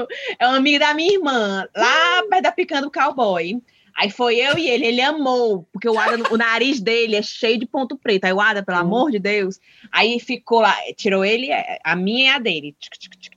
[0.38, 3.60] é uma amiga da minha irmã, lá perto da Picando Cowboy.
[3.96, 7.58] Aí foi eu e ele, ele amou, porque o Ada, o nariz dele é cheio
[7.58, 8.26] de ponto preto.
[8.26, 9.58] Aí o Ada, pelo amor de Deus,
[9.90, 11.48] aí ficou lá, tirou ele,
[11.82, 12.76] a minha e a dele.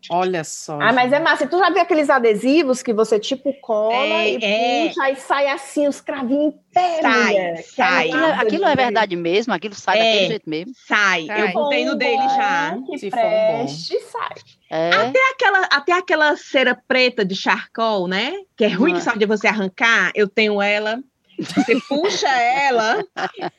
[0.09, 0.79] Olha só.
[0.81, 1.45] Ah, mas é massa.
[1.45, 4.87] Tu já viu aqueles adesivos que você tipo cola é, e é.
[4.87, 7.01] puxa, aí sai assim, os cravinhos inteiros.
[7.01, 8.09] Sai, é sai.
[8.09, 9.53] Aquilo, aquilo é verdade mesmo?
[9.53, 10.73] Aquilo sai é, daquele jeito mesmo?
[10.87, 11.25] Sai.
[11.27, 11.41] sai.
[11.41, 12.77] Eu botei no dele já.
[12.87, 14.35] Que Se preste, sai.
[14.71, 14.89] É.
[14.95, 18.33] Até, aquela, até aquela cera preta de charcoal, né?
[18.57, 20.11] Que é ruim que só de você arrancar.
[20.15, 20.99] Eu tenho ela.
[21.39, 23.03] Você puxa ela.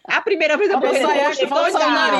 [0.04, 1.78] A primeira vez eu botei no rosto todo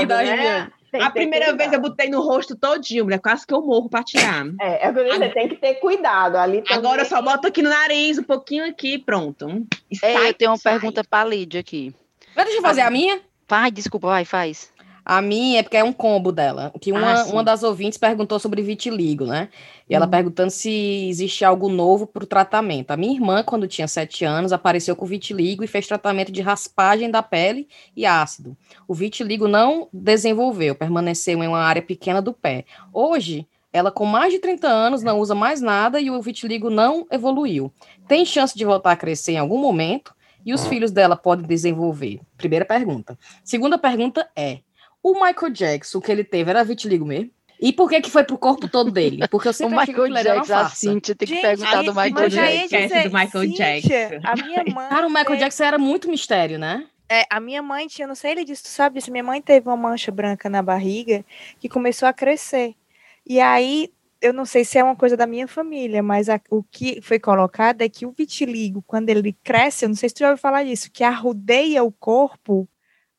[0.08, 0.70] né?
[0.90, 3.20] Tem, a primeira vez eu botei no rosto todinho, mulher.
[3.20, 4.46] Quase que eu morro pra tirar.
[4.60, 6.36] É, é você tem que ter cuidado.
[6.36, 9.66] Ali Agora eu só boto aqui no nariz, um pouquinho aqui, pronto.
[9.90, 10.72] E sai, eu tenho uma sai.
[10.72, 11.94] pergunta pra Lídia aqui.
[12.34, 13.20] Deixa eu fazer a, a minha?
[13.48, 14.72] Vai, desculpa, vai, faz.
[15.04, 16.72] A minha é porque é um combo dela.
[16.80, 19.48] Que uma, ah, uma das ouvintes perguntou sobre vitiligo, né?
[19.88, 20.10] E ela hum.
[20.10, 22.90] perguntando se existe algo novo para o tratamento.
[22.90, 27.10] A minha irmã, quando tinha sete anos, apareceu com vitiligo e fez tratamento de raspagem
[27.10, 28.56] da pele e ácido.
[28.86, 32.64] O vitiligo não desenvolveu, permaneceu em uma área pequena do pé.
[32.92, 37.06] Hoje, ela com mais de 30 anos não usa mais nada e o vitiligo não
[37.10, 37.72] evoluiu.
[38.08, 40.14] Tem chance de voltar a crescer em algum momento?
[40.44, 42.20] E os filhos dela podem desenvolver?
[42.36, 43.18] Primeira pergunta.
[43.44, 44.60] Segunda pergunta é:
[45.02, 47.30] o Michael Jackson, o que ele teve, era vitiligo mesmo?
[47.60, 49.26] E por que que foi pro corpo todo dele?
[49.28, 52.76] Porque eu sempre o Michael Jackson, a Cíntia tem que Gente, perguntar do Michael Jackson.
[52.78, 54.20] Dizer, do Michael Cíntia, Jackson.
[54.24, 54.88] A minha mãe...
[54.88, 55.36] Cara, o Michael é...
[55.36, 56.86] Jackson era muito mistério, né?
[57.08, 59.68] É, a minha mãe tinha, não sei, ele disse, tu sabe disso, minha mãe teve
[59.68, 61.24] uma mancha branca na barriga
[61.58, 62.74] que começou a crescer.
[63.26, 63.92] E aí,
[64.22, 67.18] eu não sei se é uma coisa da minha família, mas a, o que foi
[67.18, 70.40] colocado é que o vitiligo, quando ele cresce, eu não sei se tu já ouviu
[70.40, 72.68] falar disso, que arrodeia o corpo,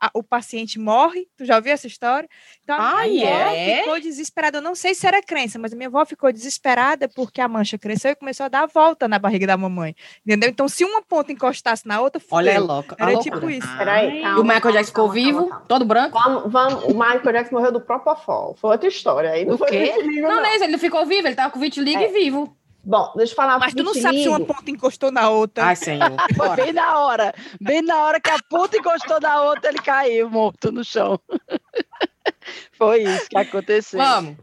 [0.02, 1.28] a, o paciente morre.
[1.38, 2.28] Tu já ouviu essa história?
[2.64, 3.78] Então, a ah, minha avó é?
[3.78, 4.58] ficou desesperada.
[4.58, 7.78] Eu não sei se era crença, mas a minha avó ficou desesperada porque a mancha
[7.78, 9.96] cresceu e começou a dar a volta na barriga da mamãe.
[10.26, 10.50] Entendeu?
[10.50, 12.38] Então, se uma ponta encostasse na outra, fudeu.
[12.38, 12.96] Olha, é louca.
[13.00, 13.68] Era tipo isso.
[13.78, 16.20] Peraí, calma, e o Michael calma, Jackson ficou vivo, calma, todo branco?
[16.20, 18.56] Vamos, vamos, o Michael Jackson morreu do Propofol.
[18.56, 19.32] Foi outra história.
[19.32, 19.80] Aí não o foi quê?
[19.80, 22.10] Vitiligo, não, não, não, ele ficou vivo, ele tava com vitiligo é.
[22.10, 22.58] e vivo.
[22.84, 23.60] Bom, deixa eu falar.
[23.60, 25.66] Mas tu não sabe se uma ponta encostou na outra.
[25.66, 26.12] Ai, senhor.
[26.36, 27.34] Foi bem na hora.
[27.60, 31.20] Bem na hora que a ponta encostou na outra, ele caiu morto no chão.
[32.74, 34.00] Foi isso que aconteceu.
[34.00, 34.36] Vamos.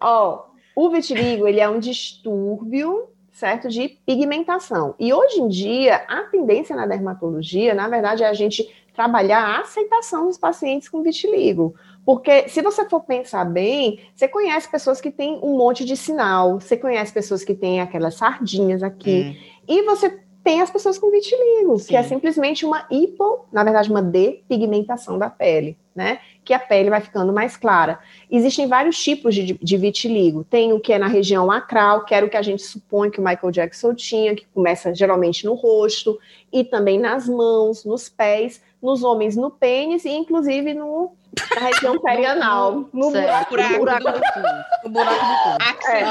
[0.00, 3.68] Ó, o vitiligo, ele é um distúrbio certo?
[3.68, 4.94] De pigmentação.
[4.98, 9.60] E hoje em dia, a tendência na dermatologia, na verdade, é a gente trabalhar a
[9.60, 11.74] aceitação dos pacientes com vitiligo.
[12.06, 16.60] Porque se você for pensar bem, você conhece pessoas que têm um monte de sinal,
[16.60, 19.64] você conhece pessoas que têm aquelas sardinhas aqui, hum.
[19.66, 21.88] e você tem as pessoas com vitiligo, Sim.
[21.88, 26.20] que é simplesmente uma hipo, na verdade, uma depigmentação da pele, né?
[26.44, 27.98] Que a pele vai ficando mais clara.
[28.30, 30.44] Existem vários tipos de, de vitiligo.
[30.44, 33.18] Tem o que é na região acral, que era o que a gente supõe que
[33.18, 36.16] o Michael Jackson tinha, que começa geralmente no rosto,
[36.52, 41.10] e também nas mãos, nos pés, nos homens no pênis e inclusive no
[41.54, 44.84] na região perianal, no buraco, buraco, buraco do, cu.
[44.84, 45.76] No buraco do cu.
[45.88, 46.02] É.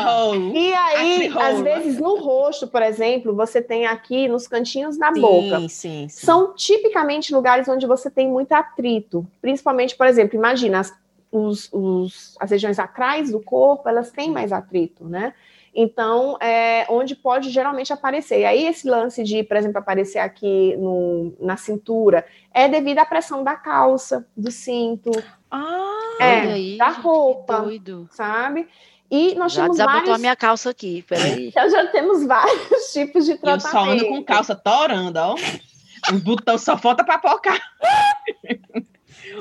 [0.53, 5.19] E aí, às vezes, no rosto, por exemplo, você tem aqui nos cantinhos da sim,
[5.19, 5.59] boca.
[5.59, 6.07] Sim, sim.
[6.09, 9.27] São tipicamente lugares onde você tem muito atrito.
[9.41, 10.93] Principalmente, por exemplo, imagina as,
[11.29, 15.33] os, os, as regiões acrais do corpo, elas têm mais atrito, né?
[15.75, 18.39] Então, é onde pode geralmente aparecer.
[18.39, 23.05] E aí, esse lance de, por exemplo, aparecer aqui no, na cintura é devido à
[23.05, 25.11] pressão da calça, do cinto,
[25.51, 28.07] ah, é, aí, da roupa, doido.
[28.09, 28.69] sabe?
[29.11, 30.09] E nós já temos vários...
[30.09, 31.49] a minha calça aqui, peraí.
[31.55, 33.65] Então, já temos vários tipos de tratamento.
[33.65, 35.35] Eu só ando com calça torando, ó.
[36.13, 37.59] Os botões só falta para pocar.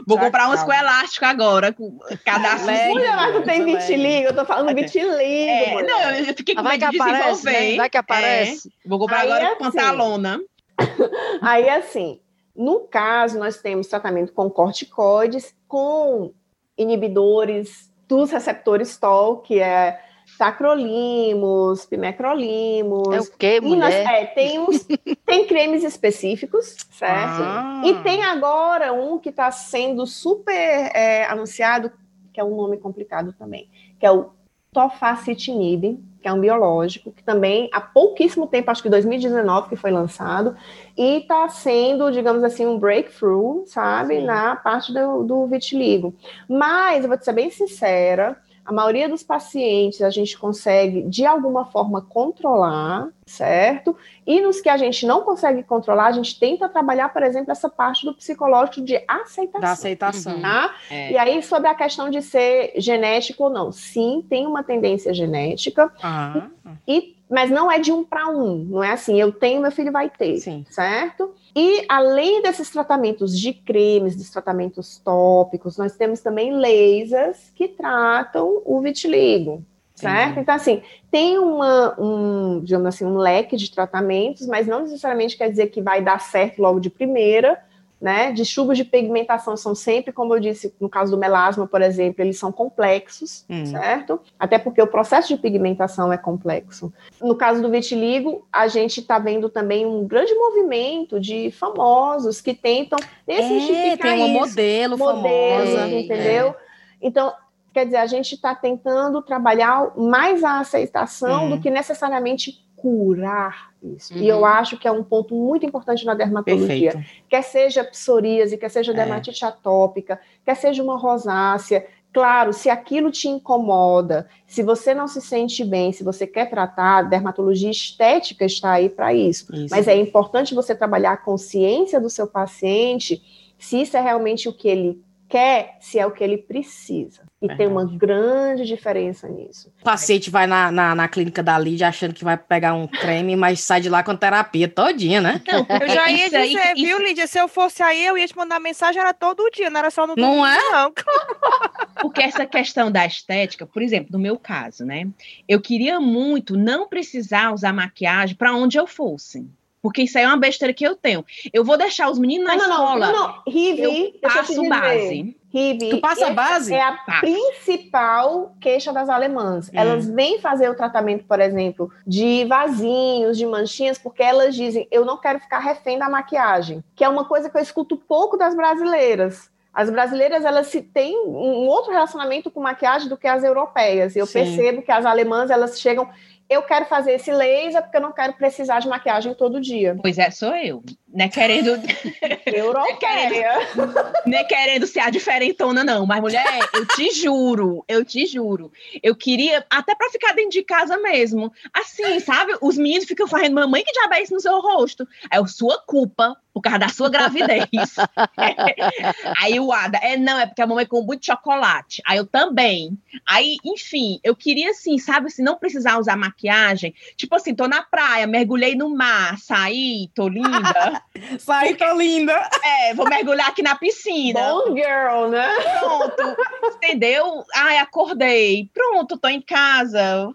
[0.06, 2.72] Vou Já comprar umas com elástico agora, com cadastro.
[2.90, 5.14] Mulher, mas não tem vitiligo, eu tô falando vitiligo.
[5.14, 7.70] É, não, eu fiquei com ah, medo de desenvolver.
[7.70, 7.76] Né?
[7.76, 8.68] Vai que aparece.
[8.68, 10.40] É, vou comprar Aí agora assim, pantalona.
[11.40, 12.20] Aí, assim,
[12.54, 16.32] no caso, nós temos tratamento com corticoides, com
[16.76, 20.00] inibidores dos receptores TOL, que é
[20.38, 23.14] tacrolimos, pimecrolimos.
[23.14, 23.78] É o quê, mulher?
[23.78, 24.86] Nós, é, tem, uns,
[25.24, 27.42] tem cremes específicos, certo?
[27.42, 27.82] Ah.
[27.84, 30.52] E tem agora um que está sendo super
[30.94, 31.92] é, anunciado,
[32.32, 34.30] que é um nome complicado também, que é o
[34.72, 39.90] tofacitinib, que é um biológico, que também há pouquíssimo tempo, acho que 2019 que foi
[39.90, 40.56] lançado,
[40.96, 44.24] e está sendo, digamos assim, um breakthrough, sabe, Sim.
[44.24, 46.14] na parte do, do vitiligo.
[46.48, 51.26] Mas, eu vou te ser bem sincera, a maioria dos pacientes a gente consegue, de
[51.26, 53.94] alguma forma, controlar, certo?
[54.26, 57.68] E nos que a gente não consegue controlar, a gente tenta trabalhar, por exemplo, essa
[57.68, 59.60] parte do psicológico de aceitação.
[59.60, 60.40] Da aceitação.
[60.40, 60.74] Tá?
[60.90, 61.12] É.
[61.12, 63.70] E aí, sobre a questão de ser genético ou não.
[63.70, 65.92] Sim, tem uma tendência genética.
[66.02, 66.48] Ah.
[66.88, 69.90] E mas não é de um para um, não é assim, eu tenho, meu filho
[69.90, 70.64] vai ter, Sim.
[70.68, 71.34] certo?
[71.56, 78.60] E além desses tratamentos de cremes, dos tratamentos tópicos, nós temos também lasers que tratam
[78.64, 79.64] o vitiligo,
[79.94, 80.34] certo?
[80.34, 80.40] Sim.
[80.40, 80.82] Então, assim,
[81.12, 85.80] tem uma, um, digamos assim, um leque de tratamentos, mas não necessariamente quer dizer que
[85.80, 87.62] vai dar certo logo de primeira,
[88.04, 88.32] né?
[88.32, 92.38] Distúrbios de pigmentação são sempre, como eu disse, no caso do melasma, por exemplo, eles
[92.38, 93.64] são complexos, hum.
[93.64, 94.20] certo?
[94.38, 96.92] Até porque o processo de pigmentação é complexo.
[97.18, 102.52] No caso do vitiligo, a gente está vendo também um grande movimento de famosos que
[102.52, 106.48] tentam desmistificar é, tem uma modelo, modelo famosa, entendeu?
[106.48, 106.56] É.
[107.00, 107.32] Então,
[107.72, 114.12] quer dizer, a gente está tentando trabalhar mais a aceitação do que necessariamente curar isso.
[114.12, 114.20] Uhum.
[114.20, 114.44] E eu uhum.
[114.44, 116.92] acho que é um ponto muito importante na dermatologia.
[116.92, 117.22] Perfeito.
[117.30, 118.94] Quer seja psoríase, quer seja é.
[118.94, 121.86] dermatite atópica, quer seja uma rosácea.
[122.12, 126.98] Claro, se aquilo te incomoda, se você não se sente bem, se você quer tratar,
[126.98, 129.46] a dermatologia estética está aí para isso.
[129.56, 129.74] isso.
[129.74, 133.22] Mas é importante você trabalhar a consciência do seu paciente,
[133.58, 135.02] se isso é realmente o que ele
[135.34, 137.22] quer, se é o que ele precisa.
[137.42, 137.58] E Verdade.
[137.58, 139.68] tem uma grande diferença nisso.
[139.80, 143.34] O paciente vai na, na, na, clínica da Lídia achando que vai pegar um creme,
[143.34, 145.42] mas sai de lá com terapia todinha, né?
[145.44, 147.26] Não, eu já ia dizer, isso, viu, Lídia?
[147.26, 150.06] Se eu fosse aí, eu ia te mandar mensagem, era todo dia, não era só
[150.06, 150.56] no Não é?
[150.70, 150.92] Não.
[152.00, 155.08] Porque essa questão da estética, por exemplo, no meu caso, né?
[155.48, 159.44] Eu queria muito não precisar usar maquiagem para onde eu fosse.
[159.84, 161.22] Porque isso aí é uma besteira que eu tenho.
[161.52, 163.06] Eu vou deixar os meninos na não, escola.
[163.06, 163.42] Não, não, não.
[163.46, 165.36] Rive, eu passo base.
[165.52, 166.72] Rive, tu passa base?
[166.72, 169.68] É a principal queixa das alemãs.
[169.68, 169.72] Hum.
[169.74, 175.04] Elas vêm fazer o tratamento, por exemplo, de vasinhos, de manchinhas, porque elas dizem: eu
[175.04, 178.56] não quero ficar refém da maquiagem, que é uma coisa que eu escuto pouco das
[178.56, 179.52] brasileiras.
[179.74, 184.14] As brasileiras elas se têm um outro relacionamento com maquiagem do que as europeias.
[184.16, 184.32] Eu Sim.
[184.32, 186.08] percebo que as alemãs elas chegam
[186.54, 189.96] eu quero fazer esse laser porque eu não quero precisar de maquiagem todo dia.
[190.00, 190.82] Pois é, sou eu.
[191.12, 191.70] Né, querendo.
[192.46, 193.54] Europeia.
[194.26, 196.06] Né, querendo ser a diferentona, não.
[196.06, 198.72] Mas, mulher, eu te juro, eu te juro.
[199.02, 201.52] Eu queria, até para ficar dentro de casa mesmo.
[201.72, 202.56] Assim, sabe?
[202.62, 205.06] Os meninos ficam fazendo, mamãe, que diabo é isso no seu rosto?
[205.30, 207.66] É sua culpa por causa da sua gravidez.
[209.42, 212.00] Aí o Ada, é não, é porque a mamãe com muito chocolate.
[212.06, 212.96] Aí eu também.
[213.26, 216.94] Aí, enfim, eu queria assim, sabe, assim, não precisar usar maquiagem.
[217.16, 221.02] Tipo assim, tô na praia, mergulhei no mar, saí, tô linda.
[221.40, 222.34] saí, tô linda.
[222.64, 224.40] É, vou mergulhar aqui na piscina.
[224.40, 225.48] Bom girl, né?
[225.78, 226.36] Pronto,
[226.76, 227.44] entendeu?
[227.54, 228.70] Ai, acordei.
[228.72, 230.34] Pronto, tô em casa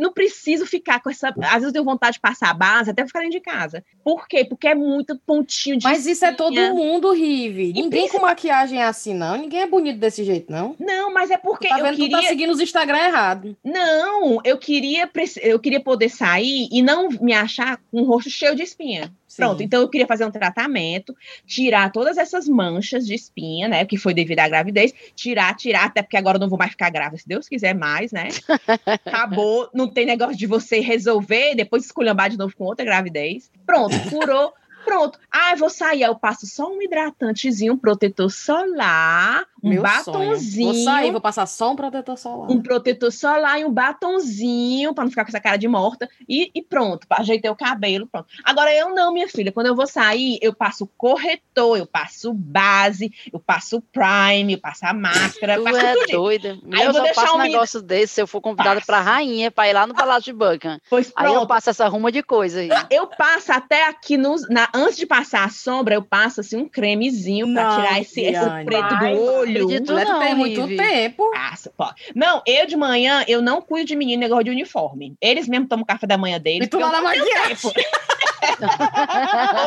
[0.00, 1.28] não preciso ficar com essa.
[1.28, 3.84] Às vezes eu tenho vontade de passar a base até ficar dentro de casa.
[4.04, 4.44] Por quê?
[4.44, 5.84] Porque é muito pontinho de.
[5.84, 7.72] Mas isso é todo mundo, Rive.
[7.72, 9.36] Ninguém com maquiagem é assim, não.
[9.36, 10.74] Ninguém é bonito desse jeito, não.
[10.78, 11.68] Não, mas é porque.
[11.68, 12.18] Tá vendo eu queria...
[12.18, 13.56] tu tá seguindo os Instagram errado.
[13.64, 15.10] Não, eu queria,
[15.42, 19.12] eu queria poder sair e não me achar com o rosto cheio de espinha.
[19.36, 19.42] Sim.
[19.42, 21.14] Pronto, então eu queria fazer um tratamento,
[21.46, 23.84] tirar todas essas manchas de espinha, né?
[23.84, 26.88] Que foi devido à gravidez, tirar, tirar, até porque agora eu não vou mais ficar
[26.88, 28.28] grávida, se Deus quiser mais, né?
[29.04, 33.50] Acabou, não tem negócio de você resolver, depois esculhambar de novo com outra gravidez.
[33.66, 34.54] Pronto, curou.
[34.86, 35.18] Pronto.
[35.30, 36.02] Ah, vou sair.
[36.02, 40.72] eu passo só um hidratantezinho, um protetor solar, um Meu batonzinho.
[40.72, 40.84] Sonho.
[40.84, 42.50] Vou sair, vou passar só um protetor solar.
[42.50, 46.08] Um protetor solar e um batonzinho, para não ficar com essa cara de morta.
[46.28, 48.28] E, e pronto, ajeitei o cabelo, pronto.
[48.44, 49.52] Agora eu não, minha filha.
[49.52, 54.86] Quando eu vou sair, eu passo corretor, eu passo base, eu passo prime, eu passo
[54.86, 55.56] a máscara.
[55.56, 56.12] Tu passo é tudo.
[56.12, 56.58] doida.
[56.72, 59.50] Aí eu, eu vou deixar passo um negócio desse se eu for convidada para rainha,
[59.50, 60.80] para ir lá no Palácio de Buckingham.
[60.88, 61.28] Pois pronto.
[61.28, 62.68] Aí eu passo essa ruma de coisa aí.
[62.90, 66.68] Eu passo até aqui nos, na, antes de passar a sombra, eu passo assim um
[66.68, 69.55] cremezinho para tirar esse, esse preto do olho.
[69.64, 71.30] Acredito não, tem muito tempo.
[71.30, 71.86] Passa, pô.
[72.14, 75.16] Não, eu de manhã, eu não cuido de menino negócio de uniforme.
[75.20, 76.66] Eles mesmo tomam café da manhã deles.
[76.66, 77.56] E tu lá na maquiagem.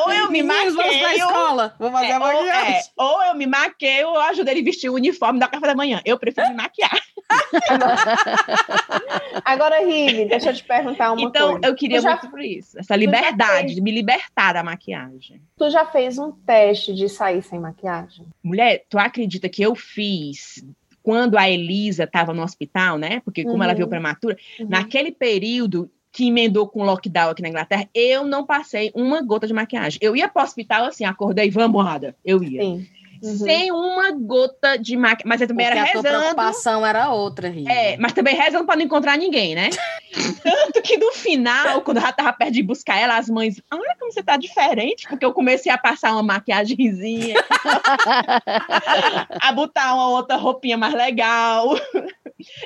[0.03, 0.73] Ou eu me maqueio.
[0.73, 1.75] Vamos pra escola.
[1.79, 2.75] Vou fazer é, a maquiagem.
[2.75, 5.75] É, ou eu me maqueio ou ajudo ele a vestir o uniforme da café da
[5.75, 6.01] manhã.
[6.05, 6.99] Eu prefiro me maquiar.
[9.45, 11.57] Agora, Rive, deixa eu te perguntar uma então, coisa.
[11.57, 12.79] Então, eu queria já, muito por isso.
[12.79, 15.41] Essa liberdade de me libertar da maquiagem.
[15.57, 18.25] Tu já fez um teste de sair sem maquiagem?
[18.43, 20.63] Mulher, tu acredita que eu fiz
[21.01, 23.21] quando a Elisa estava no hospital, né?
[23.21, 23.63] Porque como uhum.
[23.63, 24.67] ela veio prematura, uhum.
[24.69, 29.47] naquele período que emendou com o lockdown aqui na Inglaterra, eu não passei uma gota
[29.47, 29.99] de maquiagem.
[30.01, 32.15] Eu ia para o hospital assim, acordei, vamos, Ada.
[32.25, 32.61] Eu ia.
[32.61, 32.87] Sim.
[33.21, 33.37] Uhum.
[33.37, 35.27] Sem uma gota de maquiagem.
[35.27, 36.07] Mas eu também Porque era rezando.
[36.07, 37.69] A preocupação era outra, Rita.
[37.69, 39.69] É, mas também rezando para não encontrar ninguém, né?
[40.41, 43.95] Tanto que no final, quando eu já tava perto de buscar ela, as mães, olha
[43.99, 47.35] como você tá diferente, porque eu comecei a passar uma maquiagemzinha,
[49.41, 51.77] a botar uma outra roupinha mais legal.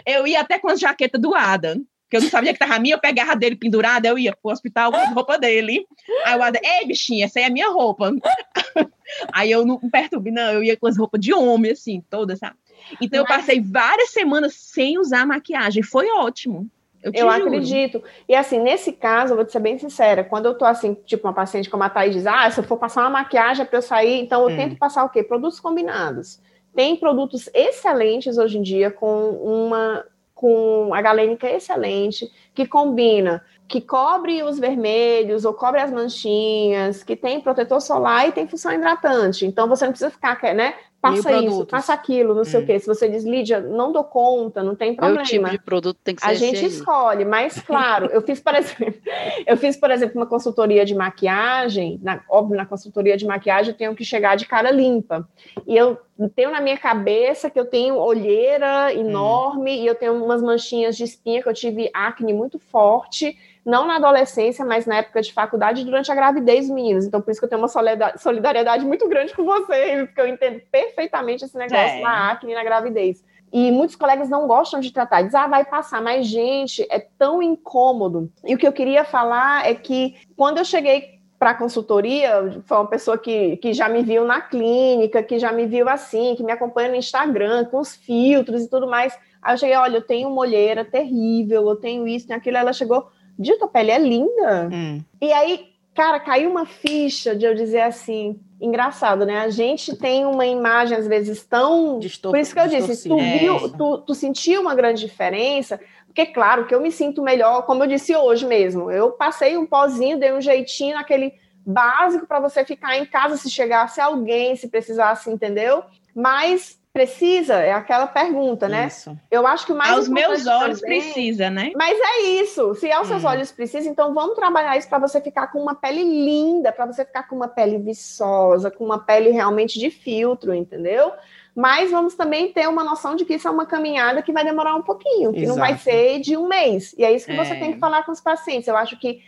[0.06, 1.84] Eu ia até com as jaquetas do Adam
[2.14, 4.52] que eu não sabia que tava a minha, eu pegava dele pendurada, eu ia pro
[4.52, 5.84] hospital com a roupa dele.
[6.24, 8.12] Aí o Ada, ei, bichinha, essa aí é a minha roupa.
[9.34, 12.38] aí eu não me perturbe, não, eu ia com as roupas de homem, assim, todas,
[12.38, 12.56] sabe?
[13.02, 16.70] Então eu passei várias semanas sem usar maquiagem, foi ótimo.
[17.02, 18.04] Eu, eu acredito.
[18.30, 21.28] E assim, nesse caso, eu vou te ser bem sincera, quando eu tô assim, tipo,
[21.28, 23.80] uma paciente como a Thaís diz, ah, se eu for passar uma maquiagem é para
[23.80, 24.56] eu sair, então eu hum.
[24.56, 25.24] tento passar o quê?
[25.24, 26.40] Produtos combinados.
[26.76, 30.06] Tem produtos excelentes hoje em dia com uma
[30.44, 37.16] com a galênica excelente, que combina, que cobre os vermelhos ou cobre as manchinhas, que
[37.16, 39.46] tem protetor solar e tem função hidratante.
[39.46, 42.46] Então você não precisa ficar, né, passa isso, passa aquilo, não hum.
[42.46, 42.66] sei o hum.
[42.66, 42.80] quê.
[42.80, 45.22] Se você diz, Lídia, não dou conta, não tem problema.
[45.22, 48.56] O tipo de produto tem que ser A gente escolhe, mas claro, eu fiz, por
[48.56, 48.94] exemplo,
[49.46, 53.78] eu fiz, por exemplo, uma consultoria de maquiagem, na, óbvio, na consultoria de maquiagem eu
[53.78, 55.28] tenho que chegar de cara limpa.
[55.68, 55.98] E eu
[56.34, 59.84] tenho na minha cabeça que eu tenho olheira enorme hum.
[59.84, 63.96] e eu tenho umas manchinhas de espinha que eu tive acne muito forte não na
[63.96, 67.06] adolescência, mas na época de faculdade, durante a gravidez, meninas.
[67.06, 70.62] Então, por isso que eu tenho uma solidariedade muito grande com vocês, porque eu entendo
[70.72, 72.02] perfeitamente esse negócio é.
[72.02, 73.24] na acne e na gravidez.
[73.52, 77.42] E muitos colegas não gostam de tratar, dizem, ah, vai passar, mas, gente, é tão
[77.42, 78.32] incômodo.
[78.44, 82.78] E o que eu queria falar é que quando eu cheguei para a consultoria, foi
[82.78, 86.42] uma pessoa que, que já me viu na clínica, que já me viu assim, que
[86.42, 89.14] me acompanha no Instagram, com os filtros e tudo mais.
[89.42, 92.58] Aí eu cheguei, olha, eu tenho uma olheira terrível, eu tenho isso, tenho aquilo.
[92.58, 93.08] Ela chegou,
[93.38, 94.70] Dito, a pele é linda.
[94.72, 95.02] Hum.
[95.22, 99.40] E aí, cara, caiu uma ficha de eu dizer assim, engraçado, né?
[99.40, 102.00] A gente tem uma imagem, às vezes, tão.
[102.00, 103.70] Distor Por isso que eu disse, tu, viu, é.
[103.78, 107.88] tu, tu sentiu uma grande diferença, porque, claro, que eu me sinto melhor, como eu
[107.88, 108.92] disse hoje mesmo.
[108.92, 111.34] Eu passei um pozinho, dei um jeitinho naquele
[111.66, 115.84] básico para você ficar em casa se chegasse alguém, se precisasse, entendeu?
[116.14, 118.86] Mas precisa, é aquela pergunta, né?
[118.86, 119.18] Isso.
[119.32, 121.72] Eu acho que o mais aos meus olhos também, precisa, né?
[121.76, 122.76] Mas é isso.
[122.76, 123.12] Se aos hum.
[123.12, 126.86] seus olhos precisa, então vamos trabalhar isso para você ficar com uma pele linda, para
[126.86, 131.12] você ficar com uma pele viçosa, com uma pele realmente de filtro, entendeu?
[131.56, 134.76] Mas vamos também ter uma noção de que isso é uma caminhada que vai demorar
[134.76, 135.60] um pouquinho, que Exato.
[135.60, 136.94] não vai ser de um mês.
[136.96, 137.44] E é isso que é.
[137.44, 138.68] você tem que falar com os pacientes.
[138.68, 139.20] Eu acho que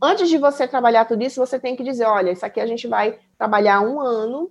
[0.00, 2.86] antes de você trabalhar tudo isso, você tem que dizer: olha, isso aqui a gente
[2.86, 4.50] vai trabalhar um ano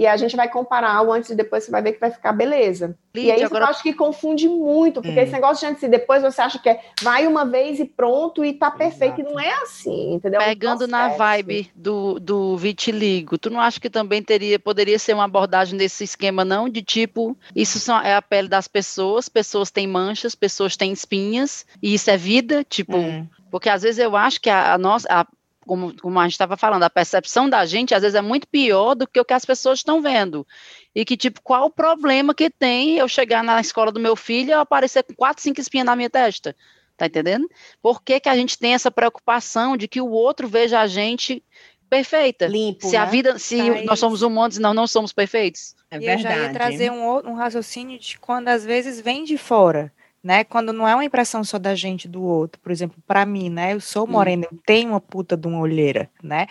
[0.00, 2.32] e a gente vai comparar o antes e depois, você vai ver que vai ficar
[2.32, 2.96] beleza.
[3.14, 3.66] Lídia, e aí agora...
[3.66, 5.22] eu acho que confunde muito, porque hum.
[5.22, 8.42] esse negócio de antes e depois você acha que é vai uma vez e pronto
[8.42, 10.40] e tá perfeito, e não é assim, entendeu?
[10.40, 15.24] Pegando na vibe do, do vitiligo, tu não acha que também teria, poderia ser uma
[15.24, 16.66] abordagem desse esquema, não?
[16.66, 21.66] De tipo, isso são, é a pele das pessoas, pessoas têm manchas, pessoas têm espinhas,
[21.82, 23.28] e isso é vida, tipo, hum.
[23.50, 25.26] porque às vezes eu acho que a, a nossa, a,
[25.70, 28.96] como, como a gente estava falando, a percepção da gente às vezes é muito pior
[28.96, 30.44] do que o que as pessoas estão vendo.
[30.92, 34.50] E que, tipo, qual o problema que tem eu chegar na escola do meu filho
[34.50, 36.56] e aparecer com quatro, cinco espinhas na minha testa?
[36.96, 37.48] Tá entendendo?
[37.80, 41.40] Por que, que a gente tem essa preocupação de que o outro veja a gente
[41.88, 42.48] perfeita?
[42.48, 42.98] Limpo, se né?
[42.98, 45.76] a vida, se tá nós somos humanos e nós não somos perfeitos.
[45.88, 46.26] É e verdade.
[46.26, 49.92] eu já ia trazer um, um raciocínio de quando às vezes vem de fora
[50.22, 50.44] né?
[50.44, 53.72] Quando não é uma impressão só da gente do outro, por exemplo, para mim, né?
[53.74, 56.46] Eu sou morena, eu tenho uma puta de uma olheira, né?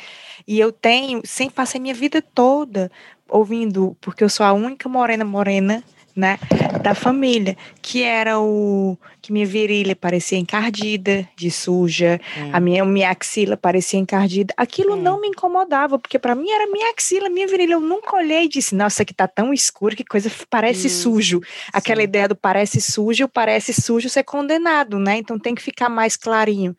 [0.47, 2.91] E eu tenho, sempre passei minha vida toda
[3.27, 5.83] ouvindo, porque eu sou a única morena morena
[6.15, 6.37] né,
[6.81, 12.49] da família, que era o que minha virilha parecia encardida, de suja, hum.
[12.53, 14.53] a minha, minha axila parecia encardida.
[14.57, 15.01] Aquilo hum.
[15.01, 17.73] não me incomodava, porque para mim era minha axila, minha virilha.
[17.73, 20.89] Eu nunca olhei e disse, nossa, aqui tá tão escuro que coisa parece hum.
[20.89, 21.41] sujo.
[21.73, 22.05] Aquela Sim.
[22.05, 25.17] ideia do parece sujo, parece sujo ser condenado, né?
[25.17, 26.75] Então tem que ficar mais clarinho.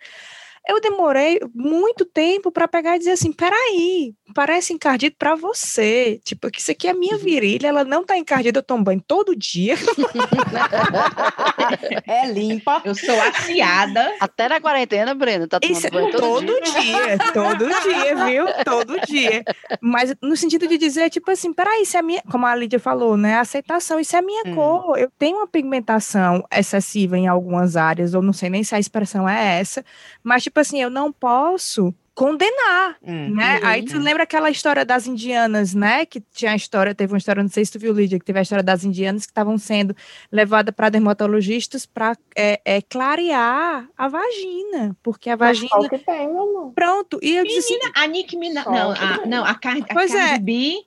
[0.71, 6.21] Eu demorei muito tempo para pegar e dizer assim: peraí, parece encardido para você.
[6.25, 7.21] Tipo, que isso aqui é minha uhum.
[7.21, 9.75] virilha, ela não tá encardida, eu tomo banho todo dia.
[12.07, 12.83] é limpa.
[12.85, 14.15] Eu sou aciada.
[14.21, 16.81] Até na quarentena, Brenda, tá tomando isso, banho todo, todo dia.
[16.81, 17.19] dia.
[17.33, 18.45] Todo dia, viu?
[18.65, 19.43] Todo dia.
[19.81, 22.23] Mas no sentido de dizer, tipo assim, peraí, isso é minha.
[22.31, 23.39] Como a Lídia falou, né?
[23.39, 24.55] Aceitação, isso é minha hum.
[24.55, 24.99] cor.
[24.99, 29.29] Eu tenho uma pigmentação excessiva em algumas áreas, ou não sei nem se a expressão
[29.29, 29.85] é essa,
[30.23, 33.61] mas, tipo assim, eu não posso condenar, hum, né?
[33.61, 33.67] Uhum.
[33.67, 36.05] Aí tu lembra aquela história das indianas, né?
[36.05, 38.39] Que tinha a história, teve uma história, não sei se tu viu, Lídia, que teve
[38.39, 39.97] a história das indianas que estavam sendo
[40.31, 45.71] levadas para dermatologistas para é, é, clarear a vagina, porque a vagina...
[45.75, 46.73] Mas que tem, meu amor?
[46.75, 48.65] Pronto, e eu Menina, disse assim, a Nick Mina...
[48.65, 50.39] Não, a, não, a, Car a pois Cardi é.
[50.39, 50.85] B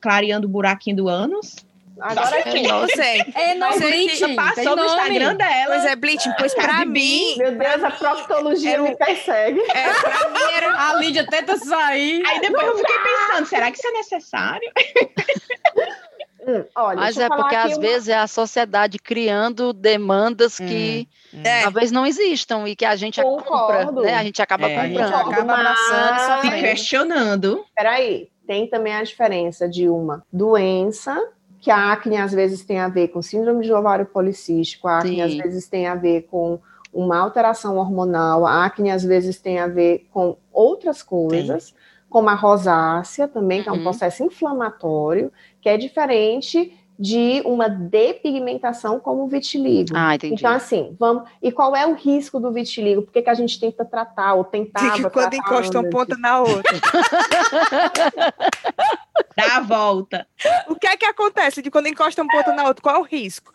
[0.00, 1.56] clareando o buraquinho do ânus.
[2.00, 3.20] Agora que não sei.
[3.34, 4.34] É, não sei.
[4.34, 5.66] Passou no Instagram dela.
[5.68, 7.36] Pois é, Bleaching, pois pra mim.
[7.38, 9.60] Meu Deus, a proctologia me persegue.
[9.70, 10.74] É, pra mim era.
[10.84, 12.22] A Lídia tenta sair.
[12.26, 14.72] Aí depois eu fiquei pensando, será que isso é necessário?
[16.46, 17.80] Hum, olha, Mas é porque às uma...
[17.80, 21.42] vezes é a sociedade criando demandas hum, que hum.
[21.62, 23.94] talvez não existam e que a gente Concordo.
[23.94, 24.14] compra, né?
[24.14, 25.00] A gente acaba é, comprando.
[25.00, 27.64] A gente acaba abraçando e questionando.
[27.74, 31.18] Peraí, tem também a diferença de uma doença
[31.64, 35.14] que a acne às vezes tem a ver com síndrome de ovário policístico, a acne
[35.14, 35.22] Sim.
[35.22, 36.60] às vezes tem a ver com
[36.92, 41.74] uma alteração hormonal, a acne às vezes tem a ver com outras coisas, Sim.
[42.10, 43.82] como a rosácea também, que é um uhum.
[43.82, 45.32] processo inflamatório,
[45.62, 49.88] que é diferente de uma depigmentação como o vitiligo.
[49.94, 50.34] Ah, entendi.
[50.34, 51.24] Então, assim, vamos.
[51.42, 53.00] E qual é o risco do vitiligo?
[53.00, 54.92] Por que, que a gente tenta tratar ou tentar?
[54.92, 56.62] Que quando encosta um ponto na outra.
[59.36, 60.26] Dá a volta.
[60.68, 62.82] O que é que acontece de quando encosta um ponto na outra?
[62.82, 63.52] Qual é o risco?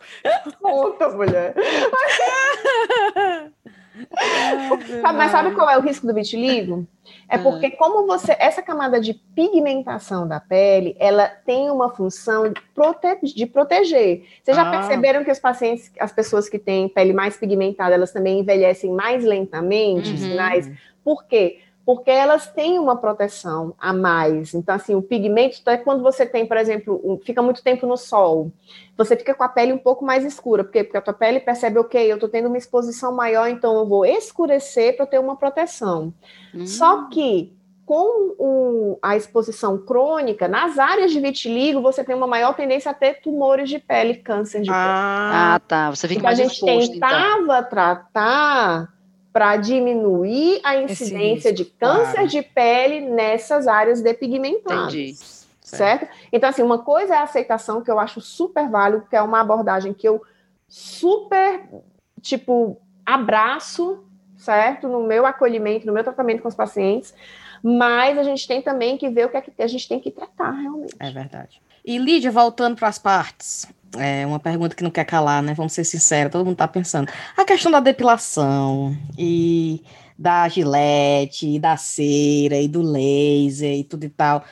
[0.60, 1.54] Puta, mulher.
[5.14, 6.86] mas sabe qual é o risco do vitiligo?
[7.28, 7.42] É hum.
[7.42, 13.18] porque como você essa camada de pigmentação da pele, ela tem uma função de, prote,
[13.22, 14.24] de proteger.
[14.42, 14.70] Vocês já ah.
[14.70, 19.24] perceberam que os pacientes, as pessoas que têm pele mais pigmentada, elas também envelhecem mais
[19.24, 20.16] lentamente, uhum.
[20.16, 20.70] sinais?
[21.02, 21.60] Por quê?
[21.84, 24.54] Porque elas têm uma proteção a mais.
[24.54, 27.96] Então, assim, o pigmento é quando você tem, por exemplo, um, fica muito tempo no
[27.96, 28.52] sol,
[28.96, 31.78] você fica com a pele um pouco mais escura, porque, porque a tua pele percebe,
[31.78, 36.12] ok, eu estou tendo uma exposição maior, então eu vou escurecer para ter uma proteção.
[36.54, 36.66] Hum.
[36.66, 37.56] Só que
[37.90, 42.94] com o, a exposição crônica, nas áreas de vitiligo, você tem uma maior tendência a
[42.94, 44.78] ter tumores de pele, câncer de pele.
[44.78, 45.90] Ah, ah tá.
[45.90, 46.68] Você fica então, mais exposto.
[46.68, 47.08] A gente então.
[47.08, 47.68] tentava então.
[47.68, 48.99] tratar
[49.32, 52.28] para diminuir a incidência de câncer claro.
[52.28, 54.94] de pele nessas áreas depigmentadas.
[54.94, 55.16] Entendi.
[55.60, 56.08] Certo?
[56.32, 59.40] Então, assim, uma coisa é a aceitação, que eu acho super válido, que é uma
[59.40, 60.20] abordagem que eu
[60.66, 61.62] super,
[62.20, 62.76] tipo,
[63.06, 64.04] abraço,
[64.36, 64.88] certo?
[64.88, 67.14] No meu acolhimento, no meu tratamento com os pacientes,
[67.62, 70.10] mas a gente tem também que ver o que é que a gente tem que
[70.10, 70.96] tratar realmente.
[70.98, 71.60] É verdade.
[71.84, 73.66] E Lídia, voltando para as partes,
[73.98, 75.54] é uma pergunta que não quer calar, né?
[75.54, 77.10] Vamos ser sinceros, todo mundo está pensando.
[77.36, 79.82] A questão da depilação e
[80.18, 84.44] da gilete, e da cera, e do laser e tudo e tal.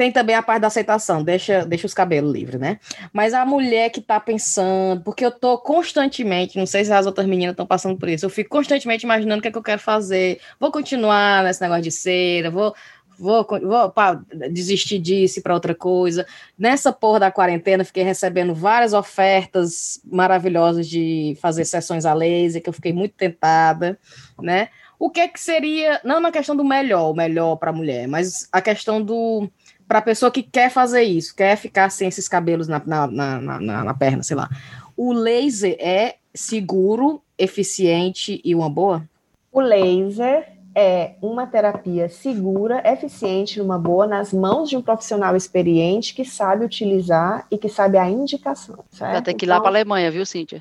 [0.00, 2.80] Tem também a parte da aceitação, deixa, deixa os cabelos livres, né?
[3.12, 7.26] Mas a mulher que tá pensando, porque eu tô constantemente, não sei se as outras
[7.26, 9.78] meninas estão passando por isso, eu fico constantemente imaginando o que é que eu quero
[9.78, 10.40] fazer.
[10.58, 12.74] Vou continuar nesse negócio de cera, vou,
[13.20, 14.20] vou, vou pá,
[14.50, 16.26] desistir disso para outra coisa.
[16.58, 22.68] Nessa porra da quarentena, fiquei recebendo várias ofertas maravilhosas de fazer sessões a laser, que
[22.68, 23.98] eu fiquei muito tentada,
[24.40, 24.68] né?
[24.98, 28.06] O que é que seria, não na questão do melhor, o melhor para a mulher,
[28.06, 29.48] mas a questão do
[29.88, 33.40] para a pessoa que quer fazer isso, quer ficar sem esses cabelos na, na, na,
[33.40, 34.48] na, na perna, sei lá.
[34.96, 39.02] O laser é seguro, eficiente e uma boa?
[39.50, 46.14] O laser é uma terapia segura, eficiente, uma boa, nas mãos de um profissional experiente
[46.14, 48.84] que sabe utilizar e que sabe a indicação.
[48.90, 49.12] Certo?
[49.12, 49.56] Vai ter que ir então...
[49.56, 50.60] lá para a Alemanha, viu, Cíntia?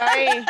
[0.00, 0.44] Aí.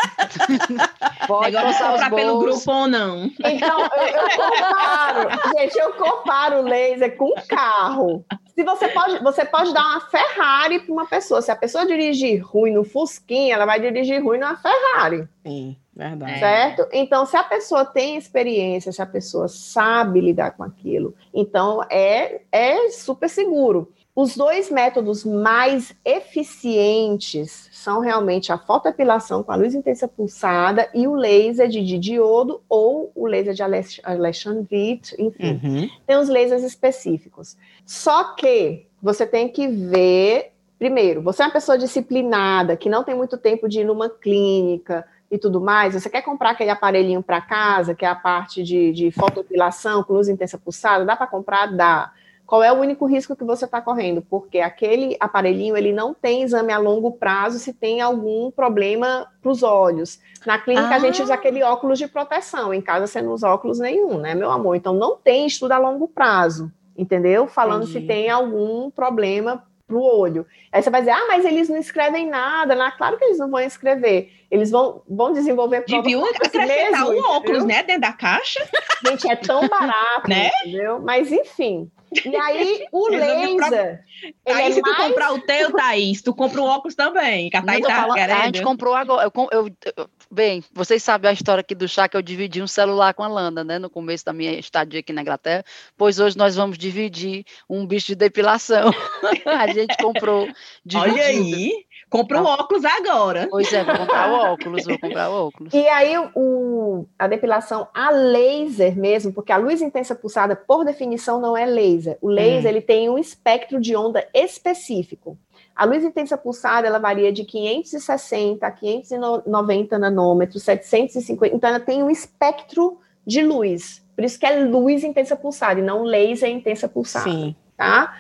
[1.27, 3.31] Pode comprar pelo grupo ou não.
[3.45, 8.25] Então, eu, eu comparo, gente, eu comparo o laser com carro.
[8.55, 11.43] Se você pode, você pode dar uma Ferrari para uma pessoa.
[11.43, 15.29] Se a pessoa dirigir ruim no Fusquinha, ela vai dirigir ruim numa Ferrari.
[15.45, 16.39] Sim, verdade.
[16.39, 16.89] Certo?
[16.93, 22.41] Então, se a pessoa tem experiência, se a pessoa sabe lidar com aquilo, então é,
[22.51, 23.93] é super seguro.
[24.17, 31.09] Os dois métodos mais eficientes são realmente a fotoepilação com a luz intensa pulsada e
[31.09, 33.63] o laser de diodo ou o laser de
[34.05, 35.61] Alexandrite, enfim.
[35.61, 35.91] Uhum.
[36.07, 37.57] Tem os lasers específicos.
[37.85, 43.17] Só que você tem que ver, primeiro, você é uma pessoa disciplinada, que não tem
[43.17, 45.05] muito tempo de ir numa clínica,
[45.35, 48.93] e tudo mais, você quer comprar aquele aparelhinho para casa, que é a parte de,
[48.93, 51.67] de fotoepilação com luz intensa pulsada, dá para comprar?
[51.67, 52.13] Dá.
[52.47, 54.23] Qual é o único risco que você está correndo?
[54.23, 59.51] Porque aquele aparelhinho ele não tem exame a longo prazo se tem algum problema para
[59.51, 60.21] os olhos.
[60.47, 60.97] Na clínica ah.
[60.97, 61.35] a gente usa ah.
[61.35, 64.77] aquele óculos de proteção, em casa você não usa óculos nenhum, né, meu amor?
[64.77, 67.49] Então não tem estudo a longo prazo, entendeu?
[67.49, 68.03] Falando Entendi.
[68.03, 70.47] se tem algum problema para o olho.
[70.73, 72.75] Aí você vai dizer, ah, mas eles não escrevem nada.
[72.75, 74.33] Não, claro que eles não vão escrever.
[74.51, 78.67] Eles vão, vão desenvolver Deviam acrescentar o óculos, né, dentro da caixa.
[79.07, 80.51] Gente, é tão barato, né?
[80.65, 81.01] entendeu?
[81.01, 81.91] Mas, enfim,
[82.25, 84.05] e aí, o laser.
[84.47, 84.97] Aí, é se mais...
[84.97, 87.51] tu comprar o teu, Thaís, tu compra o óculos também.
[87.51, 89.25] Que a, Thaís tá falando, a gente comprou agora.
[89.35, 92.67] Eu, eu, eu, bem, vocês sabem a história aqui do chá que eu dividi um
[92.67, 93.79] celular com a Landa, né?
[93.79, 95.65] No começo da minha estadia aqui na Inglaterra.
[95.97, 98.91] Pois hoje nós vamos dividir um bicho de depilação.
[99.47, 100.49] a gente comprou.
[100.85, 101.15] Dividido.
[101.15, 101.87] Olha aí.
[102.11, 103.49] Compra o óculos agora.
[103.51, 105.75] Pois é, vou comprar o óculos, vou comprar o óculos.
[105.75, 111.41] E aí, o, a depilação a laser mesmo, porque a luz intensa pulsada, por definição,
[111.41, 112.19] não é laser.
[112.21, 112.69] O laser, hum.
[112.69, 115.39] ele tem um espectro de onda específico.
[115.75, 121.55] A luz intensa pulsada, ela varia de 560 a 590 nanômetros, 750.
[121.55, 124.05] Então, ela tem um espectro de luz.
[124.15, 127.29] Por isso que é luz intensa pulsada e não laser intensa pulsada.
[127.29, 127.57] Sim.
[127.77, 128.15] Tá?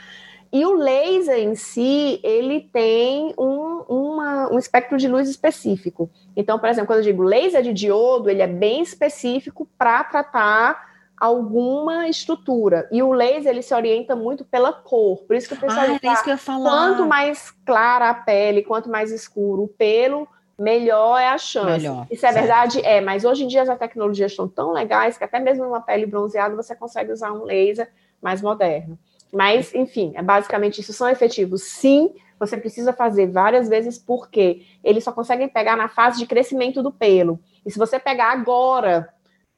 [0.52, 6.08] E o laser em si, ele tem um, uma, um espectro de luz específico.
[6.36, 10.93] Então, por exemplo, quando eu digo laser de diodo, ele é bem específico para tratar
[11.18, 12.88] alguma estrutura.
[12.90, 15.22] E o laser, ele se orienta muito pela cor.
[15.24, 16.70] Por isso que o pessoal ah, isso que eu ia falar.
[16.70, 20.28] quanto mais clara a pele, quanto mais escuro o pelo,
[20.58, 21.82] melhor é a chance.
[21.82, 22.34] Melhor, Isso é certo.
[22.34, 22.84] verdade?
[22.84, 26.06] É, mas hoje em dia as tecnologias estão tão legais que até mesmo numa pele
[26.06, 28.98] bronzeada você consegue usar um laser mais moderno.
[29.32, 30.92] Mas, enfim, é basicamente isso.
[30.92, 32.14] São efetivos, sim.
[32.38, 36.92] Você precisa fazer várias vezes, porque eles só conseguem pegar na fase de crescimento do
[36.92, 37.40] pelo.
[37.66, 39.08] E se você pegar agora,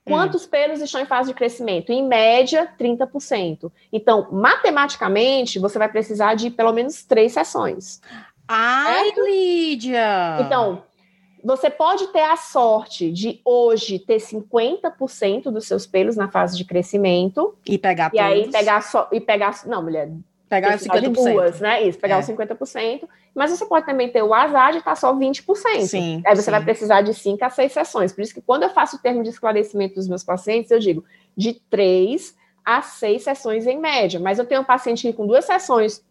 [0.07, 1.91] quantos pelos estão em fase de crescimento?
[1.91, 3.71] Em média, 30%.
[3.93, 8.01] Então, matematicamente, você vai precisar de pelo menos três sessões.
[8.49, 9.21] Ai, certo?
[9.27, 10.39] Lídia!
[10.41, 10.83] Então,
[11.45, 16.65] você pode ter a sorte de hoje ter 50% dos seus pelos na fase de
[16.65, 17.57] crescimento.
[17.67, 18.25] E pegar E todos.
[18.25, 19.09] aí pegar só.
[19.13, 19.67] E pegar.
[19.67, 20.11] Não, mulher.
[20.49, 21.13] Pegar os 50%.
[21.13, 21.83] duas, né?
[21.83, 22.21] Isso, pegar é.
[22.21, 23.09] os 50%.
[23.35, 25.87] Mas você pode também ter o azar de estar tá só 20%.
[25.87, 26.23] Sim.
[26.25, 26.51] Aí você sim.
[26.51, 28.13] vai precisar de 5 a 6 sessões.
[28.13, 31.05] Por isso que quando eu faço o termo de esclarecimento dos meus pacientes, eu digo
[31.37, 34.21] de 3 a 6 sessões em média.
[34.21, 36.05] Mas eu tenho um paciente que com duas sessões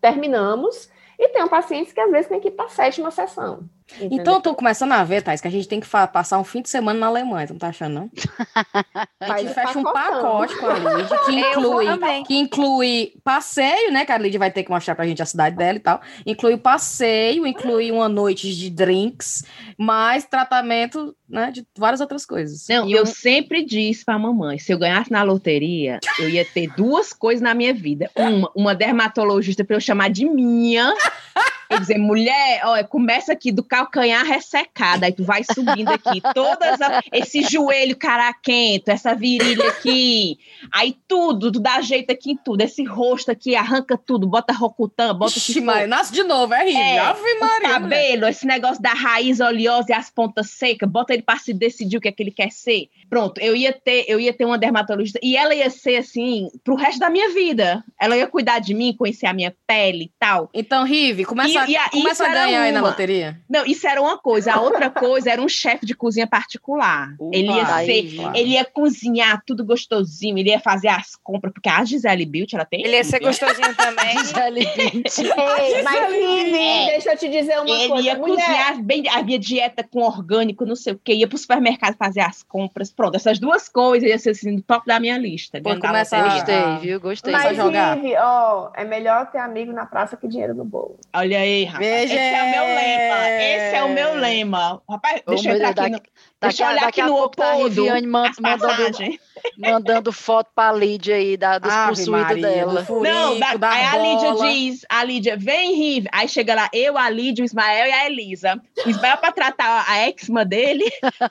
[0.00, 0.88] terminamos,
[1.18, 3.68] e tenho pacientes que às vezes tem que ir para a sétima sessão.
[3.96, 4.18] Entendeu?
[4.18, 6.62] Então eu tô começando a ver, Thais, que a gente tem que passar um fim
[6.62, 8.10] de semana na Alemanha, tu não tá achando, não?
[9.20, 11.86] A gente fecha um pacote com a Lídia, que inclui,
[12.26, 14.04] que inclui passeio, né?
[14.04, 16.00] Que a Lídia vai ter que mostrar pra gente a cidade dela e tal.
[16.26, 19.44] Inclui o passeio, inclui uma noite de drinks,
[19.78, 21.52] mais tratamento, né?
[21.52, 22.66] De várias outras coisas.
[22.68, 26.44] Não, e eu, eu sempre disse pra mamãe, se eu ganhasse na loteria, eu ia
[26.44, 28.10] ter duas coisas na minha vida.
[28.16, 30.92] Uma, uma dermatologista pra eu chamar de minha.
[31.74, 36.78] E dizer, mulher, olha, começa aqui do calcanhar ressecada, aí tu vai subindo aqui, todas
[37.10, 40.38] esse joelho caraquento, essa virilha aqui,
[40.70, 45.14] aí tudo, tu dá jeito aqui em tudo, esse rosto aqui, arranca tudo, bota rocutan,
[45.14, 47.68] bota Ixi, Maria, nasce de novo, é rir, é, Ave Maria.
[47.70, 51.96] Cabelo, esse negócio da raiz oleosa e as pontas secas, bota ele para se decidir
[51.96, 52.90] o que é que ele quer ser.
[53.08, 56.74] Pronto, eu ia ter, eu ia ter uma dermatologista e ela ia ser assim pro
[56.74, 57.84] resto da minha vida.
[58.00, 60.50] Ela ia cuidar de mim, conhecer a minha pele e tal.
[60.54, 63.38] Então, Rive, começa e, a, começa a ganhar aí na loteria?
[63.48, 64.52] Não, isso era uma coisa.
[64.52, 67.14] A outra coisa era um chefe de cozinha particular.
[67.32, 71.84] Ele ia ser, ele ia cozinhar tudo gostosinho, ele ia fazer as compras, porque a
[71.84, 72.82] Gisele Beauty, ela tem.
[72.82, 74.18] Ele ia ser gostosinho também.
[74.24, 75.22] Gisele Beauty.
[75.62, 76.86] Ei, mas é.
[76.86, 77.94] deixa eu te dizer uma ele coisa.
[77.94, 78.46] Ele ia mulher.
[78.46, 82.20] cozinhar bem, a minha dieta com orgânico, não sei o quê, ia pro supermercado fazer
[82.20, 82.90] as compras.
[82.90, 85.60] Pronto, essas duas coisas ia ser assim, no top da minha lista.
[85.60, 86.34] Pô, começa a...
[86.34, 87.00] Gostei, viu?
[87.00, 87.32] Gostei.
[87.32, 87.96] Mas, jogar.
[87.96, 90.98] Rive, ó, é melhor ter amigo na praça que dinheiro no bolo.
[91.14, 91.86] Olha aí, rapaz.
[91.86, 92.14] Veja.
[92.14, 93.14] Esse é o meu lema.
[93.52, 94.82] Esse é o meu lema.
[94.88, 96.02] Rapaz, deixa eu entrar aqui no...
[96.40, 97.86] Deixa eu olhar aqui no opodo.
[97.86, 99.18] Tá mandando,
[99.56, 102.84] mandando foto pra Lídia aí da, dos possuídos dela.
[102.84, 104.02] Furico, Não, da, da aí bola.
[104.02, 106.08] a Lídia diz, a Lídia, vem, Rive.
[106.10, 108.60] Aí chega lá, eu, a Lídia, o Ismael e a Elisa.
[108.84, 110.84] O Ismael pra tratar a eczema dele,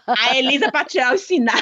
[0.07, 1.61] a Elisa pra tirar os sinais.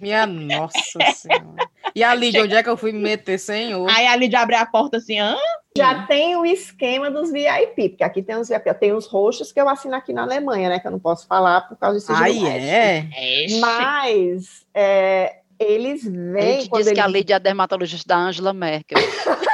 [0.00, 0.78] Minha nossa
[1.14, 1.68] senhora.
[1.94, 2.44] E a Lídia, chega...
[2.44, 3.88] onde é que eu fui me meter, senhor?
[3.90, 5.36] Aí a Lídia abre a porta assim, hã?
[5.76, 9.60] Já tem o esquema dos VIP, porque aqui tem os VIP, tem os roxos que
[9.60, 10.78] eu assino aqui na Alemanha, né?
[10.78, 12.12] Que eu não posso falar por causa disso.
[12.14, 12.98] Ah, é?
[12.98, 13.58] é?
[13.58, 16.36] Mas é, eles vêm.
[16.36, 17.24] A gente disse eles...
[17.24, 18.98] que a é a dermatologista da Angela Merkel.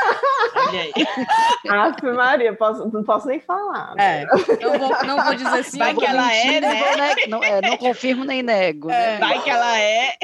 [0.70, 2.14] Olha aí.
[2.14, 3.94] Maria, posso, não posso nem falar.
[3.98, 4.26] É,
[4.60, 5.78] não vou, não vou dizer sim.
[5.78, 7.14] Vai que ela é, né?
[7.28, 8.90] Não, é, não confirmo nem nego.
[8.90, 9.18] É, né?
[9.18, 10.14] Vai que ela é.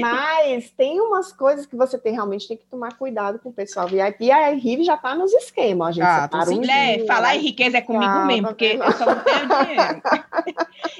[0.00, 3.86] Mas tem umas coisas que você tem realmente tem que tomar cuidado com o pessoal
[3.86, 4.24] VIP.
[4.24, 5.88] E a Rive já tá nos esquemas.
[5.88, 8.92] A gente ah, separa um dia, falar em riqueza é comigo ah, mesmo, porque eu
[8.92, 10.02] só não tenho dinheiro.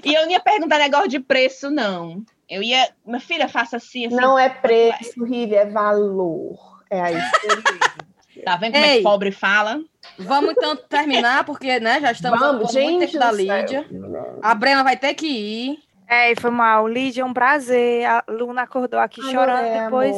[0.04, 2.22] e eu não ia perguntar negócio de preço, não.
[2.48, 4.14] Eu ia, minha filha, faça assim, assim.
[4.14, 6.76] Não é preço, Rive, é valor.
[6.88, 8.05] É experiência.
[8.44, 9.80] Tá vendo como Ei, é que pobre fala?
[10.18, 13.86] Vamos então terminar, porque né, já estamos vamos, com muito tempo da Lídia.
[13.88, 14.38] Céu.
[14.42, 15.78] A Brena vai ter que ir.
[16.08, 16.86] É, foi mal.
[16.86, 18.04] Lídia, um prazer.
[18.06, 20.16] A Luna acordou aqui Ai, chorando é, depois.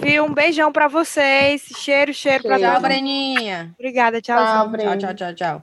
[0.00, 0.24] Viu?
[0.24, 1.62] Um beijão pra vocês.
[1.76, 2.44] Cheiro, cheiro, cheiro.
[2.44, 3.74] pra Tchau, Breninha.
[3.78, 4.38] Obrigada, tchau.
[4.38, 5.62] Tchau, tchau, tchau, tchau.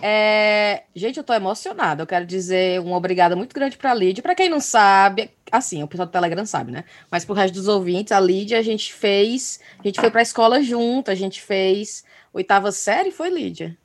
[0.00, 0.84] É...
[0.96, 2.02] Gente, eu tô emocionada.
[2.02, 4.22] Eu quero dizer um obrigada muito grande pra Lídia.
[4.22, 6.84] Pra quem não sabe, assim, o pessoal do Telegram sabe, né?
[7.10, 9.60] Mas pro resto dos ouvintes, a Lídia, a gente fez.
[9.78, 13.76] A gente foi pra escola junto, a gente fez oitava série, foi Lídia?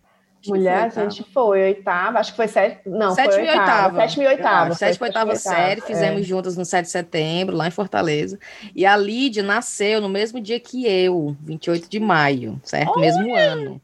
[0.48, 3.60] Mulher, a gente foi oitava, acho que foi sete, não, sétima foi oitava.
[3.60, 4.00] oitava.
[4.00, 4.74] Sétima e oitava.
[4.76, 6.24] sétima e oitava série, fizemos é.
[6.24, 8.40] juntas no 7 de setembro, lá em Fortaleza.
[8.74, 12.92] E a Lídia nasceu no mesmo dia que eu, 28 de maio, certo?
[12.92, 13.02] Olha!
[13.02, 13.82] Mesmo ano.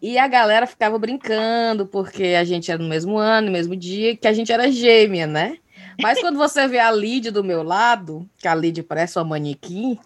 [0.00, 4.16] E a galera ficava brincando, porque a gente era no mesmo ano, no mesmo dia,
[4.16, 5.58] que a gente era gêmea, né?
[6.00, 9.98] Mas quando você vê a Lídia do meu lado, que a Lídia parece uma manequim.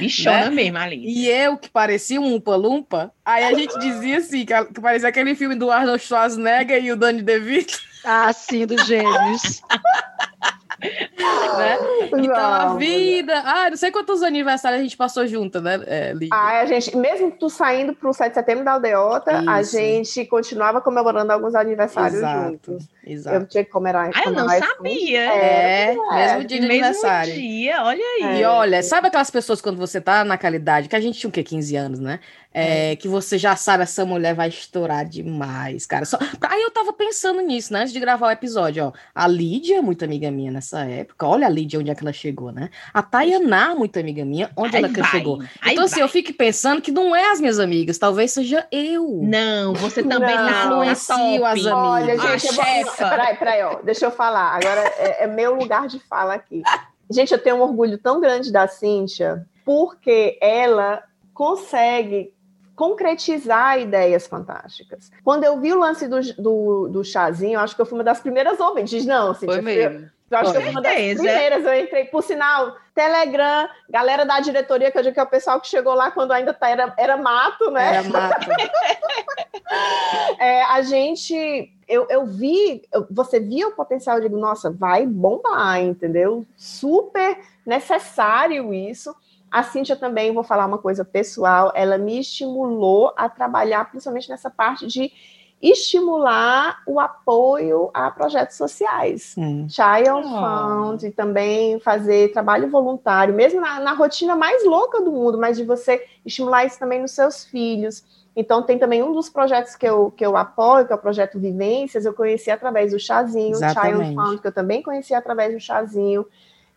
[0.00, 0.50] Bichona né?
[0.50, 1.02] mesmo ali.
[1.06, 5.34] E eu, que parecia um umpa-lumpa, aí a gente dizia assim, que, que parecia aquele
[5.34, 7.78] filme do Arnold Schwarzenegger e o Danny DeVito.
[8.04, 9.62] Ah, sim, dos gêmeos.
[10.80, 11.78] né?
[12.18, 13.42] Então a vida.
[13.44, 17.30] Ah, não sei quantos aniversários a gente passou junto, né, é, Ah, a gente, mesmo
[17.30, 19.50] tu saindo para o 7 de setembro da Aldeota, Isso.
[19.50, 22.50] a gente continuava comemorando alguns aniversários Exato.
[22.50, 22.88] juntos.
[23.06, 23.36] Exato.
[23.36, 24.10] Eu tinha que comemorar.
[24.12, 25.20] Ah, eu não sabia.
[25.20, 27.34] É, é, mesmo dia de mesmo aniversário.
[27.34, 28.40] dia, olha aí.
[28.40, 31.32] E olha, sabe aquelas pessoas quando você tá na qualidade, que a gente tinha o
[31.32, 31.44] quê?
[31.44, 32.18] 15 anos, né?
[32.58, 36.06] É, é, que você já sabe, essa mulher vai estourar demais, cara.
[36.06, 36.18] Só...
[36.40, 37.80] Aí eu tava pensando nisso, né?
[37.80, 38.92] Antes de gravar o episódio, ó.
[39.14, 41.26] A Lídia, muito amiga minha nessa época.
[41.26, 42.70] Olha a Lídia, onde é que ela chegou, né?
[42.94, 45.42] A Tayaná, muito amiga minha, onde ela vai, chegou.
[45.66, 46.04] Então, assim, vai.
[46.04, 49.20] eu fico pensando que não é as minhas amigas, talvez seja eu.
[49.22, 51.72] Não, você também não, tá influencio as amigas.
[51.72, 53.10] Olha, gente, a eu Vou...
[53.10, 53.80] Peraí, peraí, ó.
[53.82, 54.54] Deixa eu falar.
[54.54, 56.62] Agora é, é meu lugar de fala aqui.
[57.10, 61.02] Gente, eu tenho um orgulho tão grande da Cíntia, porque ela
[61.32, 62.34] consegue
[62.74, 65.10] concretizar ideias fantásticas.
[65.24, 68.04] Quando eu vi o lance do, do, do chazinho, eu acho que eu fui uma
[68.04, 69.06] das primeiras ouvintes.
[69.06, 70.10] Não, Cíntia, Foi mesmo.
[70.28, 74.40] Eu acho que eu fui uma das primeiras, eu entrei, por sinal, Telegram, galera da
[74.40, 76.92] diretoria, que eu digo que é o pessoal que chegou lá quando ainda tá, era,
[76.98, 77.98] era mato, né?
[77.98, 78.48] Era mato.
[80.40, 85.80] é, a gente, eu, eu vi, você via o potencial, eu digo, nossa, vai bombar,
[85.80, 86.44] entendeu?
[86.56, 89.14] Super necessário isso.
[89.48, 94.50] A Cíntia também, vou falar uma coisa pessoal, ela me estimulou a trabalhar principalmente nessa
[94.50, 95.12] parte de
[95.60, 99.34] estimular o apoio a projetos sociais.
[99.38, 99.66] Hum.
[99.68, 100.22] Child oh.
[100.22, 105.56] Fund e também fazer trabalho voluntário, mesmo na, na, rotina mais louca do mundo, mas
[105.56, 108.04] de você estimular isso também nos seus filhos.
[108.36, 111.38] Então, tem também um dos projetos que eu, que eu apoio, que é o projeto
[111.38, 114.04] Vivências, eu conheci através do Chazinho, Exatamente.
[114.04, 116.26] Child Fund, que eu também conheci através do Chazinho.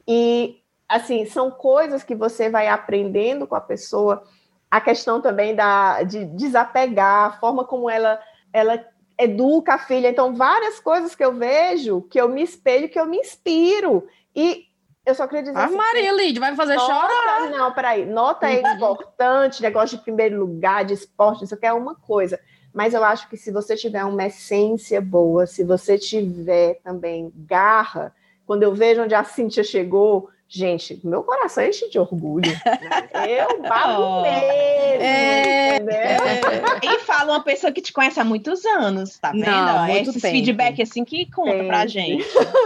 [0.07, 0.57] E,
[0.87, 4.23] assim, são coisas que você vai aprendendo com a pessoa.
[4.71, 8.17] A questão também da, de desapegar, a forma como ela
[8.53, 8.85] ela
[9.17, 10.09] educa a filha.
[10.09, 14.07] Então, várias coisas que eu vejo, que eu me espelho, que eu me inspiro.
[14.35, 14.65] E
[15.05, 15.57] eu só queria dizer.
[15.57, 17.49] Ah, assim, Maria Lid, vai me fazer nota, chorar.
[17.49, 18.05] Não, peraí.
[18.05, 22.39] Nota é importante, negócio de primeiro lugar, de esporte, isso aqui é uma coisa.
[22.73, 28.13] Mas eu acho que se você tiver uma essência boa, se você tiver também garra,
[28.45, 32.51] quando eu vejo onde a Cíntia chegou, Gente, meu coração enche de orgulho.
[32.51, 33.09] Né?
[33.47, 35.03] Eu babo oh, mesmo.
[35.03, 36.79] É, é.
[36.83, 39.45] E fala uma pessoa que te conhece há muitos anos, tá vendo?
[39.45, 40.33] Não, muito Esse tempo.
[40.33, 41.67] feedback assim que conta Tem.
[41.67, 42.25] pra gente.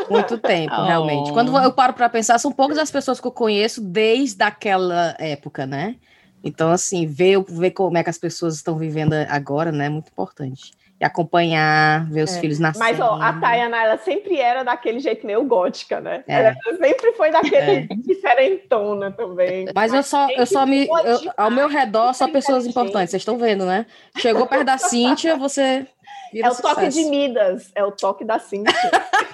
[0.09, 0.85] Muito tempo, oh.
[0.85, 1.33] realmente.
[1.33, 5.65] Quando eu paro para pensar, são poucas as pessoas que eu conheço desde aquela época,
[5.65, 5.97] né?
[6.41, 9.87] Então, assim, ver, ver como é que as pessoas estão vivendo agora, né?
[9.87, 10.71] É muito importante
[11.03, 12.39] acompanhar, ver os é.
[12.39, 12.85] filhos nascendo.
[12.85, 16.23] Mas ó, a Tayana, ela sempre era daquele jeito meio gótica, né?
[16.27, 16.35] É.
[16.35, 17.87] Ela sempre foi daquele é.
[17.95, 19.65] diferentona também.
[19.65, 20.87] Mas, Mas eu só, eu só me.
[20.87, 23.85] Eu, ao meu redor, só pessoas importantes, vocês estão vendo, né?
[24.17, 25.85] Chegou perto da Cíntia, você
[26.33, 26.61] é o sucesso.
[26.61, 28.73] toque de Midas, é o toque da Cíntia.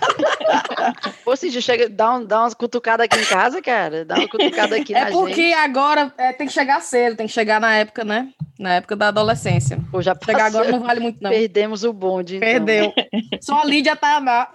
[1.23, 4.05] Pô, Cíntia, chega, dá, um, dá umas cutucadas aqui em casa, cara.
[4.05, 5.53] Dá uma cutucada aqui é na porque gente.
[5.53, 8.29] agora é, tem que chegar cedo, tem que chegar na época, né?
[8.57, 9.79] Na época da adolescência.
[9.91, 11.29] Pô, já Chegar agora não vale muito, não.
[11.29, 12.37] Perdemos o bonde.
[12.37, 12.49] Então.
[12.49, 12.93] Perdeu.
[13.41, 14.49] Só a Lídia tá na.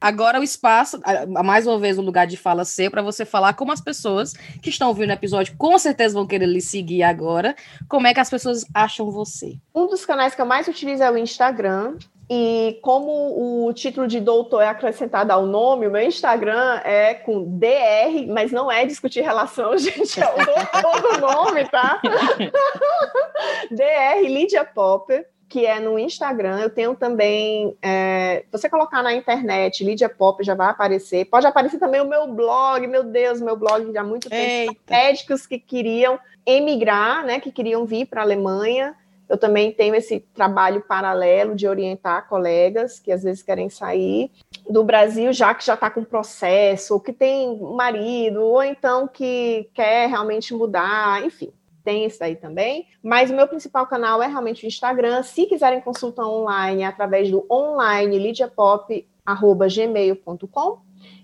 [0.00, 3.72] Agora o espaço, mais uma vez, o lugar de fala ser para você falar como
[3.72, 4.32] as pessoas
[4.62, 7.56] que estão ouvindo o episódio com certeza vão querer lhe seguir agora.
[7.88, 9.56] Como é que as pessoas acham você?
[9.74, 11.96] Um dos canais que eu mais utilizo é o Instagram.
[12.30, 17.58] E como o título de doutor é acrescentado ao nome, o meu Instagram é com
[17.58, 22.00] DR, mas não é discutir relação, gente, é o doutor do nome, tá?
[23.72, 26.60] DR Lídia Popper que é no Instagram.
[26.60, 27.76] Eu tenho também.
[27.80, 31.24] É, você colocar na internet, Lídia Pop já vai aparecer.
[31.24, 34.76] Pode aparecer também o meu blog, meu Deus, meu blog já há muito tempo.
[34.88, 37.40] Médicos que queriam emigrar, né?
[37.40, 38.94] Que queriam vir para a Alemanha.
[39.28, 44.30] Eu também tenho esse trabalho paralelo de orientar colegas que às vezes querem sair
[44.68, 49.68] do Brasil, já que já está com processo, ou que tem marido, ou então que
[49.74, 51.52] quer realmente mudar, enfim
[51.88, 52.86] tem isso aí também.
[53.02, 55.22] Mas o meu principal canal é realmente o Instagram.
[55.22, 60.78] Se quiserem consulta online, é através do online lidiapop.gmail.com.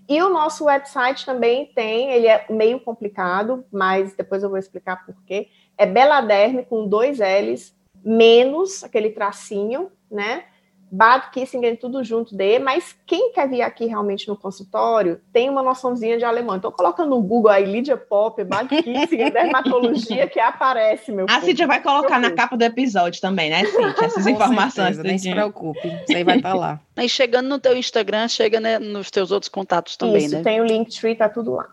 [0.09, 5.05] E o nosso website também tem, ele é meio complicado, mas depois eu vou explicar
[5.05, 5.49] por quê.
[5.77, 7.75] É Beladerme com dois L's,
[8.05, 10.43] menos aquele tracinho, né?
[10.91, 15.63] Bad Kissinger, tudo junto de, mas quem quer vir aqui realmente no consultório tem uma
[15.63, 16.55] noçãozinha de alemão.
[16.55, 21.67] Então coloca no Google aí Lídia Pop, Bad Kissinger, dermatologia, que aparece, meu A Cíntia
[21.67, 24.05] vai colocar na capa do episódio também, né, Cíntia?
[24.05, 24.95] Essas informações.
[24.95, 26.79] Certeza, nem se preocupe, isso aí vai estar tá lá.
[26.95, 30.43] Aí chegando no teu Instagram, chega né, nos teus outros contatos também, isso, né?
[30.43, 31.67] tem o Linktree, tá tudo lá.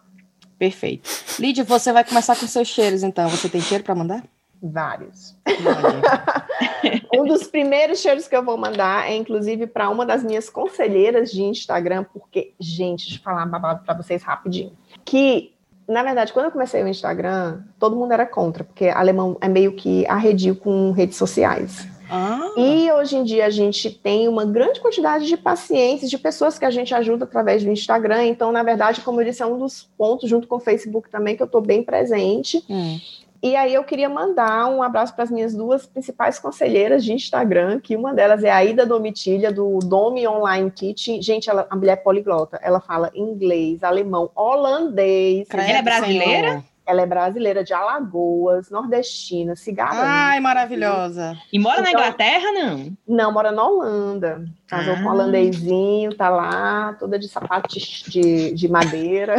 [0.59, 1.09] Perfeito.
[1.38, 3.28] Lídia, você vai começar com seus cheiros, então.
[3.28, 4.24] Você tem cheiro para mandar?
[4.62, 5.36] Vários.
[7.12, 11.32] um dos primeiros cheiros que eu vou mandar é, inclusive, para uma das minhas conselheiras
[11.32, 13.47] de Instagram, porque, gente, deixa eu falar
[13.78, 14.72] para vocês rapidinho.
[15.05, 15.52] Que,
[15.89, 19.72] na verdade, quando eu comecei o Instagram, todo mundo era contra, porque alemão é meio
[19.72, 21.89] que arredio com redes sociais.
[22.14, 22.52] Ah.
[22.59, 26.64] E hoje em dia a gente tem uma grande quantidade de pacientes, de pessoas que
[26.66, 28.26] a gente ajuda através do Instagram.
[28.26, 31.34] Então, na verdade, como eu disse, é um dos pontos, junto com o Facebook também,
[31.34, 32.62] que eu estou bem presente.
[32.68, 33.01] Hum.
[33.43, 37.81] E aí eu queria mandar um abraço para as minhas duas principais conselheiras de Instagram,
[37.81, 41.20] que uma delas é a Ida Domitilha, do Domi Online Kitchen.
[41.20, 45.48] Gente, ela, a mulher é poliglota, ela fala inglês, alemão, holandês.
[45.51, 46.64] Ela é brasileira?
[46.84, 50.02] Ela é brasileira de Alagoas, nordestina, cigarra.
[50.04, 51.36] Ai, maravilhosa.
[51.52, 52.96] E mora então, na Inglaterra, não?
[53.06, 54.44] Não, mora na Holanda.
[54.66, 54.96] Casou ah.
[54.96, 55.12] com um ah.
[55.12, 59.36] holandesinho, tá lá, toda de sapato de, de madeira.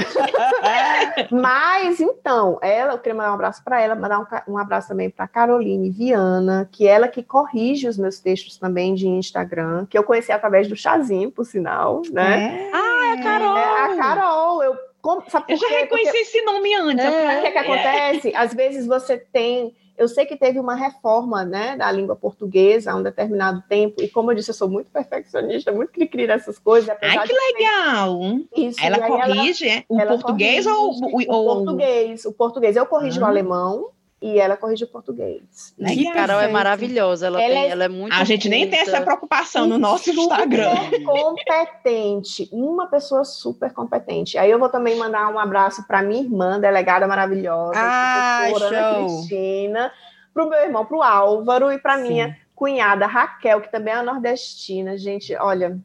[1.31, 5.09] Mas, então, ela, eu queria mandar um abraço para ela, mandar um, um abraço também
[5.09, 10.03] para Caroline Viana, que ela que corrige os meus textos também de Instagram, que eu
[10.03, 12.69] conheci através do chazinho, por sinal, né?
[12.69, 12.71] É.
[12.73, 13.57] Ah, é a Carol!
[13.57, 16.17] É a Carol, eu como, eu já reconheci Porque...
[16.17, 17.03] esse nome antes.
[17.03, 18.33] É, o que, é que acontece?
[18.33, 22.95] Às vezes você tem Eu sei que teve uma reforma, né, da língua portuguesa há
[22.95, 26.89] um determinado tempo, e como eu disse, eu sou muito perfeccionista, muito cri-cri nessas coisas.
[27.01, 28.17] Ai, que legal!
[28.55, 32.25] Isso, ela corrige ela, o ela português corrige, ou, o, o português?
[32.25, 32.75] O português.
[32.77, 33.25] Eu corrijo ah.
[33.25, 33.89] o alemão,
[34.23, 35.75] e ela corrige o português.
[35.77, 37.67] Que Carol é maravilhosa, ela, ela, tem, é...
[37.67, 38.13] ela é muito.
[38.13, 40.71] A gente nem tem essa preocupação no nosso Instagram.
[41.05, 44.37] competente, uma pessoa super competente.
[44.37, 49.91] Aí eu vou também mandar um abraço para minha irmã, delegada maravilhosa, ah, Ana Cristina,
[50.33, 54.01] para o meu irmão, para o Álvaro e para minha cunhada Raquel, que também é
[54.01, 54.97] nordestina.
[54.97, 55.77] Gente, olha,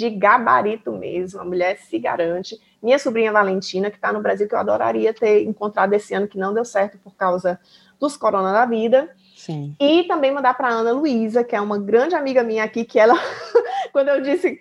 [0.00, 4.54] de gabarito mesmo, a mulher se garante minha sobrinha Valentina, que está no Brasil, que
[4.54, 7.60] eu adoraria ter encontrado esse ano, que não deu certo por causa
[7.98, 9.14] dos corona da vida.
[9.36, 9.76] Sim.
[9.78, 13.14] E também mandar para Ana Luísa, que é uma grande amiga minha aqui, que ela,
[13.92, 14.58] quando eu disse,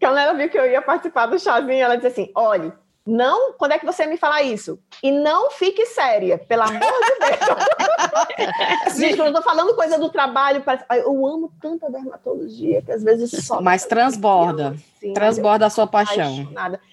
[0.00, 2.72] quando ela viu que eu ia participar do chazinho, ela disse assim: olhe,
[3.06, 4.80] não, quando é que você me fala isso?
[5.00, 8.96] E não fique séria, pelo amor de Deus.
[8.98, 10.60] Gente, quando eu tô falando coisa do trabalho,
[10.90, 13.60] eu amo tanta dermatologia que às vezes só.
[13.60, 14.74] Mas transborda.
[14.96, 16.48] Assim, transborda a sua paixão.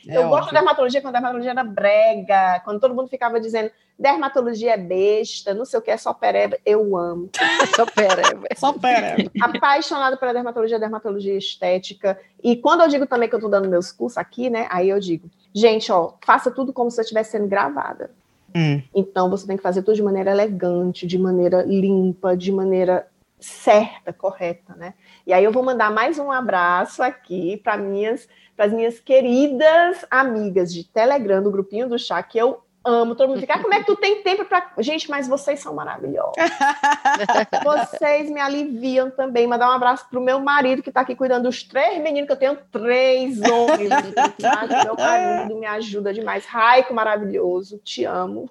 [0.08, 3.72] É eu gosto de dermatologia quando a dermatologia era brega, quando todo mundo ficava dizendo
[3.98, 6.58] dermatologia é besta, não sei o que, é só pereba.
[6.66, 7.30] Eu amo.
[7.76, 8.48] só pereba.
[8.56, 9.32] Só pereba.
[9.42, 12.20] Apaixonada pela dermatologia, dermatologia estética.
[12.44, 14.68] E quando eu digo também que eu tô dando meus cursos aqui, né?
[14.70, 18.12] Aí eu digo Gente, ó, faça tudo como se você estivesse sendo gravada.
[18.56, 18.82] Hum.
[18.94, 23.08] Então você tem que fazer tudo de maneira elegante, de maneira limpa, de maneira
[23.40, 24.94] certa, correta, né?
[25.28, 30.06] E aí eu vou mandar mais um abraço aqui para minhas para as minhas queridas
[30.12, 33.16] amigas de Telegram, do grupinho do chá, que eu amo.
[33.16, 34.72] Todo mundo fica, ah, como é que tu tem tempo para.
[34.80, 36.34] Gente, mas vocês são maravilhosos.
[37.64, 39.48] vocês me aliviam também.
[39.48, 42.38] Mandar um abraço pro meu marido, que está aqui cuidando dos três meninos, que eu
[42.38, 43.90] tenho três homens.
[44.84, 46.46] meu marido me ajuda demais.
[46.46, 48.50] Raico maravilhoso, te amo.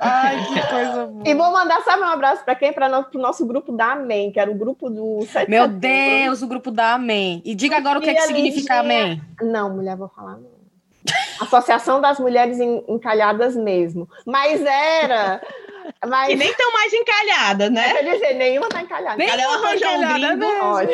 [0.00, 1.22] Ai, que coisa boa.
[1.26, 2.72] E vou mandar, sabe, um abraço para quem?
[2.72, 6.46] Para o nosso grupo da Amém, que era o grupo do 7 Meu Deus, o
[6.46, 7.42] grupo da Amém.
[7.44, 9.20] E diga agora o que, é que significa Amém.
[9.40, 10.57] Não, mulher, vou falar não.
[11.40, 14.08] Associação das Mulheres Encalhadas mesmo.
[14.26, 15.40] Mas era.
[16.06, 16.30] Mas...
[16.30, 17.94] E nem tão mais encalhada, né?
[17.94, 19.16] Quer dizer, nenhuma tá encalhada.
[19.16, 20.46] Nenhuma ela tá arranjou um gringo.
[20.62, 20.90] Olha,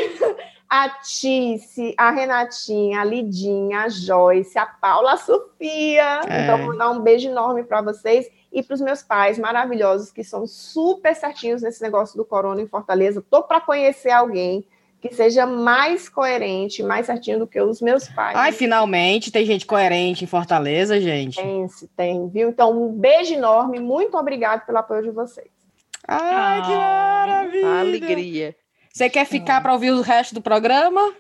[0.68, 6.20] a Tice, a Renatinha, a Lidinha, a Joyce, a Paula, a Sofia.
[6.28, 6.42] É.
[6.42, 10.24] Então, vou mandar um beijo enorme para vocês e para os meus pais maravilhosos que
[10.24, 13.24] são super certinhos nesse negócio do corona em Fortaleza.
[13.28, 14.64] Tô para conhecer alguém
[15.09, 18.35] que seja mais coerente, mais certinho do que os meus pais.
[18.35, 21.36] Ai, finalmente tem gente coerente em Fortaleza, gente.
[21.36, 22.48] Tem, tem, viu?
[22.48, 25.51] Então, um beijo enorme, muito obrigado pelo apoio de vocês.
[26.09, 27.81] Ai, que maravilha!
[27.81, 28.56] Alegria.
[28.90, 31.12] Você quer ficar para ouvir o resto do programa?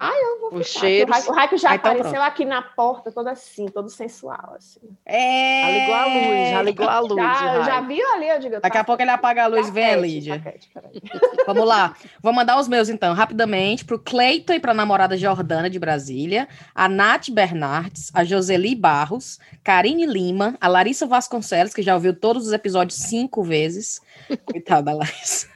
[0.00, 1.10] Ah, eu vou o cheiro.
[1.10, 2.28] O Raico já então apareceu pronto.
[2.28, 4.80] aqui na porta, todo assim, todo sensual, assim.
[5.04, 5.62] É.
[5.62, 7.16] Já ligou a luz, já ligou a luz.
[7.16, 8.60] Já, já viu ali, eu digo.
[8.60, 10.40] Daqui a pouco ele apaga a luz, vem, Lídia.
[11.44, 11.96] Vamos lá.
[12.22, 15.80] Vou mandar os meus, então, rapidamente, para o Cleiton e para a namorada Jordana de
[15.80, 22.14] Brasília, a Nath Bernardes, a Joseli Barros, Karine Lima, a Larissa Vasconcelos, que já ouviu
[22.14, 24.00] todos os episódios cinco vezes.
[24.44, 25.48] Coitada, Larissa.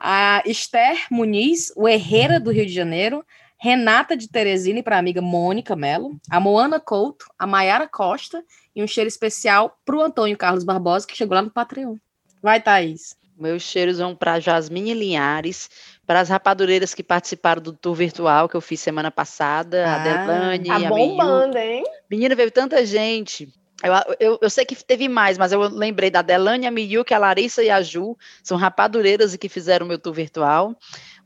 [0.00, 3.24] A Esther Muniz, o Herrera do Rio de Janeiro,
[3.64, 8.44] Renata de Teresina para a amiga Mônica Mello, a Moana Couto, a Maiara Costa
[8.76, 11.96] e um cheiro especial para o Antônio Carlos Barbosa, que chegou lá no Patreon.
[12.42, 13.16] Vai, Thaís.
[13.38, 15.70] Meus cheiros vão para Jasmine Linhares,
[16.06, 19.98] para as rapadureiras que participaram do tour virtual que eu fiz semana passada, ah, a
[20.26, 21.84] Delane, tá a bombando, hein?
[22.10, 23.50] Menina, veio tanta gente.
[23.84, 27.12] Eu, eu, eu, sei que teve mais, mas eu lembrei da Delane, a Miyu, que
[27.12, 30.74] a Larissa e a Ju são rapadureiras e que fizeram o meu tour virtual.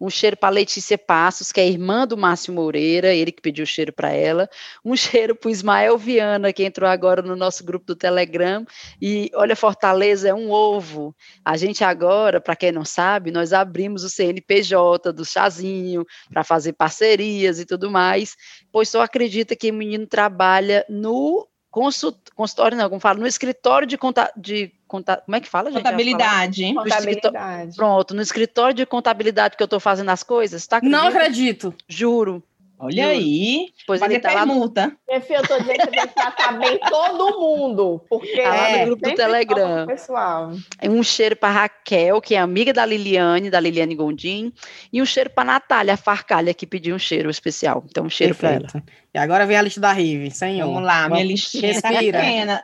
[0.00, 3.66] Um cheiro para Letícia Passos, que é irmã do Márcio Moreira, ele que pediu o
[3.66, 4.48] cheiro para ela.
[4.84, 8.66] Um cheiro para o Ismael Viana, que entrou agora no nosso grupo do Telegram.
[9.00, 11.14] E olha, Fortaleza é um ovo.
[11.44, 16.72] A gente agora, para quem não sabe, nós abrimos o CNPJ do Chazinho para fazer
[16.72, 18.36] parcerias e tudo mais,
[18.72, 23.98] pois só acredita que o menino trabalha no consultório, não, como fala, no escritório de,
[23.98, 25.82] conta, de conta, como é que fala, gente?
[25.82, 26.74] Contabilidade.
[26.74, 27.76] Contabilidade.
[27.76, 30.80] Pronto, no escritório de contabilidade que eu estou fazendo as coisas, tá?
[30.82, 31.74] Não acredito.
[31.86, 32.42] Juro.
[32.80, 33.08] Olha Juro.
[33.08, 34.82] aí, pois ele tá permuta.
[34.82, 34.92] Lá...
[35.08, 38.54] Minha filha, eu tô dizendo que você tem que tratar bem todo mundo, porque tá
[38.54, 39.86] lá no grupo do Telegram.
[39.86, 40.52] Pessoal.
[40.84, 44.52] Um cheiro para Raquel, que é amiga da Liliane, da Liliane Gondim,
[44.92, 47.84] e um cheiro para Natália Farcalha, que pediu um cheiro especial.
[47.90, 48.68] Então, um cheiro para ela.
[49.12, 50.66] E agora vem a lista da Rive, senhor.
[50.66, 52.62] Vamos lá, minha listinha tá pequena.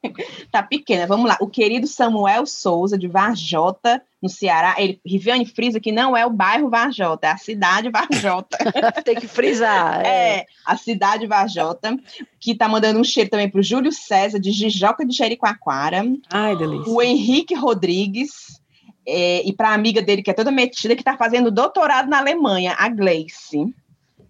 [0.50, 1.36] tá pequena, vamos lá.
[1.38, 4.74] O querido Samuel Souza, de Varjota, no Ceará.
[4.78, 8.56] Ele, Riviane frisa que não é o bairro Varjota, é a cidade Varjota.
[9.04, 10.02] Tem que frisar.
[10.12, 10.38] É.
[10.38, 11.96] é, a cidade Varjota,
[12.40, 16.04] que tá mandando um cheiro também pro Júlio César, de Jijoca de Jericoacoara.
[16.30, 16.90] Ai, delícia.
[16.90, 18.60] O Henrique Rodrigues,
[19.06, 22.18] é, e para a amiga dele, que é toda metida, que está fazendo doutorado na
[22.18, 23.72] Alemanha, a Gleice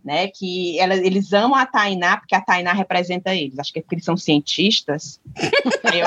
[0.04, 0.28] né?
[0.28, 3.58] Que ela, eles amam a Tainá porque a Tainá representa eles.
[3.58, 5.20] Acho que é porque eles são cientistas.
[5.84, 6.06] aí, eu,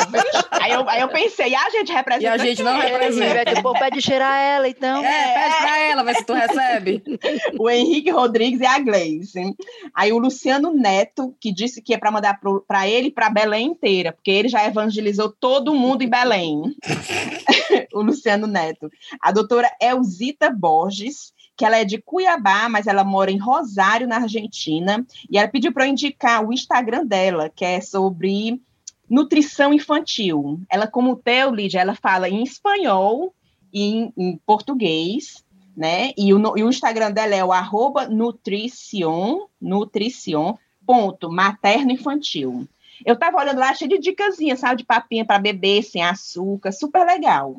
[0.51, 2.23] aí, eu, aí, eu, pensei, a gente representa.
[2.23, 3.61] E a gente não representa.
[3.61, 5.03] Pô, pede cheirar ela, então.
[5.03, 7.03] É, pede pra ela, vê se tu recebe.
[7.59, 9.55] o Henrique Rodrigues e a Gleice.
[9.93, 13.67] Aí o Luciano Neto, que disse que é para mandar para ele e para Belém
[13.67, 16.61] inteira, porque ele já evangelizou todo mundo em Belém.
[17.93, 18.89] o Luciano Neto.
[19.21, 24.17] A doutora Elzita Borges, que ela é de Cuiabá, mas ela mora em Rosário, na
[24.17, 28.61] Argentina, e ela pediu para eu indicar o Instagram dela, que é sobre
[29.09, 30.59] nutrição infantil.
[30.69, 33.33] Ela, como teu, Lídia, ela fala em espanhol
[33.71, 35.43] e em, em português,
[35.75, 36.11] né?
[36.17, 40.55] E o, e o, Instagram dela é o arroba nutricion, nutricion,
[40.85, 42.67] ponto, materno infantil.
[43.05, 47.05] Eu tava olhando lá, cheio de dicasinha, sabe, de papinha para beber sem açúcar, super
[47.05, 47.55] legal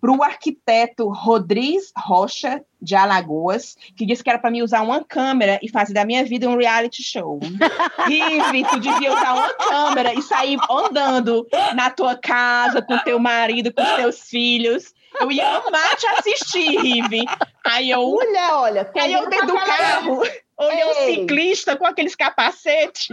[0.00, 5.04] para o arquiteto Rodrigues Rocha, de Alagoas, que disse que era para mim usar uma
[5.04, 7.38] câmera e fazer da minha vida um reality show.
[8.06, 13.72] Rive, tu devia usar uma câmera e sair andando na tua casa com teu marido,
[13.72, 14.92] com teus filhos.
[15.20, 17.24] Eu ia amar te assistir, Rive.
[17.64, 18.02] Aí eu.
[18.02, 18.90] Mulher, olha.
[18.98, 20.22] Aí eu dentro do carro.
[20.66, 23.08] Olhei um ciclista com aqueles capacetes.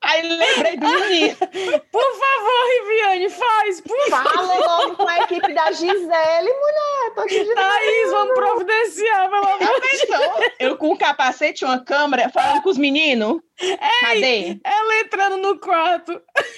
[0.00, 1.36] Aí lembrei do menino.
[1.90, 4.66] Por favor, Riviane, faz, por Fala favor.
[4.66, 7.14] logo com a equipe da Gisele, mulher.
[7.14, 10.52] Tô te Thaís, vamos providenciar, pelo amor de Deus.
[10.58, 13.40] Eu com o capacete, uma câmera, falando com os meninos.
[13.60, 14.60] Ei, Cadê?
[14.64, 16.20] Ela entrando no quarto.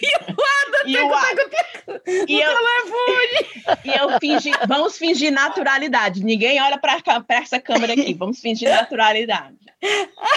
[0.85, 3.79] E o Ada e eu, telefone.
[3.85, 6.24] E eu fingi, vamos fingir naturalidade.
[6.24, 8.15] Ninguém olha para essa câmera aqui.
[8.15, 9.57] Vamos fingir naturalidade.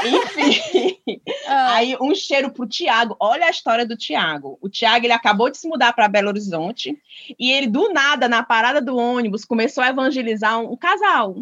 [0.04, 1.22] Enfim.
[1.48, 1.76] Ah.
[1.76, 3.16] Aí um cheiro pro Tiago.
[3.20, 4.58] Olha a história do Tiago.
[4.62, 6.96] O Tiago ele acabou de se mudar para Belo Horizonte
[7.40, 11.36] e ele do nada na parada do ônibus começou a evangelizar um, um casal.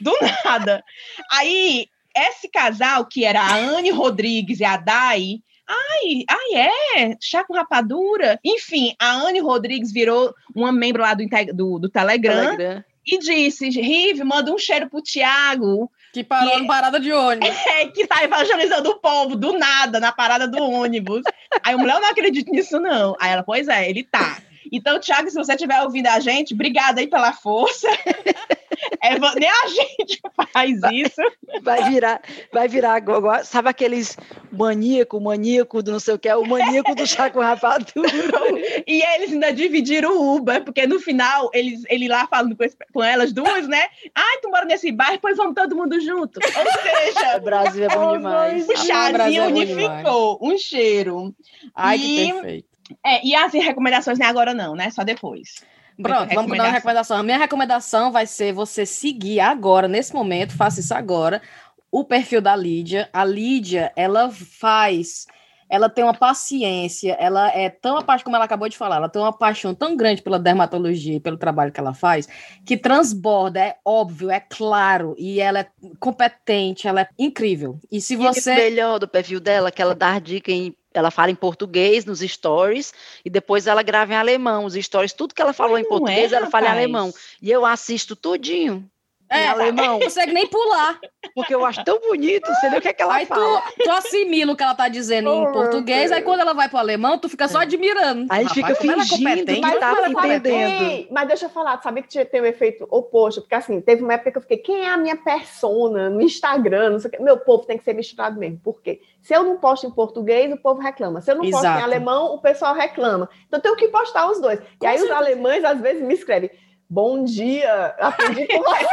[0.00, 0.12] Do
[0.44, 0.82] nada.
[1.30, 1.88] Aí
[2.26, 7.16] esse casal que era a Anne Rodrigues e a Dai Ai, ai, é?
[7.20, 8.40] Chá com rapadura?
[8.42, 13.68] Enfim, a Anne Rodrigues virou uma membro lá do, do, do Telegram, Telegram, e disse:
[13.68, 15.90] Rive, manda um cheiro pro Tiago.
[16.14, 17.48] Que parou que, na parada de ônibus.
[17.68, 21.22] É, que tá evangelizando o povo do nada, na parada do ônibus.
[21.62, 23.14] Aí o mulher, não acredito nisso, não.
[23.20, 24.38] Aí ela, pois é, ele tá.
[24.72, 27.88] Então, Tiago, se você estiver ouvindo a gente, obrigada aí pela força.
[29.02, 30.20] É, nem a gente
[30.52, 31.20] faz isso.
[31.62, 32.20] Vai virar,
[32.52, 34.16] vai virar agora, sabe aqueles
[34.52, 38.08] maníaco, maníaco do não sei o que, é o maníaco do chá com rapadura.
[38.86, 43.02] E eles ainda dividiram o Uber, porque no final, eles, ele lá falando com, com
[43.02, 43.86] elas duas, né?
[44.14, 46.40] Ai, tu mora nesse bairro, pois vamos todo mundo junto.
[46.42, 48.68] Ou seja, o Brasil é bom demais.
[48.68, 51.34] O chazinho é unificou, um cheiro.
[51.74, 52.67] Ai, e, que perfeito.
[53.04, 54.90] É, e as recomendações não é agora não, né?
[54.90, 55.62] Só depois.
[56.00, 57.16] Pronto, vamos dar uma recomendação.
[57.16, 61.42] A minha recomendação vai ser você seguir agora, nesse momento, faça isso agora,
[61.90, 63.08] o perfil da Lídia.
[63.12, 65.26] A Lídia, ela faz
[65.70, 69.20] ela tem uma paciência, ela é tão apaixonada, como ela acabou de falar, ela tem
[69.20, 72.26] uma paixão tão grande pela dermatologia e pelo trabalho que ela faz,
[72.64, 75.68] que transborda, é óbvio, é claro, e ela é
[76.00, 77.78] competente, ela é incrível.
[77.92, 78.52] E se você.
[78.52, 82.20] E melhor do perfil dela, que ela dá dica em ela fala em português nos
[82.20, 82.92] stories
[83.24, 86.32] e depois ela grava em alemão os stories, tudo que ela falou Ai, em português,
[86.32, 87.12] é, ela fala em alemão.
[87.40, 88.88] E eu assisto tudinho.
[89.30, 89.86] É, em alemão.
[89.86, 90.98] Não consegue nem pular.
[91.34, 93.60] Porque eu acho tão bonito, você vê o que, é que ela aí fala.
[93.76, 96.78] Tu, tu assimila o que ela tá dizendo em português, aí quando ela vai pro
[96.78, 98.26] alemão, tu fica só admirando.
[98.30, 101.08] Aí a gente fica fingindo que tá entendendo.
[101.10, 103.40] Mas deixa eu falar, sabia que tem um efeito oposto?
[103.42, 106.90] Porque assim, teve uma época que eu fiquei, quem é a minha persona no Instagram?
[106.90, 107.22] Não sei o que.
[107.22, 108.58] Meu povo tem que ser misturado mesmo.
[108.58, 109.00] Por quê?
[109.20, 111.20] Se eu não posto em português, o povo reclama.
[111.20, 111.64] Se eu não Exato.
[111.64, 113.28] posto em alemão, o pessoal reclama.
[113.46, 114.60] Então eu tenho que postar os dois.
[114.80, 115.04] E aí certeza.
[115.04, 116.50] os alemães às vezes me escrevem
[116.90, 118.86] Bom dia, aprendi com você.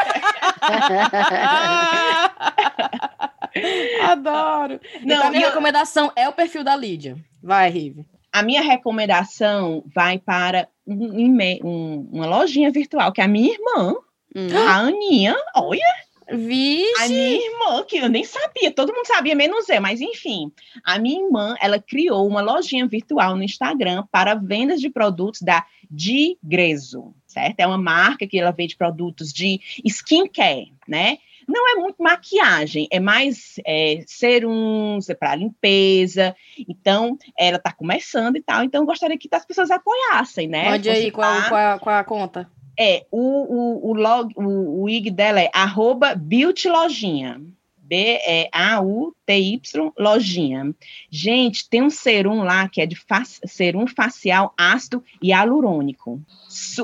[4.03, 4.81] Adoro.
[5.01, 5.49] Não, então, a minha eu...
[5.49, 7.15] recomendação é o perfil da Lídia.
[7.41, 8.05] Vai, Rive.
[8.33, 13.95] A minha recomendação vai para um, um, uma lojinha virtual, que é a minha irmã,
[14.35, 14.47] hum.
[14.67, 15.95] a Aninha, olha,
[16.31, 17.03] Vixe.
[17.03, 20.51] A minha irmã, que eu nem sabia, todo mundo sabia, menos eu, mas enfim.
[20.83, 25.63] A minha irmã, ela criou uma lojinha virtual no Instagram para vendas de produtos da
[25.89, 27.59] Digreso, certo?
[27.59, 31.17] É uma marca que ela vende produtos de skincare, né?
[31.47, 36.35] Não é muito maquiagem, é mais é, serums, é para limpeza.
[36.67, 38.63] Então, ela está começando e tal.
[38.63, 40.71] Então, eu gostaria que as pessoas apoiassem, né?
[40.71, 42.49] Pode aí, qual, qual, a, qual a conta?
[42.79, 46.19] É, o, o, o, log, o, o IG dela é arroba
[46.65, 47.41] Lojinha.
[47.85, 49.61] B-E-A-U-T-Y,
[49.97, 50.75] lojinha.
[51.09, 56.21] Gente, tem um serum lá que é de fa serum facial ácido e hialurônico.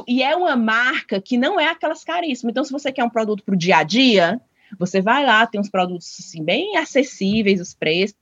[0.08, 2.52] e é uma marca que não é aquelas caríssimas.
[2.52, 4.40] Então, se você quer um produto para o dia a dia,
[4.78, 8.21] você vai lá, tem uns produtos assim, bem acessíveis, os preços.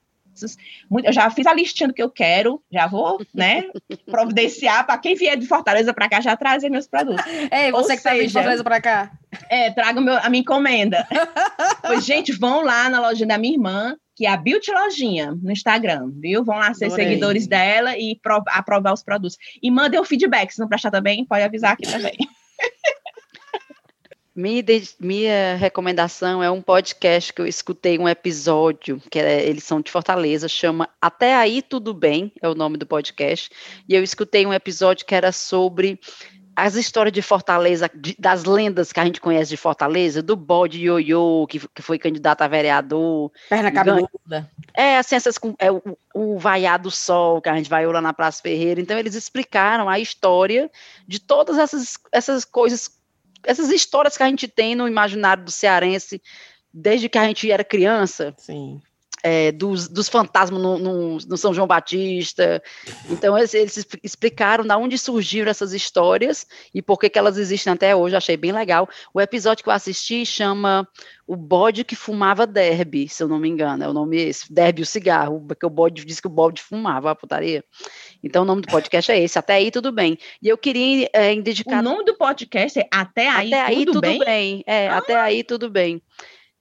[0.88, 3.64] Muito, eu já fiz a listinha do que eu quero, já vou, né,
[4.06, 7.24] providenciar para quem vier de Fortaleza para cá já trazer meus produtos.
[7.26, 9.12] Ei, você Ou que está vindo de Fortaleza para cá.
[9.48, 11.06] É, traga meu, a minha encomenda.
[11.82, 15.50] pois, gente, vão lá na loja da minha irmã, que é a Beauty Lojinha, no
[15.50, 16.44] Instagram, viu?
[16.44, 17.06] Vão lá ser Adorei.
[17.06, 18.18] seguidores dela e
[18.48, 19.36] aprovar os produtos.
[19.62, 22.16] E mandem o feedback, se não prestar também, pode avisar aqui também.
[24.40, 24.64] Minha,
[24.98, 29.90] minha recomendação é um podcast que eu escutei um episódio, que é, eles são de
[29.90, 33.50] Fortaleza, chama Até Aí Tudo Bem, é o nome do podcast,
[33.86, 36.00] e eu escutei um episódio que era sobre
[36.56, 40.80] as histórias de Fortaleza, de, das lendas que a gente conhece de Fortaleza, do bode
[40.80, 43.30] ioiô, que, que foi candidato a vereador.
[43.48, 44.50] Perna cabeluda.
[44.72, 45.82] É, assim, essas, é, o,
[46.14, 48.80] o vaiado sol, que a gente vai lá na Praça Ferreira.
[48.80, 50.70] Então, eles explicaram a história
[51.06, 52.99] de todas essas, essas coisas
[53.44, 56.22] essas histórias que a gente tem no imaginário do cearense
[56.72, 58.34] desde que a gente era criança.
[58.38, 58.80] Sim.
[59.22, 62.62] É, dos, dos, fantasmas no, no, no, São João Batista.
[63.08, 67.72] Então, eles, eles, explicaram de onde surgiram essas histórias e por que, que elas existem
[67.72, 68.16] até hoje.
[68.16, 68.88] Achei bem legal.
[69.12, 70.88] O episódio que eu assisti chama
[71.26, 73.84] O Bode que Fumava Derby, se eu não me engano.
[73.84, 77.10] É o nome esse, Derby o cigarro, porque o bode disse que o bode fumava
[77.10, 77.64] a putaria.
[78.22, 80.18] Então, o nome do podcast é esse, Até Aí Tudo Bem.
[80.42, 81.80] E eu queria é, indicar...
[81.80, 84.18] O nome do podcast é Até Aí, até aí tudo, bem?
[84.18, 84.64] bem?
[84.66, 84.98] É, ah.
[84.98, 86.02] Até Aí Tudo Bem.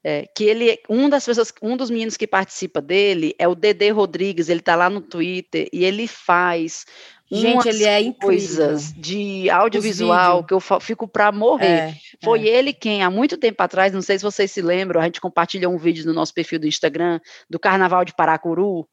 [0.02, 3.90] É, que ele, um das pessoas, um dos meninos que participa dele é o Dedê
[3.90, 6.86] Rodrigues, ele tá lá no Twitter e ele faz
[7.32, 11.68] Gente, ele é coisas de audiovisual que eu fico para morrer.
[11.68, 12.58] É, Foi é.
[12.58, 15.72] ele quem, há muito tempo atrás, não sei se vocês se lembram, a gente compartilhou
[15.72, 18.88] um vídeo no nosso perfil do Instagram do Carnaval de Paracuru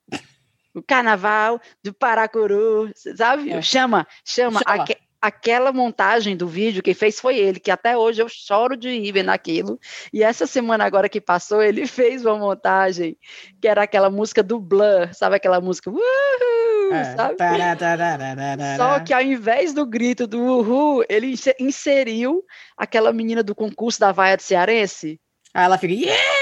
[0.76, 3.50] o carnaval do Paracuru, sabe?
[3.50, 3.62] É.
[3.62, 4.60] Chama, chama.
[4.60, 4.82] chama.
[4.82, 8.88] Aque, aquela montagem do vídeo que fez foi ele, que até hoje eu choro de
[8.88, 9.78] rir naquilo.
[10.12, 13.16] E essa semana agora que passou, ele fez uma montagem
[13.60, 15.90] que era aquela música do Blur, sabe aquela música?
[15.90, 17.16] Uhul, é.
[17.16, 17.36] sabe?
[18.76, 22.44] Só que ao invés do grito do uhul, ele inseriu
[22.76, 25.20] aquela menina do concurso da Vaia de Cearense.
[25.54, 26.36] Aí ela fica, yeah!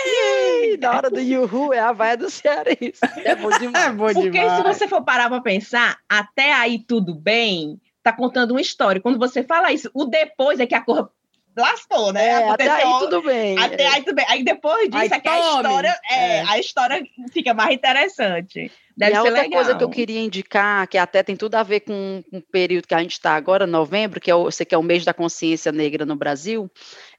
[0.76, 3.00] na hora do Yuhu é a vaia do Cearense.
[3.24, 3.86] É bom demais.
[3.86, 4.56] É bom Porque demais.
[4.56, 9.00] se você for parar para pensar, até aí tudo bem, tá contando uma história.
[9.00, 11.10] Quando você fala isso, o depois é que a cor
[11.56, 12.26] lascou, né?
[12.26, 13.58] É, até aí tudo bem.
[13.58, 14.26] Até aí tudo bem.
[14.28, 16.44] Aí depois disso aí, é que a história, é, é.
[16.46, 17.02] a história
[17.32, 18.70] fica mais interessante.
[18.96, 19.62] Deve e a outra legal.
[19.62, 22.86] coisa que eu queria indicar, que até tem tudo a ver com, com o período
[22.86, 25.12] que a gente está agora, novembro, que é o, sei que é o mês da
[25.12, 26.70] consciência negra no Brasil,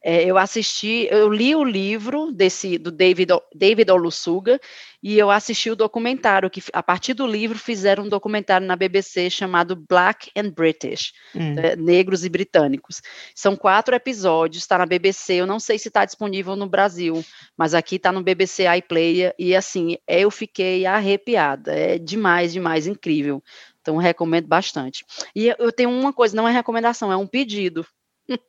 [0.08, 4.60] é, eu assisti, eu li o livro desse do David, David Olusuga
[5.02, 9.32] e eu assisti o documentário, que a partir do livro fizeram um documentário na BBC
[9.32, 11.56] chamado Black and British, hum.
[11.56, 13.02] né, Negros e Britânicos.
[13.34, 17.26] São quatro episódios, está na BBC, eu não sei se está disponível no Brasil,
[17.58, 23.44] mas aqui está no BBC iPlayer, e assim, eu fiquei arrepiada, é demais, demais, incrível.
[23.82, 25.06] Então, recomendo bastante.
[25.36, 27.86] E eu tenho uma coisa, não é recomendação, é um pedido.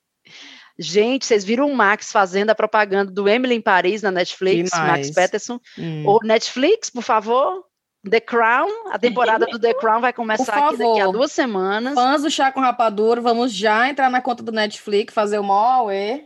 [0.79, 5.11] Gente, vocês viram o Max fazendo a propaganda do Emily em Paris na Netflix, Max
[5.11, 5.61] Peterson.
[5.79, 6.05] Hum.
[6.07, 7.65] Ou Netflix, por favor,
[8.09, 11.95] The Crown, a temporada do The Crown vai começar aqui daqui a duas semanas.
[11.95, 15.67] Fãs do Chá com Rapadura, vamos já entrar na conta do Netflix, fazer o maior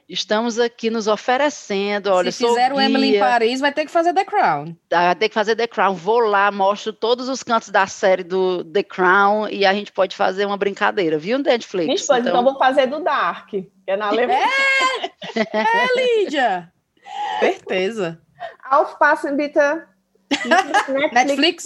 [0.09, 4.13] Estamos aqui nos oferecendo, olha, Se fizer o Emily em Paris, vai ter que fazer
[4.13, 4.77] The Crown.
[4.91, 5.95] Vai ter que fazer The Crown.
[5.95, 10.17] Vou lá, mostro todos os cantos da série do The Crown e a gente pode
[10.17, 11.89] fazer uma brincadeira, viu, Netflix?
[11.89, 12.19] Gente, então...
[12.19, 14.47] então vou fazer do Dark, que é na Alemanha.
[15.37, 16.73] É, é Lídia!
[17.41, 18.21] Certeza.
[18.71, 19.59] Aufpassen, bitte.
[21.13, 21.65] Netflix?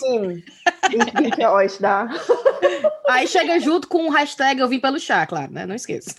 [0.92, 1.78] Netflix?
[1.78, 2.08] da.
[3.08, 5.66] Aí chega junto com o hashtag Eu Vim Pelo Chá, claro, né?
[5.66, 6.14] Não esqueça.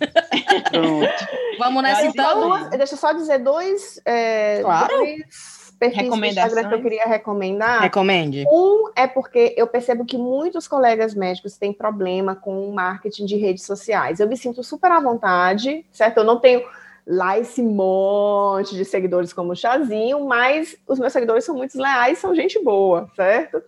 [0.70, 1.28] Pronto.
[1.58, 2.42] Vamos nessa então?
[2.42, 4.96] Duas, deixa eu só dizer dois, é, claro.
[4.96, 7.82] dois perfis do Instagram que eu queria recomendar.
[7.82, 8.46] Recomende.
[8.52, 13.36] Um é porque eu percebo que muitos colegas médicos têm problema com o marketing de
[13.36, 14.20] redes sociais.
[14.20, 16.18] Eu me sinto super à vontade, certo?
[16.18, 16.64] Eu não tenho
[17.08, 22.18] lá esse monte de seguidores como o Chazinho, mas os meus seguidores são muito leais,
[22.18, 23.62] são gente boa, certo?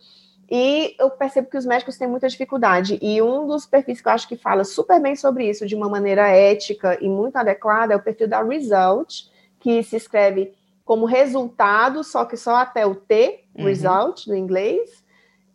[0.50, 2.98] E eu percebo que os médicos têm muita dificuldade.
[3.02, 5.90] E um dos perfis que eu acho que fala super bem sobre isso, de uma
[5.90, 9.26] maneira ética e muito adequada, é o perfil da Result,
[9.60, 10.54] que se escreve
[10.86, 13.66] como resultado, só que só até o T, uhum.
[13.66, 15.04] result, no inglês.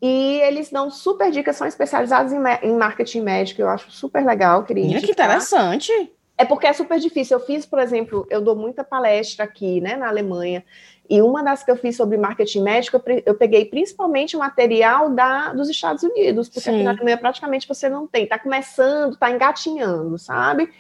[0.01, 4.65] E eles dão super dicas, são especializados em, em marketing médico, eu acho super legal,
[4.65, 5.91] queria Mira, que interessante.
[6.37, 7.39] É porque é super difícil.
[7.39, 10.65] Eu fiz, por exemplo, eu dou muita palestra aqui, né, na Alemanha,
[11.09, 15.53] e uma das que eu fiz sobre marketing médico, eu peguei principalmente o material da,
[15.53, 16.71] dos Estados Unidos, porque Sim.
[16.71, 20.73] aqui na Alemanha praticamente você não tem, está começando, está engatinhando, sabe?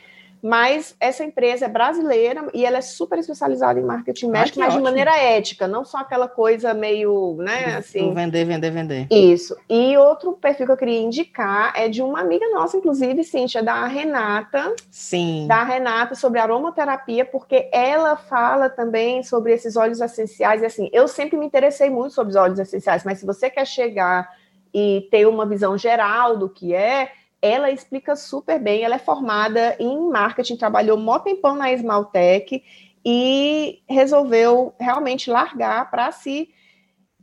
[0.43, 4.81] Mas essa empresa é brasileira e ela é super especializada em marketing médico, mas ótimo.
[4.81, 8.13] de maneira ética, não só aquela coisa meio, né, assim...
[8.13, 9.07] Vender, vender, vender.
[9.09, 9.57] Isso.
[9.69, 13.87] E outro perfil que eu queria indicar é de uma amiga nossa, inclusive, Cíntia, da
[13.87, 14.75] Renata.
[14.91, 15.47] Sim.
[15.47, 21.07] Da Renata, sobre aromaterapia, porque ela fala também sobre esses óleos essenciais, e assim, eu
[21.07, 24.29] sempre me interessei muito sobre os óleos essenciais, mas se você quer chegar
[24.75, 27.13] e ter uma visão geral do que é,
[27.43, 32.63] ela explica super bem, ela é formada em marketing, trabalhou mó tempão na Esmaltec
[33.05, 36.49] e resolveu realmente largar para se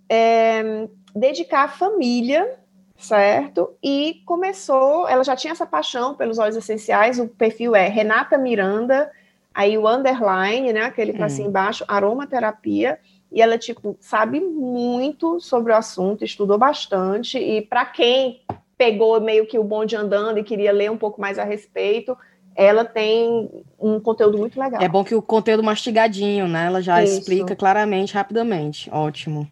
[0.10, 2.60] é, dedicar à família,
[2.98, 3.78] certo?
[3.82, 9.10] E começou, ela já tinha essa paixão pelos óleos essenciais, o perfil é Renata Miranda,
[9.54, 11.30] aí o underline, né, aquele para hum.
[11.30, 13.00] cima embaixo, aromaterapia,
[13.32, 18.42] e ela, tipo, sabe muito sobre o assunto, estudou bastante, e para quem
[18.80, 22.18] pegou meio que o bonde andando e queria ler um pouco mais a respeito,
[22.56, 24.82] ela tem um conteúdo muito legal.
[24.82, 26.68] É bom que o conteúdo mastigadinho, né?
[26.68, 27.20] Ela já Isso.
[27.20, 28.90] explica claramente, rapidamente.
[28.90, 29.52] Ótimo.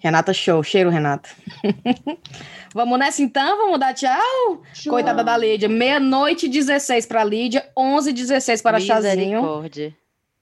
[0.00, 0.62] Renata, show.
[0.62, 1.28] Cheiro, Renata.
[2.74, 3.58] Vamos nessa então?
[3.58, 4.62] Vamos dar tchau?
[4.72, 4.92] tchau.
[4.92, 5.68] Coitada da Lídia.
[5.68, 9.42] Meia-noite 16 para Lídia, 11 16 para Chazinho.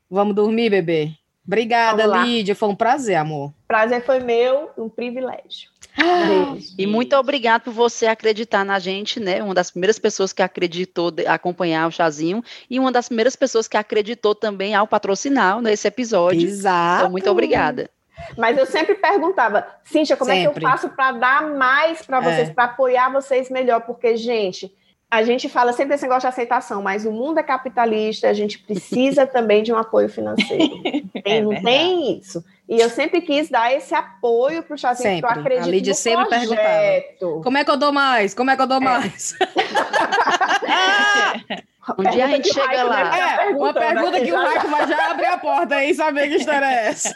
[0.09, 1.11] Vamos dormir, bebê?
[1.45, 2.55] Obrigada, Lídia.
[2.55, 3.53] Foi um prazer, amor.
[3.67, 5.72] Prazer foi meu, um privilégio.
[6.79, 9.43] E muito obrigado por você acreditar na gente, né?
[9.43, 13.77] Uma das primeiras pessoas que acreditou acompanhar o chazinho e uma das primeiras pessoas que
[13.77, 16.49] acreditou também ao patrocinar nesse episódio.
[16.49, 17.03] Exato.
[17.03, 17.91] Então, muito obrigada.
[18.37, 20.49] Mas eu sempre perguntava, Cíntia, como sempre.
[20.49, 22.53] é que eu faço para dar mais para vocês, é.
[22.53, 23.81] para apoiar vocês melhor?
[23.83, 24.73] Porque, gente,
[25.13, 28.59] a gente fala sempre desse negócio de aceitação, mas o mundo é capitalista, a gente
[28.59, 30.81] precisa também de um apoio financeiro.
[31.13, 32.43] Tem, é não tem isso.
[32.67, 35.91] E eu sempre quis dar esse apoio para o chazinho, porque eu acredito a Lídia
[35.91, 37.19] no sempre projeto.
[37.19, 38.33] perguntava, como é que eu dou mais?
[38.33, 38.81] Como é que eu dou é.
[38.81, 39.37] mais?
[41.99, 43.15] um dia a gente chega lá.
[43.15, 44.21] É, pergunta, uma pergunta né?
[44.25, 47.13] que o Raico vai já abrir a porta aí, saber que história é essa.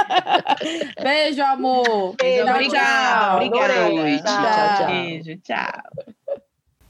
[1.02, 2.14] Beijo, amor.
[2.16, 3.36] Beijo, tchau, obrigado.
[3.36, 4.22] Obrigada.
[4.22, 4.86] Tchau, tchau.
[4.86, 6.14] Beijo, tchau.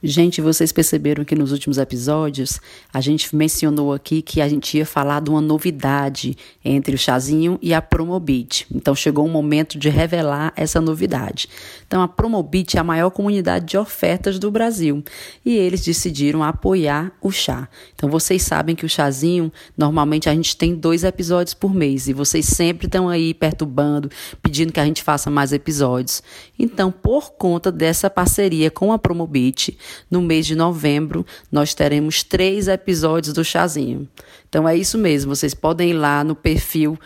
[0.03, 2.59] Gente, vocês perceberam que nos últimos episódios
[2.91, 7.59] a gente mencionou aqui que a gente ia falar de uma novidade entre o Chazinho
[7.61, 8.67] e a Promobit.
[8.75, 11.49] Então chegou o momento de revelar essa novidade.
[11.91, 15.03] Então a Promobit é a maior comunidade de ofertas do Brasil
[15.45, 17.69] e eles decidiram apoiar o chá.
[17.97, 22.13] Então vocês sabem que o Chazinho, normalmente a gente tem dois episódios por mês e
[22.13, 24.09] vocês sempre estão aí perturbando,
[24.41, 26.23] pedindo que a gente faça mais episódios.
[26.57, 29.77] Então, por conta dessa parceria com a Promobit,
[30.09, 34.09] no mês de novembro, nós teremos três episódios do Chazinho.
[34.51, 36.99] Então é isso mesmo, vocês podem ir lá no perfil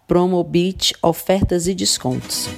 [0.07, 2.49] Promobit Ofertas e Descontos.